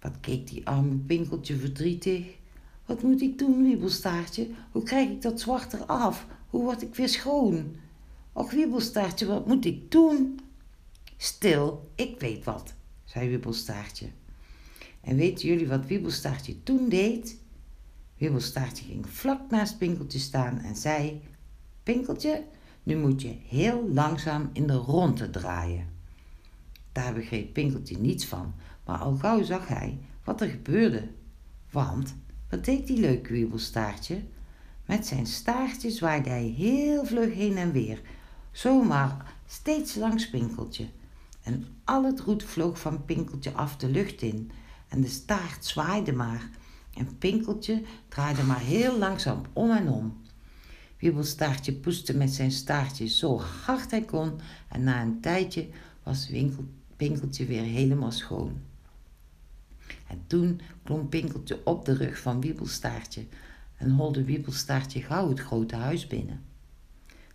Wat 0.00 0.20
keek 0.20 0.46
die 0.50 0.66
arme 0.66 0.96
Pinkeltje 0.96 1.56
verdrietig. 1.56 2.24
Wat 2.86 3.02
moet 3.02 3.20
ik 3.20 3.38
doen, 3.38 3.62
Wiebelstaartje? 3.62 4.48
Hoe 4.70 4.82
krijg 4.82 5.08
ik 5.08 5.22
dat 5.22 5.40
zwart 5.40 5.72
eraf? 5.72 6.26
Hoe 6.50 6.62
word 6.62 6.82
ik 6.82 6.94
weer 6.94 7.08
schoon? 7.08 7.76
Och, 8.32 8.50
Wiebelstaartje, 8.50 9.26
wat 9.26 9.46
moet 9.46 9.64
ik 9.64 9.90
doen? 9.90 10.40
Stil, 11.16 11.90
ik 11.94 12.20
weet 12.20 12.44
wat, 12.44 12.74
zei 13.04 13.28
Wiebelstaartje. 13.28 14.06
En 15.00 15.16
weten 15.16 15.48
jullie 15.48 15.68
wat 15.68 15.86
Wiebelstaartje 15.86 16.62
toen 16.62 16.88
deed? 16.88 17.39
Wiebelstaartje 18.20 18.84
ging 18.84 19.08
vlak 19.08 19.50
naast 19.50 19.78
Pinkeltje 19.78 20.18
staan 20.18 20.58
en 20.58 20.76
zei: 20.76 21.22
Pinkeltje, 21.82 22.44
nu 22.82 22.96
moet 22.96 23.22
je 23.22 23.36
heel 23.48 23.88
langzaam 23.88 24.50
in 24.52 24.66
de 24.66 24.72
ronde 24.72 25.30
draaien. 25.30 25.88
Daar 26.92 27.14
begreep 27.14 27.52
Pinkeltje 27.52 27.98
niets 27.98 28.26
van, 28.26 28.54
Maar 28.86 28.98
al 28.98 29.16
gauw 29.16 29.42
zag 29.42 29.68
hij 29.68 29.98
wat 30.24 30.40
er 30.40 30.48
gebeurde. 30.48 31.08
Want, 31.70 32.14
wat 32.50 32.64
deed 32.64 32.86
die 32.86 33.00
leuke 33.00 33.32
wiebelstaartje? 33.32 34.22
Met 34.86 35.06
zijn 35.06 35.26
staartje 35.26 35.90
zwaaide 35.90 36.28
hij 36.28 36.54
heel 36.56 37.04
vlug 37.04 37.34
heen 37.34 37.56
en 37.56 37.72
weer, 37.72 38.00
zomaar 38.52 39.34
steeds 39.46 39.94
langs 39.94 40.30
Pinkeltje. 40.30 40.88
En 41.42 41.66
al 41.84 42.04
het 42.04 42.20
roet 42.20 42.44
vloog 42.44 42.80
van 42.80 43.04
Pinkeltje 43.04 43.52
af 43.52 43.76
de 43.76 43.88
lucht 43.88 44.22
in 44.22 44.50
en 44.88 45.00
de 45.00 45.08
staart 45.08 45.64
zwaaide 45.64 46.12
maar 46.12 46.50
en 46.94 47.18
Pinkeltje 47.18 47.82
draaide 48.08 48.42
maar 48.42 48.60
heel 48.60 48.98
langzaam 48.98 49.42
om 49.52 49.70
en 49.70 49.88
om. 49.88 50.20
Wiebelstaartje 50.98 51.72
poeste 51.72 52.16
met 52.16 52.30
zijn 52.30 52.50
staartje 52.50 53.06
zo 53.06 53.40
hard 53.40 53.90
hij 53.90 54.02
kon 54.02 54.32
en 54.68 54.84
na 54.84 55.02
een 55.02 55.20
tijdje 55.20 55.68
was 56.02 56.30
Pinkeltje 56.96 57.46
weer 57.46 57.62
helemaal 57.62 58.12
schoon. 58.12 58.60
En 60.06 60.22
toen 60.26 60.60
klom 60.82 61.08
Pinkeltje 61.08 61.60
op 61.64 61.84
de 61.84 61.94
rug 61.94 62.18
van 62.18 62.40
Wiebelstaartje 62.40 63.26
en 63.76 63.90
holde 63.90 64.24
Wiebelstaartje 64.24 65.02
gauw 65.02 65.28
het 65.28 65.40
grote 65.40 65.76
huis 65.76 66.06
binnen. 66.06 66.42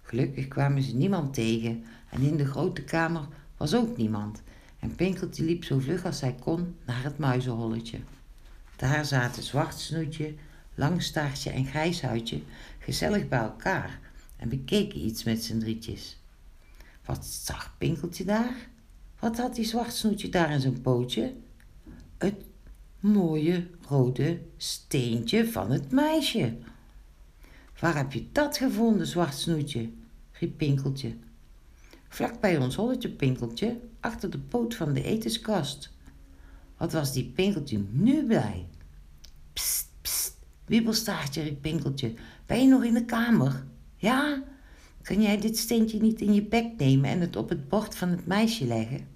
Gelukkig 0.02 0.48
kwamen 0.48 0.84
ze 0.84 0.96
niemand 0.96 1.34
tegen 1.34 1.84
en 2.10 2.22
in 2.22 2.38
de 2.38 2.46
grote 2.46 2.84
kamer 2.84 3.28
was 3.58 3.76
ook 3.76 3.98
niemand 3.98 4.42
en 4.80 4.96
Pinkeltje 4.96 5.44
liep 5.44 5.64
zo 5.64 5.80
vlug 5.80 6.06
als 6.06 6.22
hij 6.22 6.36
kon 6.40 6.76
naar 6.86 7.04
het 7.04 7.18
muizenholletje. 7.18 8.00
Daar 8.76 9.06
zaten 9.06 9.44
Zwartsnoetje, 9.44 10.34
Langstaartje 10.76 11.50
en 11.50 11.66
Grijshuidje 11.66 12.42
gezellig 12.80 13.28
bij 13.28 13.40
elkaar 13.40 14.00
en 14.38 14.50
bekeken 14.50 15.06
iets 15.06 15.24
met 15.24 15.44
z'n 15.44 15.60
drietjes. 15.60 16.20
Wat 17.06 17.26
zag 17.26 17.76
Pinkeltje 17.78 18.26
daar? 18.26 18.70
Wat 19.20 19.38
had 19.38 19.56
die 19.56 19.66
Zwartsnoetje 19.66 20.30
daar 20.30 20.52
in 20.52 20.60
zijn 20.60 20.82
pootje? 20.82 21.34
Het 22.18 22.36
mooie 23.00 23.68
rode 23.88 24.42
steentje 24.58 25.52
van 25.52 25.72
het 25.72 25.92
meisje. 25.92 26.58
Waar 27.80 27.96
heb 27.96 28.14
je 28.14 28.28
dat 28.32 28.58
gevonden, 28.58 29.08
Zwartsnoetje? 29.08 29.90
riep 30.32 30.58
Pinkeltje. 30.58 31.16
Vlak 32.08 32.40
bij 32.40 32.58
ons 32.58 32.76
holletje, 32.76 33.10
Pinkeltje, 33.10 33.80
achter 34.00 34.30
de 34.30 34.40
poot 34.40 34.76
van 34.76 34.94
de 34.94 35.04
etenskast. 35.04 35.94
Wat 36.86 36.94
was 36.94 37.14
die 37.14 37.32
Pinkeltje 37.36 37.84
nu 37.92 38.26
blij? 38.26 38.66
Pst, 39.54 39.88
pst, 40.02 40.38
wiebelstaartje, 40.66 41.42
riep 41.42 41.62
Pinkeltje. 41.62 42.14
Ben 42.46 42.62
je 42.62 42.68
nog 42.68 42.84
in 42.84 42.94
de 42.94 43.06
kamer? 43.06 43.64
Ja? 43.96 44.44
Kan 45.02 45.22
jij 45.22 45.40
dit 45.40 45.58
steentje 45.58 46.02
niet 46.02 46.22
in 46.22 46.34
je 46.34 46.44
bek 46.44 46.66
nemen 46.78 47.10
en 47.10 47.22
het 47.22 47.36
op 47.36 47.50
het 47.50 47.70
bord 47.70 47.96
van 47.96 48.10
het 48.10 48.26
meisje 48.26 48.66
leggen? 48.66 49.08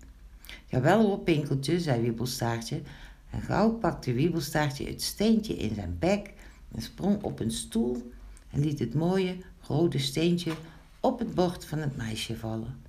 Jawel 0.65 1.05
hoor, 1.05 1.20
Pinkeltje, 1.20 1.80
zei 1.80 2.01
Wiebelstaartje. 2.01 2.82
En 3.30 3.41
gauw 3.41 3.72
pakte 3.72 4.13
Wiebelstaartje 4.13 4.86
het 4.86 5.01
steentje 5.01 5.57
in 5.57 5.76
zijn 5.76 5.95
bek 5.99 6.34
en 6.72 6.82
sprong 6.82 7.24
op 7.24 7.39
een 7.39 7.51
stoel 7.51 8.11
en 8.49 8.59
liet 8.59 8.80
het 8.80 8.93
mooie 8.93 9.38
rode 9.61 9.99
steentje 9.99 10.53
op 10.99 11.20
het 11.20 11.36
bord 11.36 11.65
van 11.65 11.80
het 11.80 11.97
meisje 11.97 12.38
vallen. 12.38 12.88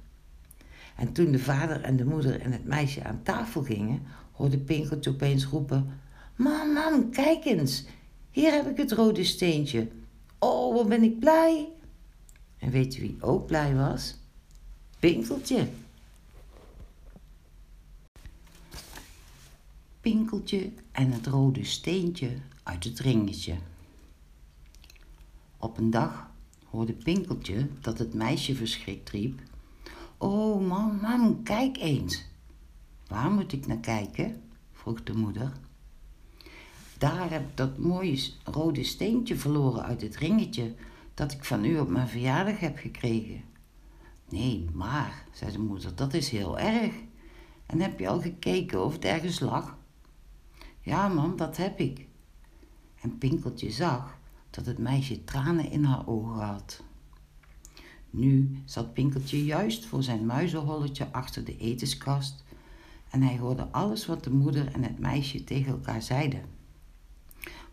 En 0.96 1.12
toen 1.12 1.32
de 1.32 1.38
vader 1.38 1.80
en 1.80 1.96
de 1.96 2.04
moeder 2.04 2.40
en 2.40 2.52
het 2.52 2.64
meisje 2.64 3.04
aan 3.04 3.22
tafel 3.22 3.62
gingen, 3.62 4.02
hoorde 4.40 4.58
Pinkeltje 4.58 5.10
opeens 5.10 5.44
roepen: 5.44 6.00
Mam, 6.36 6.72
mam, 6.72 7.10
kijk 7.10 7.44
eens, 7.44 7.84
hier 8.30 8.52
heb 8.52 8.66
ik 8.66 8.76
het 8.76 8.92
rode 8.92 9.24
steentje. 9.24 9.88
Oh, 10.38 10.74
wat 10.74 10.88
ben 10.88 11.02
ik 11.02 11.18
blij! 11.18 11.68
En 12.58 12.70
weet 12.70 12.94
je 12.94 13.00
wie 13.00 13.16
ook 13.20 13.46
blij 13.46 13.74
was? 13.74 14.16
Pinkeltje. 14.98 15.68
Pinkeltje 20.00 20.72
en 20.92 21.12
het 21.12 21.26
rode 21.26 21.64
steentje 21.64 22.36
uit 22.62 22.84
het 22.84 22.98
ringetje. 22.98 23.56
Op 25.56 25.78
een 25.78 25.90
dag 25.90 26.30
hoorde 26.64 26.92
Pinkeltje 26.92 27.68
dat 27.80 27.98
het 27.98 28.14
meisje 28.14 28.54
verschrikt 28.54 29.10
riep: 29.10 29.40
Oh, 30.18 30.68
mam, 30.68 30.98
mam, 31.00 31.42
kijk 31.42 31.76
eens. 31.76 32.24
Waar 33.10 33.30
moet 33.30 33.52
ik 33.52 33.66
naar 33.66 33.78
kijken? 33.78 34.42
vroeg 34.72 35.02
de 35.02 35.14
moeder. 35.14 35.52
Daar 36.98 37.30
heb 37.30 37.48
ik 37.48 37.56
dat 37.56 37.78
mooie 37.78 38.30
rode 38.44 38.84
steentje 38.84 39.36
verloren 39.36 39.82
uit 39.82 40.02
het 40.02 40.16
ringetje 40.16 40.74
dat 41.14 41.32
ik 41.32 41.44
van 41.44 41.64
u 41.64 41.78
op 41.78 41.88
mijn 41.88 42.08
verjaardag 42.08 42.58
heb 42.58 42.78
gekregen. 42.78 43.42
Nee, 44.28 44.68
maar, 44.72 45.24
zei 45.32 45.52
de 45.52 45.58
moeder, 45.58 45.94
dat 45.94 46.14
is 46.14 46.28
heel 46.28 46.58
erg. 46.58 46.94
En 47.66 47.80
heb 47.80 47.98
je 47.98 48.08
al 48.08 48.20
gekeken 48.20 48.84
of 48.84 48.92
het 48.92 49.04
ergens 49.04 49.40
lag? 49.40 49.76
Ja, 50.80 51.08
mam, 51.08 51.36
dat 51.36 51.56
heb 51.56 51.78
ik. 51.80 52.06
En 53.00 53.18
Pinkeltje 53.18 53.70
zag 53.70 54.18
dat 54.50 54.66
het 54.66 54.78
meisje 54.78 55.24
tranen 55.24 55.70
in 55.70 55.84
haar 55.84 56.06
ogen 56.06 56.44
had. 56.44 56.82
Nu 58.10 58.62
zat 58.64 58.94
Pinkeltje 58.94 59.44
juist 59.44 59.86
voor 59.86 60.02
zijn 60.02 60.26
muizenholletje 60.26 61.12
achter 61.12 61.44
de 61.44 61.56
etenskast 61.56 62.44
en 63.10 63.22
hij 63.22 63.38
hoorde 63.38 63.68
alles 63.70 64.06
wat 64.06 64.24
de 64.24 64.30
moeder 64.30 64.72
en 64.72 64.82
het 64.82 64.98
meisje 64.98 65.44
tegen 65.44 65.72
elkaar 65.72 66.02
zeiden. 66.02 66.42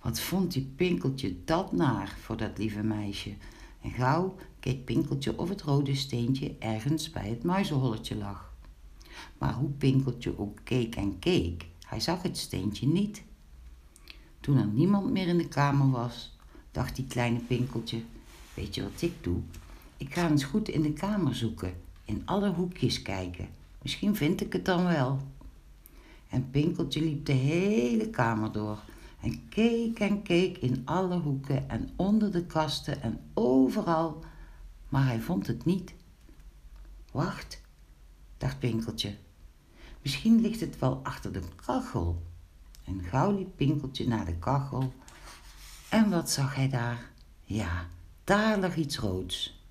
Wat 0.02 0.20
vond 0.20 0.52
die 0.52 0.72
Pinkeltje 0.76 1.36
dat 1.46 1.72
naar 1.72 2.18
voor 2.22 2.38
dat 2.38 2.58
lieve 2.58 2.84
meisje? 2.84 3.34
En 3.82 3.92
gauw 3.92 4.36
keek 4.60 4.86
Pinkeltje 4.86 5.38
of 5.38 5.50
het 5.50 5.62
rode 5.62 5.96
steentje 5.96 6.56
ergens 6.60 7.10
bij 7.10 7.30
het 7.30 7.44
muizenholletje 7.44 8.16
lag. 8.16 8.54
Maar 9.38 9.54
hoe 9.54 9.70
Pinkeltje 9.70 10.40
ook 10.40 10.60
keek 10.64 10.96
en 10.96 11.20
keek, 11.20 11.66
hij 11.86 12.00
zag 12.00 12.22
het 12.22 12.38
steentje 12.38 12.88
niet. 12.88 13.24
Toen 14.40 14.58
er 14.58 14.68
niemand 14.68 15.12
meer 15.12 15.28
in 15.28 15.38
de 15.38 15.48
kamer 15.48 15.90
was, 15.90 16.36
dacht 16.72 16.96
die 16.96 17.06
kleine 17.06 17.40
Pinkeltje: 17.40 18.02
Weet 18.54 18.76
je 18.76 18.84
wat 18.84 19.02
ik 19.02 19.14
doe? 19.22 19.42
Ik 19.98 20.14
ga 20.14 20.30
eens 20.30 20.44
goed 20.44 20.70
in 20.70 20.82
de 20.82 20.94
kamer 20.94 21.36
zoeken, 21.36 21.74
in 22.06 22.22
alle 22.26 22.54
hoekjes 22.54 23.02
kijken. 23.02 23.50
Misschien 23.88 24.16
vind 24.16 24.42
ik 24.42 24.54
het 24.54 24.66
dan 24.66 24.86
wel. 24.86 25.20
En 26.30 26.50
Pinkeltje 26.50 27.02
liep 27.02 27.26
de 27.26 27.32
hele 27.34 28.10
kamer 28.10 28.52
door 28.52 28.80
en 29.22 29.50
keek 29.50 30.00
en 30.00 30.22
keek 30.22 30.58
in 30.58 30.82
alle 30.86 31.20
hoeken 31.20 31.70
en 31.70 31.90
onder 31.96 32.32
de 32.32 32.46
kasten 32.46 33.02
en 33.02 33.20
overal, 33.34 34.24
maar 34.90 35.06
hij 35.06 35.20
vond 35.20 35.48
het 35.48 35.66
niet. 35.66 35.94
Wacht, 37.12 37.62
dacht 38.38 38.60
Pinkeltje. 38.60 39.16
Misschien 40.02 40.42
ligt 40.42 40.60
het 40.60 40.80
wel 40.80 41.00
achter 41.04 41.32
de 41.32 41.42
kachel. 41.66 42.24
En 42.86 43.04
gauw 43.04 43.32
liep 43.38 43.56
Pinkeltje 43.56 44.08
naar 44.08 44.26
de 44.26 44.38
kachel. 44.38 44.94
En 45.90 46.10
wat 46.10 46.30
zag 46.30 46.56
hij 46.56 46.70
daar? 46.70 47.12
Ja, 47.44 47.88
daar 48.24 48.60
lag 48.60 48.76
iets 48.76 48.98
roods. 48.98 49.66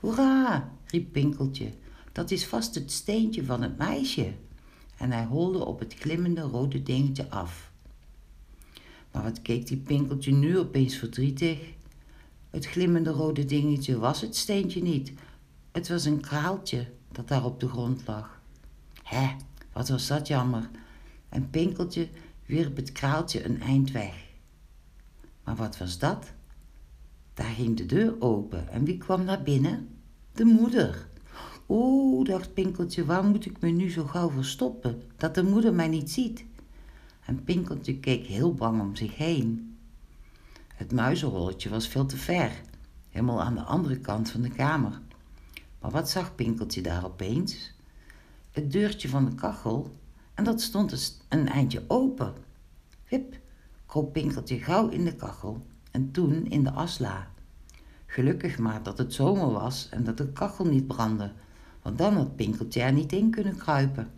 Hoera, 0.00 0.72
riep 0.86 1.12
Pinkeltje, 1.12 1.72
dat 2.14 2.30
is 2.30 2.46
vast 2.46 2.74
het 2.74 2.92
steentje 2.92 3.44
van 3.44 3.62
het 3.62 3.78
meisje. 3.78 4.32
En 4.96 5.10
hij 5.10 5.24
holde 5.24 5.64
op 5.64 5.78
het 5.78 5.94
glimmende 5.94 6.40
rode 6.40 6.82
dingetje 6.82 7.30
af. 7.30 7.72
Maar 9.10 9.22
wat 9.22 9.42
keek 9.42 9.66
die 9.66 9.76
Pinkeltje 9.76 10.32
nu 10.32 10.58
opeens 10.58 10.96
verdrietig? 10.96 11.58
Het 12.50 12.66
glimmende 12.66 13.10
rode 13.10 13.44
dingetje 13.44 13.98
was 13.98 14.20
het 14.20 14.36
steentje 14.36 14.82
niet. 14.82 15.12
Het 15.72 15.88
was 15.88 16.04
een 16.04 16.20
kraaltje 16.20 16.86
dat 17.12 17.28
daar 17.28 17.44
op 17.44 17.60
de 17.60 17.68
grond 17.68 18.06
lag. 18.06 18.40
Hè, 19.02 19.36
wat 19.72 19.88
was 19.88 20.06
dat 20.06 20.26
jammer. 20.26 20.70
En 21.28 21.50
Pinkeltje 21.50 22.08
wierp 22.46 22.76
het 22.76 22.92
kraaltje 22.92 23.44
een 23.44 23.60
eind 23.60 23.90
weg. 23.90 24.14
Maar 25.44 25.56
wat 25.56 25.78
was 25.78 25.98
dat? 25.98 26.32
Daar 27.34 27.54
ging 27.54 27.76
de 27.76 27.86
deur 27.86 28.14
open 28.18 28.68
en 28.68 28.84
wie 28.84 28.98
kwam 28.98 29.24
naar 29.24 29.42
binnen? 29.42 29.88
De 30.32 30.44
moeder. 30.44 31.12
Oeh, 31.68 32.26
dacht 32.26 32.54
Pinkeltje, 32.54 33.04
waar 33.04 33.24
moet 33.24 33.46
ik 33.46 33.60
me 33.60 33.68
nu 33.68 33.90
zo 33.90 34.04
gauw 34.04 34.30
verstoppen, 34.30 35.02
dat 35.16 35.34
de 35.34 35.42
moeder 35.42 35.74
mij 35.74 35.88
niet 35.88 36.10
ziet? 36.10 36.44
En 37.26 37.44
Pinkeltje 37.44 37.98
keek 37.98 38.26
heel 38.26 38.54
bang 38.54 38.80
om 38.80 38.96
zich 38.96 39.16
heen. 39.16 39.76
Het 40.74 40.92
muizenholletje 40.92 41.68
was 41.68 41.88
veel 41.88 42.06
te 42.06 42.16
ver, 42.16 42.50
helemaal 43.10 43.42
aan 43.42 43.54
de 43.54 43.62
andere 43.62 43.98
kant 43.98 44.30
van 44.30 44.40
de 44.40 44.50
kamer. 44.50 45.00
Maar 45.80 45.90
wat 45.90 46.10
zag 46.10 46.34
Pinkeltje 46.34 46.82
daar 46.82 47.04
opeens? 47.04 47.74
Het 48.50 48.72
deurtje 48.72 49.08
van 49.08 49.24
de 49.24 49.34
kachel 49.34 49.96
en 50.34 50.44
dat 50.44 50.60
stond 50.60 51.20
een 51.28 51.48
eindje 51.48 51.84
open. 51.86 52.34
Wip, 53.08 53.38
kroop 53.86 54.12
Pinkeltje 54.12 54.58
gauw 54.58 54.88
in 54.88 55.04
de 55.04 55.14
kachel 55.14 55.66
en 55.90 56.10
toen 56.10 56.46
in 56.46 56.64
de 56.64 56.70
asla. 56.70 57.30
Gelukkig 58.06 58.58
maar 58.58 58.82
dat 58.82 58.98
het 58.98 59.14
zomer 59.14 59.50
was 59.50 59.88
en 59.90 60.04
dat 60.04 60.16
de 60.16 60.32
kachel 60.32 60.64
niet 60.64 60.86
brandde, 60.86 61.32
want 61.84 61.98
dan 61.98 62.14
had 62.14 62.36
Pinkeltje 62.36 62.80
er 62.80 62.92
niet 62.92 63.12
in 63.12 63.30
kunnen 63.30 63.56
kruipen. 63.56 64.10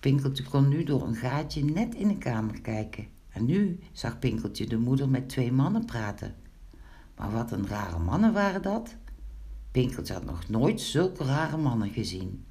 Pinkeltje 0.00 0.44
kon 0.44 0.68
nu 0.68 0.84
door 0.84 1.02
een 1.02 1.14
gaatje 1.14 1.64
net 1.64 1.94
in 1.94 2.08
de 2.08 2.18
kamer 2.18 2.60
kijken. 2.60 3.06
En 3.28 3.44
nu 3.44 3.78
zag 3.92 4.18
Pinkeltje 4.18 4.66
de 4.66 4.76
moeder 4.78 5.08
met 5.08 5.28
twee 5.28 5.52
mannen 5.52 5.84
praten. 5.84 6.34
Maar 7.16 7.30
wat 7.32 7.52
een 7.52 7.66
rare 7.66 7.98
mannen 7.98 8.32
waren 8.32 8.62
dat. 8.62 8.94
Pinkeltje 9.70 10.12
had 10.12 10.24
nog 10.24 10.48
nooit 10.48 10.80
zulke 10.80 11.24
rare 11.24 11.56
mannen 11.56 11.90
gezien. 11.90 12.44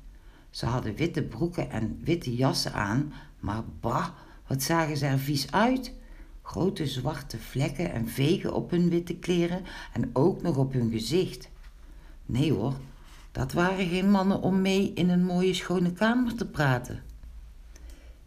Ze 0.50 0.66
hadden 0.66 0.96
witte 0.96 1.24
broeken 1.24 1.70
en 1.70 2.00
witte 2.04 2.36
jassen 2.36 2.74
aan, 2.74 3.14
Maar 3.40 3.64
bah, 3.80 4.08
wat 4.48 4.64
zagen 4.64 4.98
ze 4.98 5.06
er 5.06 5.20
vies 5.20 5.52
uit. 5.52 5.94
Grote 6.42 6.88
zwarte 6.88 7.38
vlekken 7.38 7.92
en 7.92 8.08
vegen 8.08 8.54
op 8.54 8.72
hun 8.72 8.90
witte 8.90 9.16
kleren 9.16 9.64
en 9.94 10.10
ook 10.14 10.42
nog 10.42 10.58
op 10.58 10.74
hun 10.74 10.92
gezicht. 10.92 11.50
Nee 12.26 12.54
hoor, 12.54 12.74
dat 13.36 13.52
waren 13.52 13.88
geen 13.88 14.12
mannen 14.12 14.42
om 14.42 14.62
mee 14.62 14.94
in 14.94 15.10
een 15.10 15.24
mooie 15.24 15.54
schone 15.54 15.94
kamer 15.94 16.36
te 16.36 16.46
praten. 16.46 17.04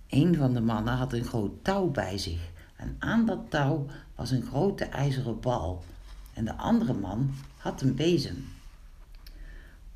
Een 0.08 0.36
van 0.36 0.54
de 0.54 0.60
mannen 0.60 0.94
had 0.94 1.12
een 1.12 1.24
groot 1.24 1.64
touw 1.64 1.90
bij 1.90 2.18
zich 2.18 2.50
en 2.76 2.96
aan 2.98 3.26
dat 3.26 3.50
touw 3.50 3.86
was 4.14 4.30
een 4.30 4.42
grote 4.42 4.84
ijzeren 4.84 5.40
bal 5.40 5.84
en 6.34 6.44
de 6.44 6.56
andere 6.56 6.94
man 6.94 7.30
had 7.56 7.80
een 7.80 7.94
bezem. 7.94 8.44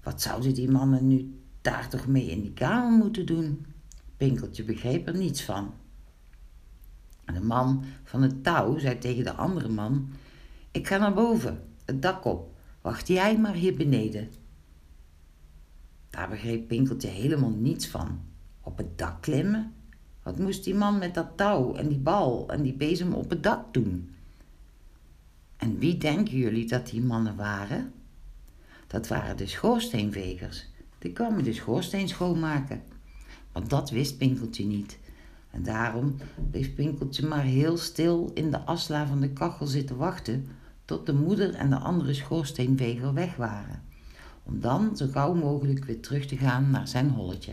Wat 0.02 0.22
zouden 0.22 0.54
die 0.54 0.70
mannen 0.70 1.06
nu 1.06 1.40
daar 1.60 1.88
toch 1.88 2.06
mee 2.06 2.30
in 2.30 2.40
die 2.40 2.52
kamer 2.52 2.98
moeten 2.98 3.26
doen? 3.26 3.66
Pinkeltje 4.16 4.64
begreep 4.64 5.06
er 5.06 5.16
niets 5.16 5.42
van. 5.42 5.74
De 7.24 7.40
man 7.40 7.84
van 8.04 8.22
het 8.22 8.44
touw 8.44 8.78
zei 8.78 8.98
tegen 8.98 9.24
de 9.24 9.32
andere 9.32 9.68
man: 9.68 10.12
Ik 10.70 10.86
ga 10.86 10.96
naar 10.96 11.14
boven, 11.14 11.64
het 11.84 12.02
dak 12.02 12.24
op. 12.24 12.50
Wacht 12.80 13.08
jij 13.08 13.38
maar 13.38 13.54
hier 13.54 13.76
beneden. 13.76 14.28
Daar 16.12 16.28
begreep 16.28 16.68
Pinkeltje 16.68 17.08
helemaal 17.08 17.50
niets 17.50 17.86
van. 17.86 18.20
Op 18.60 18.76
het 18.76 18.98
dak 18.98 19.22
klimmen? 19.22 19.72
Wat 20.22 20.38
moest 20.38 20.64
die 20.64 20.74
man 20.74 20.98
met 20.98 21.14
dat 21.14 21.36
touw 21.36 21.74
en 21.74 21.88
die 21.88 21.98
bal 21.98 22.48
en 22.48 22.62
die 22.62 22.74
bezem 22.74 23.12
op 23.12 23.30
het 23.30 23.42
dak 23.42 23.74
doen? 23.74 24.14
En 25.56 25.78
wie 25.78 25.98
denken 25.98 26.36
jullie 26.36 26.66
dat 26.66 26.86
die 26.86 27.02
mannen 27.02 27.36
waren? 27.36 27.92
Dat 28.86 29.08
waren 29.08 29.36
de 29.36 29.46
schoorsteenvegers. 29.46 30.68
Die 30.98 31.12
kwamen 31.12 31.44
de 31.44 31.52
schoorsteen 31.52 32.08
schoonmaken. 32.08 32.82
Want 33.52 33.70
dat 33.70 33.90
wist 33.90 34.18
Pinkeltje 34.18 34.64
niet. 34.64 34.98
En 35.50 35.62
daarom 35.62 36.16
bleef 36.50 36.74
Pinkeltje 36.74 37.26
maar 37.26 37.44
heel 37.44 37.76
stil 37.76 38.30
in 38.34 38.50
de 38.50 38.60
asla 38.60 39.06
van 39.06 39.20
de 39.20 39.30
kachel 39.30 39.66
zitten 39.66 39.96
wachten 39.96 40.46
tot 40.84 41.06
de 41.06 41.14
moeder 41.14 41.54
en 41.54 41.70
de 41.70 41.78
andere 41.78 42.14
schoorsteenveger 42.14 43.14
weg 43.14 43.36
waren, 43.36 43.82
om 44.42 44.60
dan 44.60 44.96
zo 44.96 45.06
gauw 45.06 45.34
mogelijk 45.34 45.84
weer 45.84 46.00
terug 46.00 46.26
te 46.26 46.36
gaan 46.36 46.70
naar 46.70 46.88
zijn 46.88 47.10
holletje. 47.10 47.52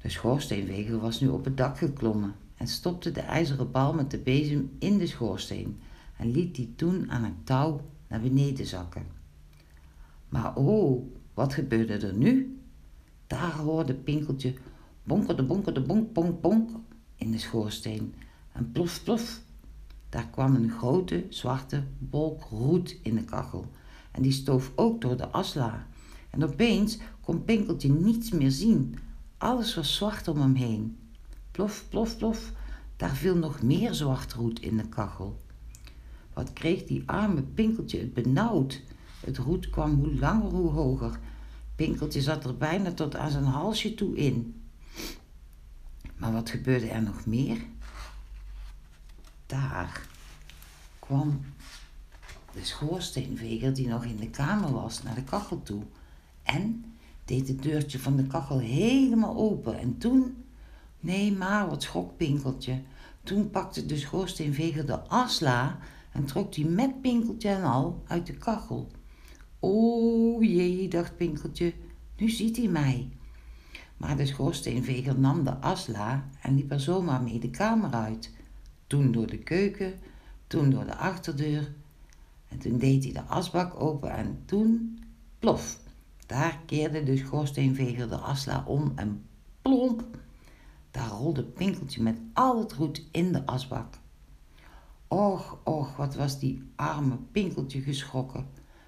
De 0.00 0.08
schoorsteenveger 0.08 0.98
was 0.98 1.20
nu 1.20 1.28
op 1.28 1.44
het 1.44 1.56
dak 1.56 1.78
geklommen 1.78 2.34
en 2.56 2.66
stopte 2.66 3.10
de 3.10 3.20
ijzeren 3.20 3.70
bal 3.70 3.94
met 3.94 4.10
de 4.10 4.18
bezem 4.18 4.70
in 4.78 4.98
de 4.98 5.06
schoorsteen 5.06 5.80
en 6.16 6.30
liet 6.30 6.54
die 6.54 6.72
toen 6.76 7.10
aan 7.10 7.24
het 7.24 7.46
touw 7.46 7.80
naar 8.08 8.20
beneden 8.20 8.66
zakken. 8.66 9.06
Maar 10.28 10.56
oh, 10.56 11.06
wat 11.34 11.54
gebeurde 11.54 12.06
er 12.06 12.14
nu? 12.14 12.58
Daar 13.26 13.56
hoorde 13.56 13.94
Pinkeltje 13.94 14.54
bonkerde, 15.02 15.42
bonkerde, 15.42 15.80
bonk, 15.80 16.12
bonk, 16.12 16.40
bonk 16.40 16.70
in 17.16 17.30
de 17.30 17.38
schoorsteen. 17.38 18.14
En 18.52 18.72
plof, 18.72 19.04
plof, 19.04 19.40
daar 20.08 20.26
kwam 20.26 20.54
een 20.54 20.70
grote 20.70 21.26
zwarte 21.28 21.84
wolk 22.10 22.42
roet 22.50 22.96
in 23.02 23.14
de 23.14 23.24
kachel. 23.24 23.66
En 24.18 24.24
die 24.24 24.32
stoof 24.32 24.72
ook 24.74 25.00
door 25.00 25.16
de 25.16 25.28
asla. 25.28 25.86
En 26.30 26.44
opeens 26.44 26.98
kon 27.20 27.44
Pinkeltje 27.44 27.88
niets 27.88 28.30
meer 28.30 28.50
zien. 28.50 28.98
Alles 29.36 29.74
was 29.74 29.94
zwart 29.94 30.28
om 30.28 30.40
hem 30.40 30.54
heen. 30.54 30.98
Plof, 31.50 31.84
plof, 31.88 32.16
plof, 32.16 32.52
daar 32.96 33.14
viel 33.14 33.36
nog 33.36 33.62
meer 33.62 33.94
zwart 33.94 34.32
roet 34.32 34.60
in 34.60 34.76
de 34.76 34.88
kachel. 34.88 35.40
Wat 36.32 36.52
kreeg 36.52 36.84
die 36.84 37.02
arme 37.06 37.42
Pinkeltje 37.42 37.98
het 37.98 38.14
benauwd. 38.14 38.82
Het 39.20 39.38
roet 39.38 39.70
kwam 39.70 39.94
hoe 39.94 40.14
langer 40.14 40.50
hoe 40.50 40.70
hoger. 40.70 41.18
Pinkeltje 41.76 42.20
zat 42.20 42.44
er 42.44 42.56
bijna 42.56 42.92
tot 42.92 43.16
aan 43.16 43.30
zijn 43.30 43.44
halsje 43.44 43.94
toe 43.94 44.16
in. 44.16 44.62
Maar 46.16 46.32
wat 46.32 46.50
gebeurde 46.50 46.88
er 46.88 47.02
nog 47.02 47.26
meer? 47.26 47.58
Daar 49.46 50.06
kwam 50.98 51.40
de 52.52 52.64
schoorsteenveger 52.64 53.74
die 53.74 53.88
nog 53.88 54.04
in 54.04 54.16
de 54.16 54.30
kamer 54.30 54.72
was 54.72 55.02
naar 55.02 55.14
de 55.14 55.24
kachel 55.24 55.62
toe 55.62 55.82
en 56.42 56.84
deed 57.24 57.48
het 57.48 57.62
deurtje 57.62 57.98
van 57.98 58.16
de 58.16 58.26
kachel 58.26 58.58
helemaal 58.58 59.36
open. 59.36 59.78
En 59.78 59.98
toen, 59.98 60.44
nee 61.00 61.32
maar 61.32 61.68
wat 61.68 61.82
schrok 61.82 62.16
Pinkeltje, 62.16 62.82
toen 63.22 63.50
pakte 63.50 63.86
de 63.86 63.96
schoorsteenveger 63.96 64.86
de 64.86 65.00
asla 65.00 65.78
en 66.12 66.24
trok 66.24 66.52
die 66.54 66.66
met 66.66 67.00
Pinkeltje 67.00 67.48
en 67.48 67.62
al 67.62 68.02
uit 68.06 68.26
de 68.26 68.36
kachel. 68.36 68.88
O 69.60 70.42
jee, 70.42 70.88
dacht 70.88 71.16
Pinkeltje, 71.16 71.72
nu 72.16 72.28
ziet 72.28 72.56
hij 72.56 72.68
mij. 72.68 73.08
Maar 73.96 74.16
de 74.16 74.26
schoorsteenveger 74.26 75.18
nam 75.18 75.44
de 75.44 75.56
asla 75.56 76.28
en 76.42 76.54
liep 76.54 76.70
er 76.70 76.80
zomaar 76.80 77.22
mee 77.22 77.38
de 77.38 77.50
kamer 77.50 77.92
uit. 77.92 78.32
Toen 78.86 79.12
door 79.12 79.26
de 79.26 79.38
keuken, 79.38 79.94
toen 80.46 80.70
door 80.70 80.84
de 80.84 80.96
achterdeur. 80.96 81.72
En 82.48 82.58
toen 82.58 82.78
deed 82.78 83.04
hij 83.04 83.12
de 83.12 83.22
asbak 83.22 83.80
open 83.80 84.10
en 84.10 84.42
toen, 84.44 85.02
plof, 85.38 85.78
daar 86.26 86.60
keerde 86.66 87.02
de 87.02 87.16
schoorsteenveger 87.16 88.08
de 88.08 88.16
asla 88.16 88.64
om 88.66 88.92
en 88.94 89.24
plomp, 89.62 90.04
daar 90.90 91.08
rolde 91.08 91.44
Pinkeltje 91.44 92.02
met 92.02 92.18
al 92.32 92.58
het 92.58 92.72
roet 92.72 93.02
in 93.10 93.32
de 93.32 93.46
asbak. 93.46 93.98
Och, 95.08 95.58
och, 95.64 95.96
wat 95.96 96.14
was 96.14 96.38
die 96.38 96.72
arme 96.76 97.16
Pinkeltje 97.16 97.80
geschrokken. 97.80 98.46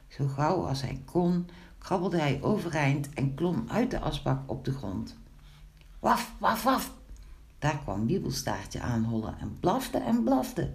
Zo 0.09 0.27
gauw 0.27 0.67
als 0.67 0.83
hij 0.83 1.03
kon, 1.05 1.49
krabbelde 1.79 2.19
hij 2.19 2.43
overeind 2.43 3.09
en 3.15 3.35
klom 3.35 3.65
uit 3.69 3.91
de 3.91 4.01
asbak 4.01 4.51
op 4.51 4.65
de 4.65 4.73
grond. 4.73 5.19
Waf, 5.99 6.35
waf, 6.39 6.63
waf. 6.63 6.93
Daar 7.59 7.79
kwam 7.79 8.07
Wiebelstaartje 8.07 8.81
aanhollen 8.81 9.39
en 9.39 9.59
blafte 9.61 9.99
en 9.99 10.23
blafte. 10.23 10.75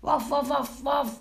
Waf, 0.00 0.28
waf, 0.28 0.48
waf, 0.48 0.82
waf. 0.82 1.20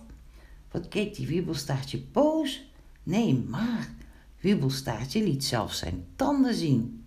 Wat 0.72 0.88
keek 0.88 1.16
die 1.16 1.28
Wiebelstaartje 1.28 2.02
boos? 2.12 2.70
Nee, 3.04 3.34
maar 3.34 3.94
Wiebelstaartje 4.40 5.24
liet 5.24 5.44
zelfs 5.44 5.78
zijn 5.78 6.06
tanden 6.16 6.54
zien. 6.54 7.06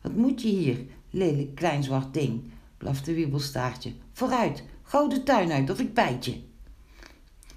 Wat 0.00 0.14
moet 0.14 0.42
je 0.42 0.48
hier, 0.48 0.84
lelijk 1.10 1.54
klein 1.54 1.82
zwart 1.82 2.14
ding, 2.14 2.42
blafte 2.78 3.12
Wiebelstaartje. 3.12 3.92
Vooruit, 4.12 4.64
gauw 4.82 5.08
de 5.08 5.22
tuin 5.22 5.52
uit 5.52 5.70
of 5.70 5.80
ik 5.80 5.94
bijt 5.94 6.24
je. 6.24 6.40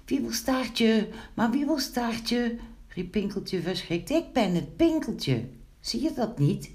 Wiebelstaartje, 0.04 1.08
maar 1.34 1.50
Wiebelstaartje, 1.50 2.58
riep 2.88 3.10
Pinkeltje 3.10 3.62
verschrikt. 3.62 4.10
Ik 4.10 4.32
ben 4.32 4.54
het 4.54 4.76
Pinkeltje. 4.76 5.48
Zie 5.80 6.02
je 6.02 6.12
dat 6.12 6.38
niet? 6.38 6.70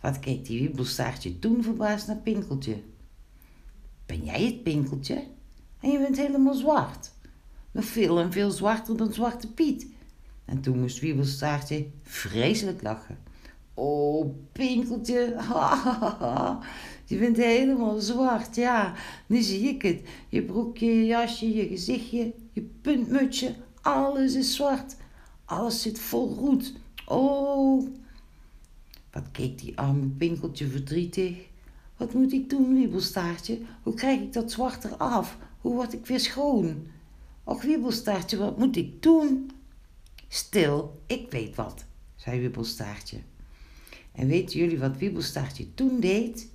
Wat 0.00 0.18
keek 0.18 0.44
die 0.44 0.60
wiebelstaartje 0.60 1.38
toen 1.38 1.62
verbaasd 1.62 2.06
naar 2.06 2.16
Pinkeltje. 2.16 2.82
Ben 4.06 4.24
jij 4.24 4.44
het 4.44 4.62
Pinkeltje? 4.62 5.26
En 5.80 5.90
je 5.90 5.98
bent 5.98 6.16
helemaal 6.16 6.54
zwart. 6.54 7.12
Nog 7.70 7.84
veel 7.84 8.18
en 8.18 8.32
veel 8.32 8.50
zwarter 8.50 8.96
dan 8.96 9.12
Zwarte 9.12 9.52
Piet. 9.52 9.86
En 10.44 10.60
toen 10.60 10.80
moest 10.80 11.00
Wiebelstaartje 11.00 11.86
vreselijk 12.02 12.82
lachen. 12.82 13.18
Oh, 13.74 14.34
Pinkeltje, 14.52 15.36
je 17.10 17.18
bent 17.18 17.36
helemaal 17.36 17.98
zwart, 17.98 18.56
ja. 18.56 18.94
Nu 19.26 19.40
zie 19.40 19.68
ik 19.68 19.82
het. 19.82 20.00
Je 20.28 20.42
broekje, 20.42 20.86
je 20.86 21.06
jasje, 21.06 21.54
je 21.54 21.66
gezichtje, 21.66 22.32
je 22.52 22.62
puntmutsje, 22.62 23.54
alles 23.82 24.34
is 24.34 24.54
zwart. 24.54 24.96
Alles 25.44 25.82
zit 25.82 25.98
vol 25.98 26.34
roet. 26.34 26.74
Oh. 27.06 27.88
Wat 29.10 29.30
keek 29.32 29.58
die 29.58 29.78
arme 29.78 30.06
Pinkeltje 30.06 30.66
verdrietig. 30.66 31.36
Wat 31.96 32.14
moet 32.14 32.32
ik 32.32 32.50
doen, 32.50 32.74
Wiebelstaartje? 32.74 33.58
Hoe 33.82 33.94
krijg 33.94 34.20
ik 34.20 34.32
dat 34.32 34.52
zwart 34.52 34.84
eraf? 34.84 35.38
Hoe 35.58 35.74
word 35.74 35.92
ik 35.92 36.06
weer 36.06 36.20
schoon? 36.20 36.86
Och, 37.44 37.62
Wiebelstaartje, 37.62 38.36
wat 38.36 38.58
moet 38.58 38.76
ik 38.76 39.02
doen? 39.02 39.50
Stil, 40.28 41.02
ik 41.06 41.30
weet 41.30 41.56
wat, 41.56 41.84
zei 42.16 42.40
Wiebelstaartje. 42.40 43.18
En 44.12 44.26
weten 44.26 44.58
jullie 44.58 44.78
wat 44.78 44.96
Wiebelstaartje 44.96 45.74
toen 45.74 46.00
deed? 46.00 46.48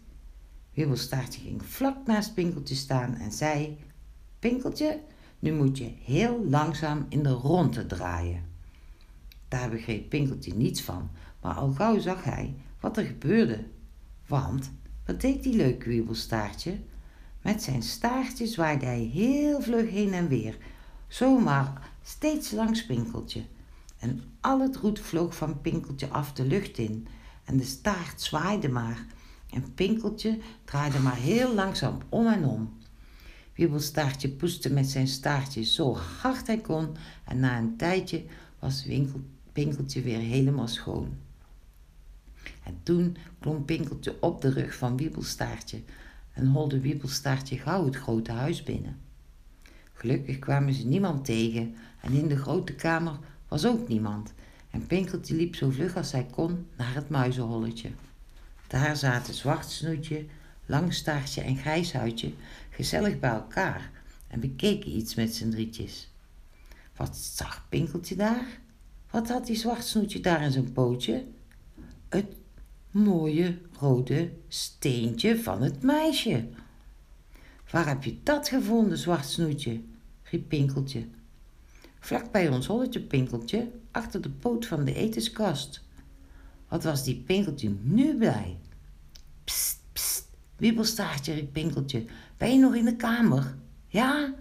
Wiebelstaartje 0.73 1.41
ging 1.41 1.65
vlak 1.65 2.05
naast 2.05 2.33
Pinkeltje 2.33 2.75
staan 2.75 3.15
en 3.15 3.31
zei: 3.31 3.77
Pinkeltje, 4.39 4.99
nu 5.39 5.53
moet 5.53 5.77
je 5.77 5.91
heel 6.03 6.45
langzaam 6.45 7.05
in 7.09 7.23
de 7.23 7.29
ronde 7.29 7.85
draaien. 7.85 8.43
Daar 9.47 9.69
begreep 9.69 10.09
Pinkeltje 10.09 10.53
niets 10.53 10.81
van, 10.81 11.09
maar 11.41 11.55
al 11.55 11.71
gauw 11.71 11.99
zag 11.99 12.23
hij 12.23 12.55
wat 12.79 12.97
er 12.97 13.05
gebeurde. 13.05 13.65
Want, 14.27 14.71
wat 15.05 15.21
deed 15.21 15.43
die 15.43 15.55
leuke 15.55 15.89
wiebelstaartje? 15.89 16.79
Met 17.43 17.63
zijn 17.63 17.81
staartje 17.81 18.47
zwaaide 18.47 18.85
hij 18.85 19.09
heel 19.13 19.61
vlug 19.61 19.89
heen 19.89 20.13
en 20.13 20.27
weer, 20.27 20.57
zomaar 21.07 21.91
steeds 22.03 22.51
langs 22.51 22.85
Pinkeltje. 22.85 23.43
En 23.99 24.23
al 24.41 24.59
het 24.59 24.75
roet 24.75 24.99
vloog 24.99 25.35
van 25.35 25.61
Pinkeltje 25.61 26.07
af 26.07 26.33
de 26.33 26.45
lucht 26.45 26.77
in, 26.77 27.07
en 27.43 27.57
de 27.57 27.63
staart 27.63 28.21
zwaaide 28.21 28.69
maar, 28.69 29.05
en 29.49 29.73
Pinkeltje 29.73 30.39
draaide 30.65 30.99
maar 30.99 31.15
heel 31.15 31.53
langzaam 31.53 31.97
om 32.09 32.27
en 32.27 32.45
om. 32.45 32.77
Wiebelstaartje 33.55 34.29
poeste 34.29 34.73
met 34.73 34.87
zijn 34.87 35.07
staartje 35.07 35.63
zo 35.63 35.95
hard 35.95 36.47
hij 36.47 36.61
kon 36.61 36.95
en 37.25 37.39
na 37.39 37.57
een 37.57 37.77
tijdje 37.77 38.23
was 38.59 38.87
Pinkeltje 39.51 40.01
weer 40.01 40.19
helemaal 40.19 40.67
schoon. 40.67 41.17
En 42.63 42.79
toen 42.83 43.17
klom 43.39 43.65
Pinkeltje 43.65 44.21
op 44.21 44.41
de 44.41 44.49
rug 44.49 44.75
van 44.75 44.97
Wiebelstaartje 44.97 45.81
en 46.33 46.47
holde 46.47 46.79
Wiebelstaartje 46.79 47.57
gauw 47.57 47.85
het 47.85 47.95
grote 47.95 48.31
huis 48.31 48.63
binnen. 48.63 48.97
Gelukkig 49.93 50.39
kwamen 50.39 50.73
ze 50.73 50.87
niemand 50.87 51.25
tegen 51.25 51.75
en 52.01 52.11
in 52.11 52.27
de 52.27 52.37
grote 52.37 52.73
kamer 52.73 53.19
was 53.47 53.65
ook 53.65 53.87
niemand. 53.87 54.33
En 54.69 54.87
Pinkeltje 54.87 55.35
liep 55.35 55.55
zo 55.55 55.69
vlug 55.69 55.95
als 55.95 56.11
hij 56.11 56.25
kon 56.31 56.67
naar 56.77 56.95
het 56.95 57.09
muizenholletje. 57.09 57.89
Daar 58.67 58.95
zaten 58.95 59.33
Zwartsnoetje, 59.33 60.25
Langstaartje 60.65 61.41
en 61.41 61.57
Grijshuidje 61.57 62.33
gezellig 62.69 63.19
bij 63.19 63.29
elkaar 63.29 63.91
en 64.27 64.39
bekeken 64.39 64.97
iets 64.97 65.15
met 65.15 65.35
z'n 65.35 65.49
drietjes. 65.49 66.11
Wat 66.95 67.17
zag 67.17 67.65
Pinkeltje 67.69 68.15
daar? 68.15 68.45
Wat 69.09 69.29
had 69.29 69.45
die 69.45 69.55
Zwartsnoetje 69.55 70.19
daar 70.19 70.41
in 70.43 70.51
zijn 70.51 70.71
pootje? 70.71 71.25
Het 72.09 72.25
mooie 72.93 73.57
rode 73.79 74.31
steentje 74.47 75.39
van 75.39 75.61
het 75.61 75.83
meisje. 75.83 76.47
Waar 77.71 77.87
heb 77.87 78.03
je 78.03 78.17
dat 78.23 78.47
gevonden, 78.49 78.97
Zwartsnoetje? 78.97 79.81
riep 80.23 80.47
Pinkeltje. 80.47 81.07
Vlak 81.99 82.31
bij 82.31 82.49
ons 82.49 82.67
holletje, 82.67 83.01
Pinkeltje, 83.01 83.71
achter 83.91 84.21
de 84.21 84.29
poot 84.29 84.65
van 84.65 84.85
de 84.85 84.93
etenskast. 84.93 85.83
Wat 86.67 86.83
was 86.83 87.03
die 87.03 87.15
Pinkeltje 87.15 87.75
nu 87.81 88.17
blij? 88.17 88.57
Pst, 89.43 89.79
pst, 89.93 90.27
wiebelstaartje, 90.55 91.33
riep 91.33 91.53
Pinkeltje. 91.53 92.05
Ben 92.37 92.53
je 92.53 92.59
nog 92.59 92.75
in 92.75 92.85
de 92.85 92.95
kamer? 92.95 93.55
Ja? 93.87 94.33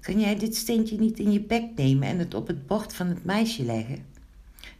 Kan 0.00 0.20
jij 0.20 0.38
dit 0.38 0.56
steentje 0.56 0.98
niet 0.98 1.18
in 1.18 1.32
je 1.32 1.40
bek 1.40 1.64
nemen 1.76 2.08
en 2.08 2.18
het 2.18 2.34
op 2.34 2.46
het 2.46 2.66
bord 2.66 2.92
van 2.92 3.06
het 3.06 3.24
meisje 3.24 3.64
leggen? 3.64 4.06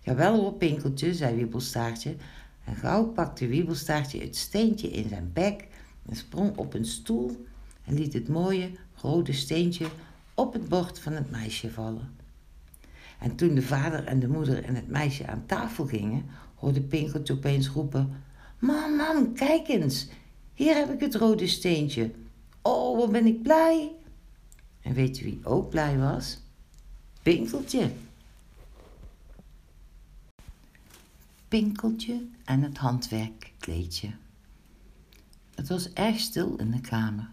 Jawel 0.01 0.37
hoor, 0.41 0.53
Pinkeltje, 0.53 1.15
zei 1.15 1.37
Wiebelstaartje. 1.37 2.17
En 2.65 2.77
gauw 2.77 3.05
pakte 3.05 3.47
Wiebelstaartje 3.47 4.21
het 4.21 4.37
steentje 4.37 4.91
in 4.91 5.09
zijn 5.09 5.31
bek 5.33 5.67
en 6.09 6.17
sprong 6.17 6.57
op 6.57 6.75
een 6.75 6.85
stoel 6.85 7.47
en 7.85 7.95
liet 7.95 8.13
het 8.13 8.29
mooie 8.29 8.71
rode 8.95 9.33
steentje 9.33 9.87
op 10.35 10.53
het 10.53 10.69
bord 10.69 10.99
van 10.99 11.13
het 11.13 11.31
meisje 11.31 11.71
vallen. 11.71 12.17
En 13.19 13.37
toen 13.37 13.55
de 13.55 13.63
vader 13.63 14.05
en 14.05 14.21
de 14.21 14.29
moeder 14.29 14.65
en 14.65 14.75
het 14.75 14.89
meisje 14.89 15.27
aan 15.27 15.47
tafel 15.47 15.87
gingen, 15.87 16.25
hoorde 16.55 16.81
Pinkeltje 16.81 17.33
opeens 17.33 17.69
roepen: 17.69 18.23
Mam, 18.59 18.97
mam, 18.97 19.35
kijk 19.35 19.69
eens, 19.69 20.09
hier 20.55 20.75
heb 20.75 20.93
ik 20.93 21.01
het 21.01 21.15
rode 21.15 21.47
steentje. 21.47 22.11
Oh, 22.63 22.99
wat 22.99 23.13
ben 23.13 23.27
ik 23.27 23.43
blij! 23.43 23.93
En 24.81 24.95
weet 24.95 25.19
je 25.19 25.25
wie 25.25 25.41
ook 25.43 25.71
blij 25.71 25.99
was? 25.99 26.39
Pinkeltje. 27.23 27.91
Pinkeltje 31.51 32.29
en 32.45 32.63
het 32.63 32.79
handwerkkleedje. 32.79 34.11
Het 35.55 35.69
was 35.69 35.93
erg 35.93 36.19
stil 36.19 36.57
in 36.57 36.71
de 36.71 36.81
kamer. 36.81 37.31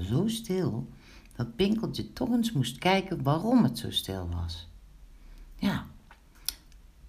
Zo 0.00 0.28
stil 0.28 0.88
dat 1.36 1.56
Pinkeltje 1.56 2.12
toch 2.12 2.28
eens 2.28 2.52
moest 2.52 2.78
kijken 2.78 3.22
waarom 3.22 3.64
het 3.64 3.78
zo 3.78 3.90
stil 3.90 4.28
was. 4.28 4.68
Ja, 5.56 5.86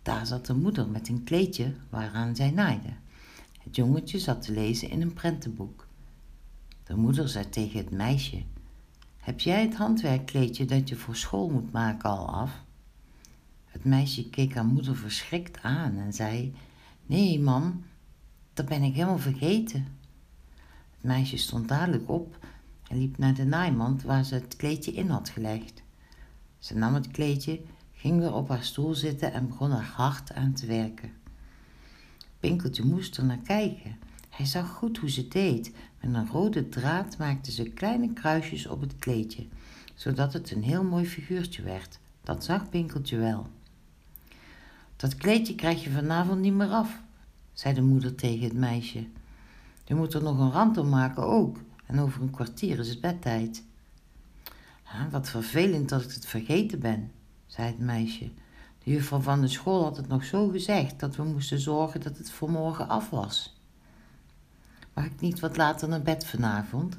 daar 0.02 0.26
zat 0.26 0.46
de 0.46 0.54
moeder 0.54 0.88
met 0.88 1.08
een 1.08 1.24
kleedje 1.24 1.74
waaraan 1.90 2.36
zij 2.36 2.52
naaide. 2.52 2.94
Het 3.60 3.76
jongetje 3.76 4.20
zat 4.20 4.42
te 4.42 4.52
lezen 4.52 4.90
in 4.90 5.02
een 5.02 5.14
prentenboek. 5.14 5.88
De 6.84 6.96
moeder 6.96 7.30
zei 7.30 7.50
tegen 7.50 7.78
het 7.78 7.92
meisje: 7.92 8.44
Heb 9.18 9.40
jij 9.40 9.62
het 9.62 9.76
handwerkkleedje 9.76 10.66
dat 10.66 10.90
je 10.90 10.96
voor 10.96 11.16
school 11.16 11.50
moet 11.50 11.72
maken 11.72 12.10
al 12.10 12.28
af? 12.28 12.64
Het 13.70 13.86
meisje 13.86 14.30
keek 14.30 14.54
haar 14.54 14.66
moeder 14.66 14.96
verschrikt 14.96 15.62
aan 15.62 15.98
en 15.98 16.14
zei: 16.14 16.54
Nee, 17.06 17.40
mam, 17.40 17.84
dat 18.54 18.66
ben 18.66 18.84
ik 18.84 18.94
helemaal 18.94 19.18
vergeten. 19.20 19.88
Het 20.92 21.04
meisje 21.04 21.38
stond 21.38 21.68
dadelijk 21.68 22.10
op 22.10 22.38
en 22.90 22.98
liep 22.98 23.18
naar 23.18 23.34
de 23.34 23.46
naaimand 23.46 24.04
waar 24.04 24.26
ze 24.26 24.34
het 24.34 24.56
kleedje 24.56 24.92
in 24.92 25.10
had 25.10 25.30
gelegd. 25.30 25.84
Ze 26.58 26.78
nam 26.78 26.94
het 26.94 27.12
kleedje, 27.12 27.62
ging 27.94 28.20
weer 28.20 28.34
op 28.34 28.50
haar 28.50 28.64
stoel 28.64 28.94
zitten 28.96 29.34
en 29.34 29.48
begon 29.48 29.72
er 29.72 29.84
hard 29.84 30.34
aan 30.34 30.54
te 30.54 30.66
werken. 30.66 31.12
Pinkeltje 32.40 32.84
moest 32.84 33.18
er 33.18 33.26
naar 33.26 33.42
kijken. 33.44 33.98
Hij 34.30 34.46
zag 34.46 34.70
goed 34.70 34.98
hoe 34.98 35.10
ze 35.10 35.28
deed. 35.28 35.72
Met 36.02 36.14
een 36.14 36.28
rode 36.28 36.70
draad 36.70 37.18
maakte 37.18 37.52
ze 37.52 37.64
kleine 37.64 38.14
kruisjes 38.14 38.68
op 38.68 38.82
het 38.82 38.96
kleedje, 38.96 39.48
zodat 39.96 40.34
het 40.34 40.52
een 40.52 40.64
heel 40.64 40.84
mooi 40.84 41.06
figuurtje 41.06 41.62
werd. 41.62 42.00
Dat 42.24 42.44
zag 42.44 42.70
Pinkeltje 42.70 43.18
wel. 43.18 43.48
Dat 45.00 45.16
kleedje 45.16 45.56
krijg 45.56 45.84
je 45.84 45.90
vanavond 45.90 46.40
niet 46.40 46.54
meer 46.54 46.70
af, 46.70 47.02
zei 47.54 47.74
de 47.74 47.82
moeder 47.82 48.16
tegen 48.16 48.44
het 48.44 48.54
meisje. 48.54 49.08
Je 49.84 49.96
moet 49.96 50.14
er 50.14 50.24
nog 50.24 50.40
een 50.40 50.52
rand 50.52 50.78
om 50.78 50.90
maken 50.90 51.24
ook, 51.24 51.58
en 51.86 52.00
over 52.00 52.22
een 52.22 52.30
kwartier 52.30 52.80
is 52.80 52.90
het 52.90 53.02
bedtijd. 53.02 53.64
wat 55.12 55.30
vervelend 55.30 55.90
dat 55.90 56.02
ik 56.04 56.12
het 56.12 56.26
vergeten 56.26 56.80
ben, 56.80 57.12
zei 57.46 57.68
het 57.68 57.80
meisje. 57.80 58.32
De 58.84 58.92
juffrouw 58.92 59.20
van 59.20 59.42
de 59.42 59.48
school 59.48 59.84
had 59.84 59.98
het 59.98 60.08
nog 60.08 60.24
zo 60.24 60.48
gezegd 60.48 61.00
dat 61.00 61.16
we 61.16 61.24
moesten 61.24 61.60
zorgen 61.60 62.02
dat 62.02 62.18
het 62.18 62.32
voor 62.32 62.52
morgen 62.52 62.88
af 62.88 63.10
was. 63.10 63.62
Mag 64.94 65.06
ik 65.06 65.22
niet 65.22 65.40
wat 65.40 65.58
later 65.58 65.88
naar 65.88 66.02
bed 66.02 66.26
vanavond? 66.26 66.98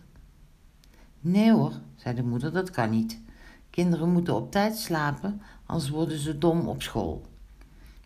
Nee 1.21 1.53
hoor, 1.53 1.73
zei 1.97 2.15
de 2.15 2.23
moeder, 2.23 2.53
dat 2.53 2.71
kan 2.71 2.91
niet. 2.91 3.21
Kinderen 3.71 4.13
moeten 4.13 4.35
op 4.35 4.51
tijd 4.51 4.77
slapen, 4.77 5.43
anders 5.67 5.91
worden 5.91 6.19
ze 6.19 6.39
dom 6.39 6.69
op 6.69 6.83
school. 6.83 7.29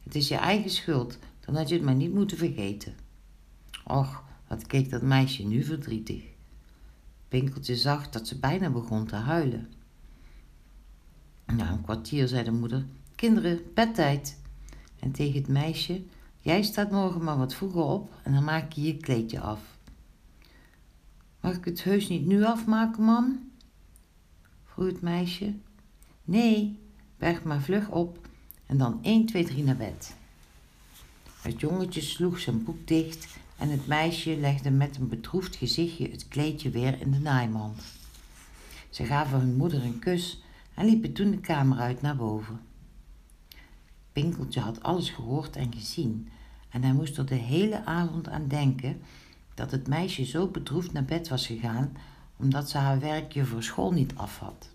Het 0.04 0.14
is 0.14 0.28
je 0.28 0.36
eigen 0.36 0.70
schuld, 0.70 1.18
dan 1.40 1.56
had 1.56 1.68
je 1.68 1.74
het 1.74 1.84
maar 1.84 1.94
niet 1.94 2.14
moeten 2.14 2.36
vergeten. 2.36 2.94
Och, 3.84 4.24
wat 4.48 4.66
keek 4.66 4.90
dat 4.90 5.02
meisje 5.02 5.42
nu 5.42 5.64
verdrietig. 5.64 6.22
Pinkeltje 7.28 7.76
zag 7.76 8.10
dat 8.10 8.28
ze 8.28 8.38
bijna 8.38 8.70
begon 8.70 9.06
te 9.06 9.16
huilen. 9.16 9.72
Na 11.46 11.70
een 11.70 11.82
kwartier 11.82 12.28
zei 12.28 12.44
de 12.44 12.52
moeder: 12.52 12.86
Kinderen, 13.14 13.60
bedtijd. 13.74 14.40
En 14.98 15.12
tegen 15.12 15.40
het 15.40 15.48
meisje: 15.48 16.02
Jij 16.40 16.62
staat 16.62 16.90
morgen 16.90 17.24
maar 17.24 17.38
wat 17.38 17.54
vroeger 17.54 17.82
op 17.82 18.14
en 18.22 18.32
dan 18.32 18.44
maak 18.44 18.72
je 18.72 18.82
je 18.82 18.96
kleedje 18.96 19.40
af. 19.40 19.60
Mag 21.40 21.56
ik 21.56 21.64
het 21.64 21.82
heus 21.82 22.08
niet 22.08 22.26
nu 22.26 22.44
afmaken, 22.44 23.04
mam? 23.04 23.50
vroeg 24.64 24.86
het 24.86 25.00
meisje. 25.00 25.54
Nee, 26.24 26.78
berg 27.18 27.42
maar 27.42 27.60
vlug 27.60 27.90
op 27.90 28.28
en 28.74 28.80
dan 28.80 28.98
1, 29.02 29.26
2, 29.26 29.44
3 29.44 29.64
naar 29.64 29.76
bed. 29.76 30.14
Het 31.40 31.60
jongetje 31.60 32.00
sloeg 32.00 32.38
zijn 32.38 32.64
boek 32.64 32.86
dicht 32.86 33.36
en 33.56 33.68
het 33.70 33.86
meisje 33.86 34.36
legde 34.36 34.70
met 34.70 34.96
een 34.96 35.08
bedroefd 35.08 35.56
gezichtje 35.56 36.10
het 36.10 36.28
kleedje 36.28 36.70
weer 36.70 37.00
in 37.00 37.10
de 37.10 37.18
naaimand. 37.18 37.82
Ze 38.90 39.04
gaven 39.04 39.38
hun 39.38 39.56
moeder 39.56 39.84
een 39.84 39.98
kus 39.98 40.42
en 40.74 40.86
liepen 40.86 41.12
toen 41.12 41.30
de 41.30 41.38
kamer 41.38 41.78
uit 41.78 42.02
naar 42.02 42.16
boven. 42.16 42.60
Pinkeltje 44.12 44.60
had 44.60 44.82
alles 44.82 45.10
gehoord 45.10 45.56
en 45.56 45.72
gezien 45.72 46.28
en 46.68 46.82
hij 46.82 46.92
moest 46.92 47.18
er 47.18 47.26
de 47.26 47.34
hele 47.34 47.84
avond 47.84 48.28
aan 48.28 48.48
denken 48.48 49.00
dat 49.54 49.70
het 49.70 49.88
meisje 49.88 50.24
zo 50.24 50.46
bedroefd 50.46 50.92
naar 50.92 51.04
bed 51.04 51.28
was 51.28 51.46
gegaan 51.46 51.96
omdat 52.36 52.70
ze 52.70 52.78
haar 52.78 53.00
werkje 53.00 53.44
voor 53.44 53.62
school 53.62 53.92
niet 53.92 54.14
af 54.14 54.38
had. 54.38 54.68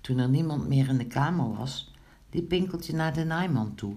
Toen 0.00 0.18
er 0.18 0.28
niemand 0.28 0.68
meer 0.68 0.88
in 0.88 0.98
de 0.98 1.06
kamer 1.06 1.56
was, 1.56 1.89
liep 2.30 2.48
Pinkeltje 2.48 2.94
naar 2.94 3.14
de 3.14 3.24
naaimand 3.24 3.76
toe. 3.76 3.94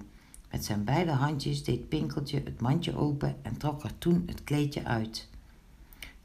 Met 0.52 0.66
zijn 0.66 0.84
beide 0.84 1.12
handjes 1.12 1.64
deed 1.64 1.90
Pinkeltje 1.90 2.42
het 2.44 2.62
mandje 2.62 2.96
open 2.96 3.36
en 3.42 3.58
trok 3.58 3.84
er 3.84 3.98
toen 3.98 4.24
het 4.26 4.44
kleedje 4.44 4.84
uit. 4.84 5.30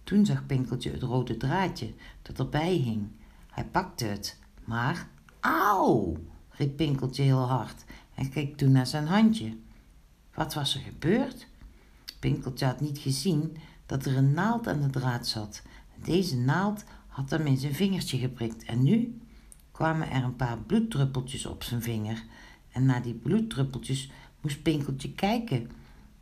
Toen 0.05 0.27
zag 0.27 0.47
Pinkeltje 0.47 0.91
het 0.91 1.03
rode 1.03 1.37
draadje 1.37 1.93
dat 2.23 2.39
erbij 2.39 2.73
hing. 2.73 3.09
Hij 3.51 3.65
pakte 3.65 4.05
het, 4.05 4.39
maar 4.65 5.09
auw, 5.41 6.17
riep 6.49 6.77
Pinkeltje 6.77 7.23
heel 7.23 7.47
hard 7.49 7.85
en 8.15 8.31
keek 8.31 8.57
toen 8.57 8.73
naar 8.73 8.87
zijn 8.87 9.07
handje. 9.07 9.57
Wat 10.35 10.55
was 10.55 10.75
er 10.75 10.81
gebeurd? 10.81 11.47
Pinkeltje 12.19 12.67
had 12.67 12.81
niet 12.81 12.99
gezien 12.99 13.57
dat 13.87 14.05
er 14.05 14.17
een 14.17 14.33
naald 14.33 14.67
aan 14.67 14.81
de 14.81 14.91
draad 14.91 15.27
zat. 15.27 15.63
Deze 16.05 16.37
naald 16.37 16.85
had 17.07 17.31
hem 17.31 17.47
in 17.47 17.57
zijn 17.57 17.75
vingertje 17.75 18.19
geprikt 18.19 18.65
en 18.65 18.83
nu 18.83 19.21
kwamen 19.79 20.11
er 20.11 20.25
een 20.25 20.37
paar 20.37 20.59
bloeddruppeltjes 20.59 21.47
op 21.47 21.63
zijn 21.63 21.83
vinger. 21.83 22.25
En 22.73 22.87
naar 22.87 23.03
die 23.03 23.15
bloeddruppeltjes 23.15 24.11
moest 24.41 24.63
Pinkeltje 24.63 25.13
kijken. 25.13 25.71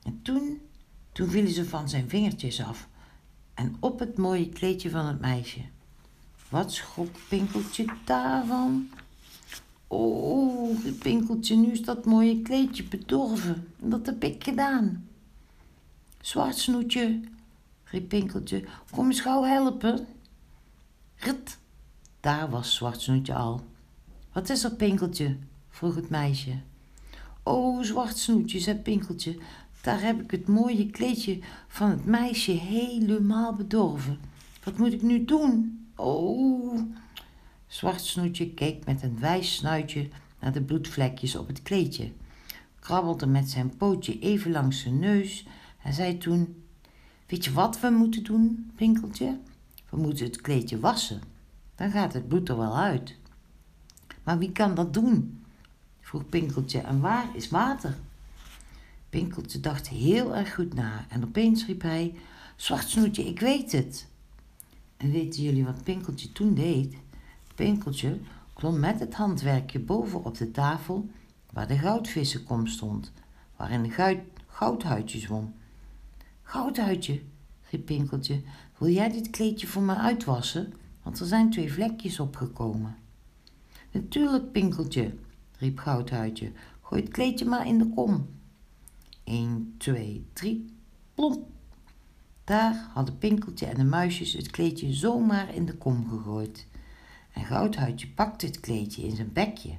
En 0.02 0.20
toen, 0.22 0.60
toen 1.12 1.28
vielen 1.28 1.52
ze 1.52 1.64
van 1.64 1.88
zijn 1.88 2.08
vingertjes 2.08 2.62
af 2.62 2.88
en 3.54 3.76
op 3.80 3.98
het 3.98 4.16
mooie 4.16 4.48
kleedje 4.48 4.90
van 4.90 5.06
het 5.06 5.20
meisje. 5.20 5.60
Wat 6.48 6.72
schrok 6.72 7.08
Pinkeltje 7.28 7.84
daarvan? 8.04 8.88
Oh, 9.86 10.78
Pinkeltje, 10.98 11.56
nu 11.56 11.70
is 11.70 11.82
dat 11.82 12.04
mooie 12.04 12.42
kleedje 12.42 12.84
bedorven. 12.84 13.68
Dat 13.76 14.06
heb 14.06 14.24
ik 14.24 14.44
gedaan. 14.44 15.08
Zwart 16.20 16.56
snoetje, 16.56 17.20
riep 17.84 18.08
Pinkeltje, 18.08 18.64
kom 18.90 19.06
eens 19.06 19.20
gauw 19.20 19.42
helpen. 19.42 20.06
Rit, 21.16 21.58
daar 22.26 22.50
was 22.50 22.74
Zwartsnoetje 22.74 23.34
al. 23.34 23.60
Wat 24.32 24.48
is 24.48 24.64
er, 24.64 24.74
Pinkeltje? 24.74 25.36
vroeg 25.68 25.94
het 25.94 26.08
meisje. 26.08 26.60
O, 27.42 27.82
Zwart 27.82 28.18
Snoetje, 28.18 28.60
zei 28.60 28.76
Pinkeltje, 28.78 29.38
daar 29.80 30.00
heb 30.00 30.20
ik 30.22 30.30
het 30.30 30.48
mooie 30.48 30.90
kleedje 30.90 31.38
van 31.68 31.90
het 31.90 32.04
meisje 32.04 32.50
helemaal 32.50 33.54
bedorven. 33.54 34.18
Wat 34.64 34.78
moet 34.78 34.92
ik 34.92 35.02
nu 35.02 35.24
doen? 35.24 35.86
Oh. 35.96 36.80
Zwart 37.66 38.00
Snoetje 38.00 38.50
keek 38.50 38.84
met 38.84 39.02
een 39.02 39.18
wijs 39.18 39.54
snuitje 39.54 40.08
naar 40.40 40.52
de 40.52 40.62
bloedvlekjes 40.62 41.36
op 41.36 41.46
het 41.46 41.62
kleedje, 41.62 42.12
krabbelde 42.80 43.26
met 43.26 43.50
zijn 43.50 43.76
pootje 43.76 44.18
even 44.18 44.50
langs 44.50 44.80
zijn 44.80 44.98
neus 44.98 45.46
en 45.82 45.92
zei 45.92 46.18
toen: 46.18 46.62
Weet 47.26 47.44
je 47.44 47.52
wat 47.52 47.80
we 47.80 47.90
moeten 47.90 48.24
doen, 48.24 48.70
Pinkeltje? 48.76 49.38
We 49.90 49.96
moeten 49.96 50.26
het 50.26 50.40
kleedje 50.40 50.80
wassen. 50.80 51.34
Dan 51.76 51.90
gaat 51.90 52.12
het 52.12 52.28
bloed 52.28 52.48
er 52.48 52.56
wel 52.56 52.76
uit. 52.76 53.16
Maar 54.22 54.38
wie 54.38 54.52
kan 54.52 54.74
dat 54.74 54.94
doen? 54.94 55.44
vroeg 56.00 56.28
Pinkeltje. 56.28 56.80
En 56.80 57.00
waar 57.00 57.26
is 57.34 57.48
water? 57.48 57.96
Pinkeltje 59.08 59.60
dacht 59.60 59.88
heel 59.88 60.36
erg 60.36 60.54
goed 60.54 60.74
na 60.74 61.06
en 61.08 61.24
opeens 61.24 61.66
riep 61.66 61.82
hij: 61.82 62.14
Zwart 62.56 62.88
Snoetje, 62.88 63.26
ik 63.26 63.40
weet 63.40 63.72
het. 63.72 64.06
En 64.96 65.10
weten 65.10 65.42
jullie 65.42 65.64
wat 65.64 65.82
Pinkeltje 65.82 66.32
toen 66.32 66.54
deed? 66.54 66.96
Pinkeltje 67.54 68.18
klom 68.52 68.80
met 68.80 69.00
het 69.00 69.14
handwerkje 69.14 69.78
boven 69.78 70.24
op 70.24 70.36
de 70.36 70.50
tafel 70.50 71.10
waar 71.52 71.68
de 71.68 71.78
goudvissenkom 71.78 72.66
stond, 72.66 73.12
waarin 73.56 73.84
een 73.84 74.20
goudhuidje 74.46 75.18
zwom. 75.18 75.54
Goudhuidje, 76.42 77.22
riep 77.70 77.86
Pinkeltje, 77.86 78.42
wil 78.78 78.88
jij 78.88 79.10
dit 79.10 79.30
kleedje 79.30 79.66
voor 79.66 79.82
me 79.82 79.94
uitwassen? 79.94 80.72
Want 81.06 81.20
er 81.20 81.26
zijn 81.26 81.50
twee 81.50 81.72
vlekjes 81.72 82.20
opgekomen. 82.20 82.96
Natuurlijk, 83.90 84.52
Pinkeltje, 84.52 85.14
riep 85.58 85.78
Goudhuidje, 85.78 86.52
gooi 86.82 87.02
het 87.02 87.10
kleedje 87.10 87.44
maar 87.44 87.66
in 87.66 87.78
de 87.78 87.88
kom. 87.94 88.28
Eén, 89.24 89.74
twee, 89.78 90.26
drie, 90.32 90.72
plomp. 91.14 91.46
Daar 92.44 92.88
hadden 92.92 93.18
Pinkeltje 93.18 93.66
en 93.66 93.76
de 93.76 93.84
muisjes 93.84 94.32
het 94.32 94.50
kleedje 94.50 94.92
zomaar 94.92 95.54
in 95.54 95.66
de 95.66 95.74
kom 95.74 96.08
gegooid. 96.08 96.66
En 97.32 97.44
Goudhuidje 97.44 98.08
pakte 98.08 98.46
het 98.46 98.60
kleedje 98.60 99.02
in 99.02 99.16
zijn 99.16 99.32
bekje 99.32 99.74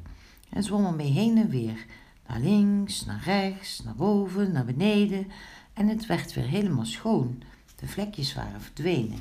en 0.49 0.63
zwom 0.63 0.85
ermee 0.85 1.11
heen 1.11 1.37
en 1.37 1.49
weer, 1.49 1.85
naar 2.27 2.39
links, 2.39 3.05
naar 3.05 3.23
rechts, 3.23 3.83
naar 3.83 3.95
boven, 3.95 4.51
naar 4.51 4.65
beneden, 4.65 5.27
en 5.73 5.87
het 5.87 6.05
werd 6.05 6.33
weer 6.33 6.47
helemaal 6.47 6.85
schoon. 6.85 7.41
De 7.75 7.87
vlekjes 7.87 8.33
waren 8.33 8.61
verdwenen. 8.61 9.19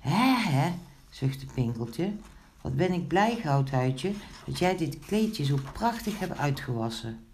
Hè, 0.00 0.50
hè, 0.50 0.72
zuchtte 1.18 1.46
Pinkeltje. 1.46 2.12
Wat 2.60 2.76
ben 2.76 2.92
ik 2.92 3.08
blij, 3.08 3.36
Goudhuidje, 3.36 4.12
dat 4.46 4.58
jij 4.58 4.76
dit 4.76 4.98
kleedje 4.98 5.44
zo 5.44 5.58
prachtig 5.72 6.18
hebt 6.18 6.38
uitgewassen. 6.38 7.26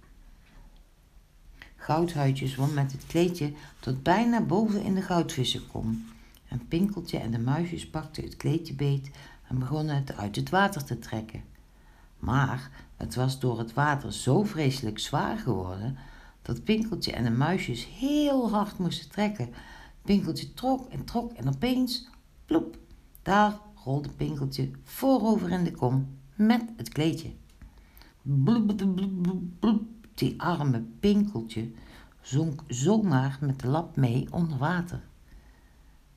Goudhuidje 1.77 2.49
zwom 2.49 2.75
met 2.75 2.93
het 2.93 3.07
kleedje 3.07 3.53
tot 3.81 4.03
bijna 4.03 4.41
boven 4.41 4.83
in 4.83 4.95
de 4.95 5.03
goudvissenkom. 5.03 6.05
En 6.49 6.69
Pinkeltje 6.69 7.19
en 7.19 7.31
de 7.31 7.39
muisjes 7.39 7.91
pakten 7.91 8.25
het 8.25 8.37
kleedje 8.37 8.75
beet 8.75 9.11
en 9.49 9.59
begonnen 9.59 9.97
het 9.97 10.17
uit 10.17 10.37
het 10.37 10.51
water 10.51 10.85
te 10.85 10.99
trekken. 10.99 11.43
Maar 12.19 12.71
het 12.97 13.15
was 13.15 13.41
door 13.41 13.59
het 13.59 13.73
water 13.73 14.13
zo 14.13 14.43
vreselijk 14.43 14.99
zwaar 14.99 15.39
geworden 15.39 15.97
dat 16.43 16.65
Pinkeltje 16.65 17.13
en 17.13 17.25
de 17.25 17.31
muisjes 17.31 17.89
heel 17.99 18.51
hard 18.51 18.79
moesten 18.79 19.11
trekken. 19.11 19.49
Pinkeltje 20.03 20.55
trok 20.55 20.89
en 20.89 21.05
trok 21.05 21.33
en 21.33 21.49
opeens, 21.49 22.09
ploep, 22.47 22.79
daar 23.23 23.59
rolde 23.85 24.09
Pinkeltje 24.09 24.71
voorover 24.83 25.51
in 25.51 25.65
de 25.65 25.73
kom 25.73 26.19
met 26.35 26.63
het 26.77 26.89
kleedje. 26.89 27.33
Bloep, 28.23 28.77
bloep, 28.77 29.43
bloep. 29.59 29.83
Die 30.15 30.43
arme 30.43 30.81
Pinkeltje 31.01 31.71
zonk 32.21 32.63
zomaar 32.67 33.39
met 33.41 33.61
de 33.61 33.69
lap 33.69 33.97
mee 33.97 34.27
onder 34.31 34.59
water. 34.59 35.03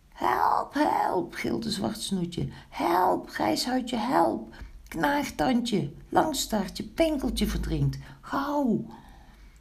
Help, 0.10 0.74
help, 0.74 1.34
gilde 1.34 1.72
Zwart 1.72 2.02
Snoetje. 2.02 2.48
Help, 2.70 3.30
Grijshuidje, 3.30 3.98
help. 3.98 4.56
Knaagtandje, 4.88 5.92
Langstaartje, 6.10 6.84
Pinkeltje 6.84 7.48
verdrinkt. 7.48 7.98
Gauw. 8.22 8.86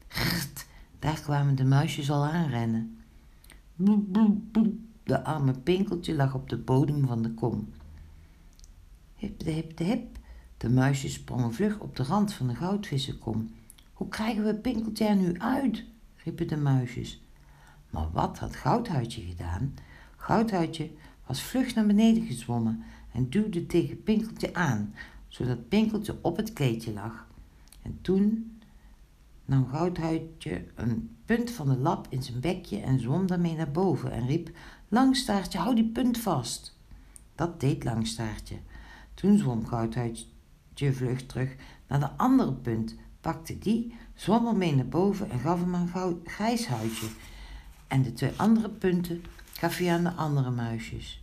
Grrt, 0.09 0.67
daar 0.99 1.21
kwamen 1.21 1.55
de 1.55 1.65
muisjes 1.65 2.11
al 2.11 2.25
aanrennen. 2.25 2.99
Bloep. 3.75 4.75
De 5.03 5.25
arme 5.25 5.53
Pinkeltje 5.53 6.15
lag 6.15 6.35
op 6.35 6.49
de 6.49 6.57
bodem 6.59 7.07
van 7.07 7.23
de 7.23 7.35
kom. 7.35 7.69
Hip 9.17 9.39
de 9.39 9.51
hip 9.51 9.77
de 9.77 9.85
hip. 9.85 10.19
De 10.57 10.69
muisjes 10.69 11.13
sprongen 11.13 11.55
vlug 11.55 11.79
op 11.79 11.97
de 11.97 12.03
rand 12.03 12.33
van 12.33 12.47
de 12.47 12.55
goudvissenkom. 12.55 13.55
Hoe 13.93 14.09
krijgen 14.09 14.45
we 14.45 14.55
Pinkeltje 14.55 15.05
er 15.05 15.17
nu 15.17 15.39
uit? 15.39 15.85
riepen 16.17 16.49
de 16.49 16.57
muisjes. 16.57 17.23
Maar 17.91 18.11
wat 18.13 18.39
had 18.39 18.57
Goudhuidje 18.57 19.21
gedaan? 19.23 19.75
Goudhuidje 20.17 20.91
was 21.27 21.43
vlug 21.43 21.75
naar 21.75 21.87
beneden 21.87 22.27
gezwommen 22.27 22.85
en 23.13 23.31
duwde 23.31 23.67
tegen 23.67 24.03
Pinkeltje 24.03 24.55
aan, 24.55 24.95
zodat 25.29 25.69
Pinkeltje 25.69 26.19
op 26.23 26.37
het 26.37 26.53
kleedje 26.53 26.93
lag. 26.93 27.27
En 27.83 27.99
toen 28.01 28.57
nam 29.45 29.69
Goudhuidje 29.69 30.65
een 30.75 31.17
punt 31.25 31.51
van 31.51 31.69
de 31.69 31.77
lap 31.77 32.07
in 32.09 32.23
zijn 32.23 32.41
bekje 32.41 32.81
en 32.81 33.01
zwom 33.01 33.27
daarmee 33.27 33.55
naar 33.55 33.71
boven 33.71 34.13
en 34.13 34.27
riep: 34.27 34.51
Langstaartje, 34.89 35.59
hou 35.59 35.75
die 35.75 35.91
punt 35.91 36.19
vast. 36.19 36.77
Dat 37.35 37.61
deed 37.61 37.85
Langstaartje. 37.85 38.57
Toen 39.17 39.39
zwom 39.39 39.67
Goudhuidje 39.67 40.27
vlug 40.93 41.27
terug 41.27 41.55
naar 41.87 42.01
de 42.01 42.11
andere 42.11 42.53
punt, 42.53 42.95
pakte 43.21 43.59
die, 43.59 43.95
zwom 44.15 44.47
ermee 44.47 44.75
naar 44.75 44.89
boven 44.89 45.31
en 45.31 45.39
gaf 45.39 45.61
hem 45.61 45.75
een 45.75 46.21
grijs 46.25 46.67
huidje. 46.67 47.07
En 47.87 48.03
de 48.03 48.13
twee 48.13 48.33
andere 48.37 48.69
punten 48.69 49.25
gaf 49.53 49.77
hij 49.77 49.93
aan 49.93 50.03
de 50.03 50.13
andere 50.13 50.51
muisjes. 50.51 51.23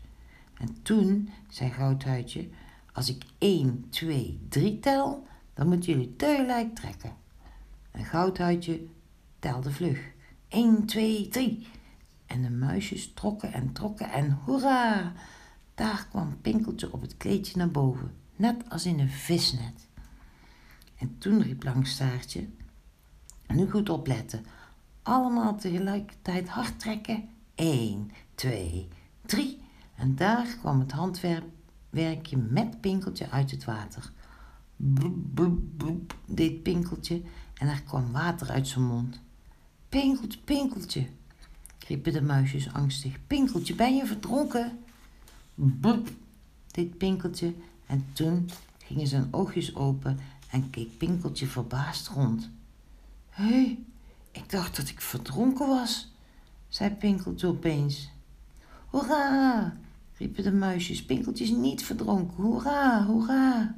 En 0.54 0.82
toen 0.82 1.30
zei 1.50 1.70
Goudhuidje, 1.70 2.50
als 2.94 3.10
ik 3.10 3.24
1, 3.38 3.86
2, 3.90 4.40
3 4.50 4.80
tel, 4.80 5.28
dan 5.54 5.68
moeten 5.68 5.92
jullie 5.92 6.16
tegelijk 6.16 6.76
trekken. 6.76 7.16
En 7.92 8.06
Goudhuidje 8.06 8.86
telde 9.40 9.72
vlug. 9.72 10.12
1, 10.48 10.86
2, 10.86 11.28
3. 11.28 11.68
En 12.26 12.42
de 12.42 12.50
muisjes 12.50 13.14
trokken 13.14 13.54
en 13.54 13.74
trokken 13.74 14.12
en 14.12 14.40
hoera! 14.46 15.14
Daar 15.76 16.08
kwam 16.10 16.42
Pinkeltje 16.42 16.94
op 16.94 17.02
het 17.02 17.18
kleedje 17.18 17.58
naar 17.58 17.72
boven, 17.72 18.16
net 18.36 18.70
als 18.70 18.86
in 18.86 19.00
een 19.00 19.10
visnet. 19.10 19.88
En 20.96 21.18
toen 21.18 21.42
riep 21.42 21.64
Langstaartje, 21.64 22.48
nu 23.48 23.70
goed 23.70 23.90
opletten, 23.90 24.46
allemaal 25.02 25.58
tegelijkertijd 25.58 26.50
hard 26.50 26.80
trekken. 26.80 27.30
1, 27.56 28.12
2, 28.36 28.88
3. 29.26 29.62
En 29.96 30.16
daar 30.16 30.58
kwam 30.60 30.80
het 30.80 30.92
handwerkje 30.92 32.38
met 32.38 32.82
Pinkeltje 32.82 33.30
uit 33.30 33.52
het 33.52 33.64
water. 33.64 34.12
Bloep, 34.76 35.16
bloep, 35.34 35.60
bloep, 35.78 36.18
deed 36.26 36.64
Pinkeltje 36.64 37.22
en 37.54 37.68
er 37.68 37.82
kwam 37.84 38.12
water 38.12 38.50
uit 38.50 38.68
zijn 38.68 38.86
mond. 38.86 39.20
Pinkeltje, 39.90 40.40
Pinkeltje, 40.40 41.08
riepen 41.88 42.14
de 42.14 42.22
muisjes 42.22 42.74
angstig. 42.74 43.28
Pinkeltje, 43.28 43.76
ben 43.76 43.96
je 43.96 44.06
verdronken? 44.06 44.83
Bloep, 45.56 46.10
deed 46.72 46.98
Pinkeltje 46.98 47.54
en 47.86 48.06
toen 48.14 48.50
gingen 48.78 49.08
zijn 49.08 49.28
oogjes 49.32 49.76
open 49.76 50.20
en 50.50 50.70
keek 50.70 50.98
Pinkeltje 50.98 51.48
verbaasd 51.48 52.08
rond. 52.08 52.50
Hé, 53.30 53.44
hey, 53.44 53.80
ik 54.32 54.50
dacht 54.50 54.76
dat 54.76 54.90
ik 54.90 55.02
verdronken 55.02 55.68
was, 55.68 56.12
zei 56.68 56.90
Pinkeltje 56.90 57.48
opeens. 57.48 58.12
Hoera, 58.90 59.78
riepen 60.18 60.44
de 60.44 60.52
muisjes. 60.52 61.06
Pinkeltje 61.06 61.44
is 61.44 61.50
niet 61.50 61.84
verdronken. 61.84 62.44
Hoera, 62.44 63.06
hoera. 63.06 63.76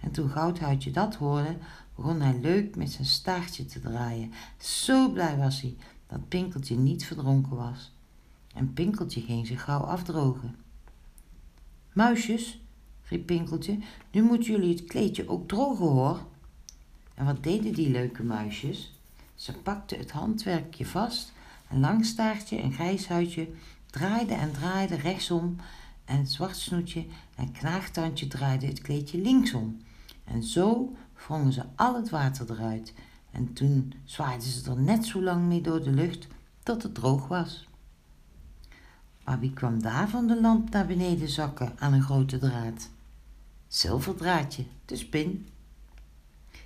En 0.00 0.10
toen 0.10 0.30
Goudhuidje 0.30 0.90
dat 0.90 1.14
hoorde, 1.14 1.56
begon 1.94 2.20
hij 2.20 2.38
leuk 2.40 2.76
met 2.76 2.90
zijn 2.90 3.06
staartje 3.06 3.64
te 3.64 3.80
draaien. 3.80 4.32
Zo 4.58 5.10
blij 5.10 5.36
was 5.36 5.60
hij 5.60 5.76
dat 6.06 6.28
Pinkeltje 6.28 6.76
niet 6.76 7.04
verdronken 7.04 7.56
was. 7.56 7.92
En 8.54 8.72
Pinkeltje 8.72 9.20
ging 9.20 9.46
zich 9.46 9.62
gauw 9.62 9.80
afdrogen. 9.80 10.56
Muisjes, 11.92 12.60
riep 13.02 13.26
Pinkeltje, 13.26 13.78
nu 14.10 14.22
moeten 14.22 14.52
jullie 14.52 14.74
het 14.74 14.84
kleedje 14.84 15.28
ook 15.28 15.48
drogen 15.48 15.86
hoor. 15.86 16.26
En 17.14 17.24
wat 17.24 17.42
deden 17.42 17.72
die 17.72 17.90
leuke 17.90 18.22
muisjes? 18.22 18.92
Ze 19.34 19.52
pakten 19.52 19.98
het 19.98 20.10
handwerkje 20.10 20.86
vast 20.86 21.32
en 21.68 21.80
Langstaartje 21.80 22.56
en 22.56 22.72
Grijshuidje 22.72 23.48
draaiden 23.86 24.38
en 24.38 24.52
draaiden 24.52 24.98
rechtsom 24.98 25.56
en 26.04 26.26
Zwartsnoetje 26.26 27.04
en 27.34 27.52
Knaagtandje 27.52 28.26
draaiden 28.26 28.68
het 28.68 28.80
kleedje 28.80 29.18
linksom. 29.18 29.82
En 30.24 30.42
zo 30.42 30.96
wrongen 31.14 31.52
ze 31.52 31.62
al 31.76 31.94
het 31.94 32.10
water 32.10 32.50
eruit 32.50 32.94
en 33.30 33.52
toen 33.52 33.94
zwaaiden 34.04 34.48
ze 34.48 34.70
er 34.70 34.80
net 34.80 35.06
zo 35.06 35.22
lang 35.22 35.46
mee 35.46 35.60
door 35.60 35.82
de 35.82 35.90
lucht 35.90 36.26
tot 36.62 36.82
het 36.82 36.94
droog 36.94 37.28
was. 37.28 37.68
Maar 39.24 39.40
wie 39.40 39.52
kwam 39.52 39.82
daar 39.82 40.08
van 40.08 40.26
de 40.26 40.40
lamp 40.40 40.70
naar 40.70 40.86
beneden 40.86 41.28
zakken 41.28 41.72
aan 41.78 41.92
een 41.92 42.02
grote 42.02 42.38
draad? 42.38 42.88
Zilverdraadje, 43.68 44.64
de 44.84 44.96
spin. 44.96 45.48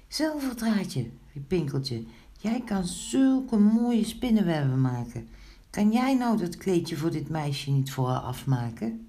Zilverdraadje, 0.08 1.10
riep 1.32 1.48
Pinkeltje. 1.48 2.04
jij 2.40 2.62
kan 2.64 2.84
zulke 2.84 3.56
mooie 3.56 4.04
spinnenwebben 4.04 4.80
maken. 4.80 5.28
Kan 5.70 5.92
jij 5.92 6.14
nou 6.14 6.36
dat 6.36 6.56
kleedje 6.56 6.96
voor 6.96 7.10
dit 7.10 7.28
meisje 7.28 7.70
niet 7.70 7.92
voor 7.92 8.08
haar 8.08 8.20
afmaken? 8.20 9.06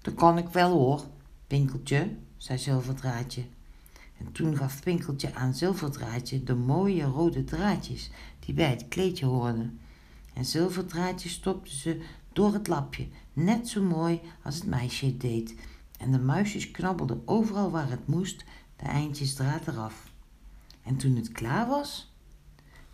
Dat 0.00 0.14
kan 0.14 0.38
ik 0.38 0.48
wel 0.48 0.70
hoor, 0.70 1.04
Pinkeltje, 1.46 2.16
zei 2.36 2.58
Zilverdraadje. 2.58 3.44
En 4.18 4.32
toen 4.32 4.56
gaf 4.56 4.82
Pinkeltje 4.82 5.34
aan 5.34 5.54
Zilverdraadje 5.54 6.44
de 6.44 6.54
mooie 6.54 7.04
rode 7.04 7.44
draadjes 7.44 8.10
die 8.38 8.54
bij 8.54 8.70
het 8.70 8.88
kleedje 8.88 9.26
hoorden. 9.26 9.80
En 10.32 10.44
Zilverdraadje 10.44 11.28
stopte 11.28 11.76
ze 11.76 12.00
door 12.36 12.52
het 12.52 12.66
lapje, 12.66 13.08
net 13.32 13.68
zo 13.68 13.82
mooi 13.82 14.20
als 14.42 14.54
het 14.54 14.66
meisje 14.66 15.06
het 15.06 15.20
deed. 15.20 15.54
En 15.98 16.12
de 16.12 16.18
muisjes 16.18 16.70
knabbelden 16.70 17.22
overal 17.24 17.70
waar 17.70 17.90
het 17.90 18.06
moest 18.06 18.44
de 18.76 18.84
eindjes 18.84 19.34
draad 19.34 19.66
eraf. 19.66 20.12
En 20.82 20.96
toen 20.96 21.16
het 21.16 21.32
klaar 21.32 21.66
was, 21.66 22.12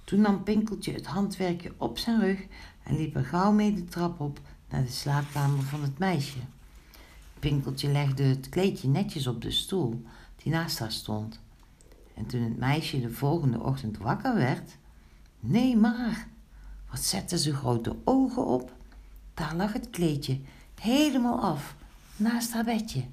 toen 0.05 0.21
nam 0.21 0.43
Pinkeltje 0.43 0.93
het 0.93 1.07
handwerkje 1.07 1.73
op 1.77 1.99
zijn 1.99 2.21
rug 2.21 2.47
en 2.83 2.97
liep 2.97 3.17
er 3.17 3.25
gauw 3.25 3.53
mee 3.53 3.75
de 3.75 3.85
trap 3.85 4.21
op 4.21 4.41
naar 4.69 4.83
de 4.83 4.91
slaapkamer 4.91 5.63
van 5.63 5.83
het 5.83 5.99
meisje. 5.99 6.39
Pinkeltje 7.39 7.89
legde 7.89 8.23
het 8.23 8.49
kleedje 8.49 8.89
netjes 8.89 9.27
op 9.27 9.43
de 9.43 9.51
stoel 9.51 10.03
die 10.37 10.53
naast 10.53 10.79
haar 10.79 10.93
stond. 10.93 11.41
En 12.15 12.27
toen 12.27 12.43
het 12.43 12.59
meisje 12.59 13.01
de 13.01 13.11
volgende 13.11 13.61
ochtend 13.61 13.99
wakker 13.99 14.35
werd, 14.35 14.77
nee 15.41 15.77
maar, 15.77 16.29
wat 16.91 17.01
zette 17.01 17.39
ze 17.39 17.55
grote 17.55 17.97
ogen 18.05 18.47
op. 18.47 18.81
Daar 19.35 19.55
lag 19.55 19.73
het 19.73 19.91
kleedje 19.91 20.41
helemaal 20.81 21.41
af, 21.41 21.75
naast 22.17 22.53
haar 22.53 22.65
bedje. 22.65 23.05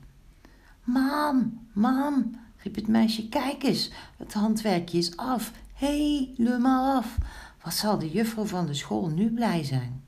Mam, 0.84 1.68
mam, 1.74 2.40
riep 2.58 2.76
het 2.76 2.88
meisje, 2.88 3.30
kijk 3.30 3.64
eens, 3.64 3.92
het 4.18 4.34
handwerkje 4.34 4.98
is 4.98 5.18
af, 5.18 5.52
helemaal 5.74 6.98
af. 6.98 7.18
Wat 7.64 7.74
zal 7.74 8.00
de 8.00 8.12
juffrouw 8.12 8.46
van 8.46 8.66
de 8.66 8.74
school 8.74 9.08
nu 9.08 9.34
blij 9.34 9.64
zijn? 9.64 10.04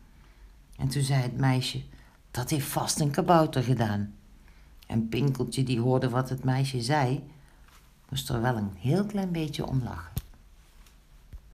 En 0.78 0.88
toen 0.88 1.04
zei 1.04 1.22
het 1.22 1.38
meisje, 1.38 1.82
dat 2.32 2.50
heeft 2.50 2.68
vast 2.68 3.00
een 3.00 3.12
kabouter 3.12 3.64
gedaan. 3.64 4.14
En 4.88 5.10
Pinkeltje, 5.10 5.64
die 5.64 5.80
hoorde 5.80 6.10
wat 6.10 6.30
het 6.30 6.44
meisje 6.44 6.82
zei, 6.82 7.24
moest 8.10 8.30
er 8.30 8.42
wel 8.42 8.58
een 8.58 8.72
heel 8.78 9.06
klein 9.06 9.32
beetje 9.32 9.66
om 9.66 9.84
lachen. 9.84 10.11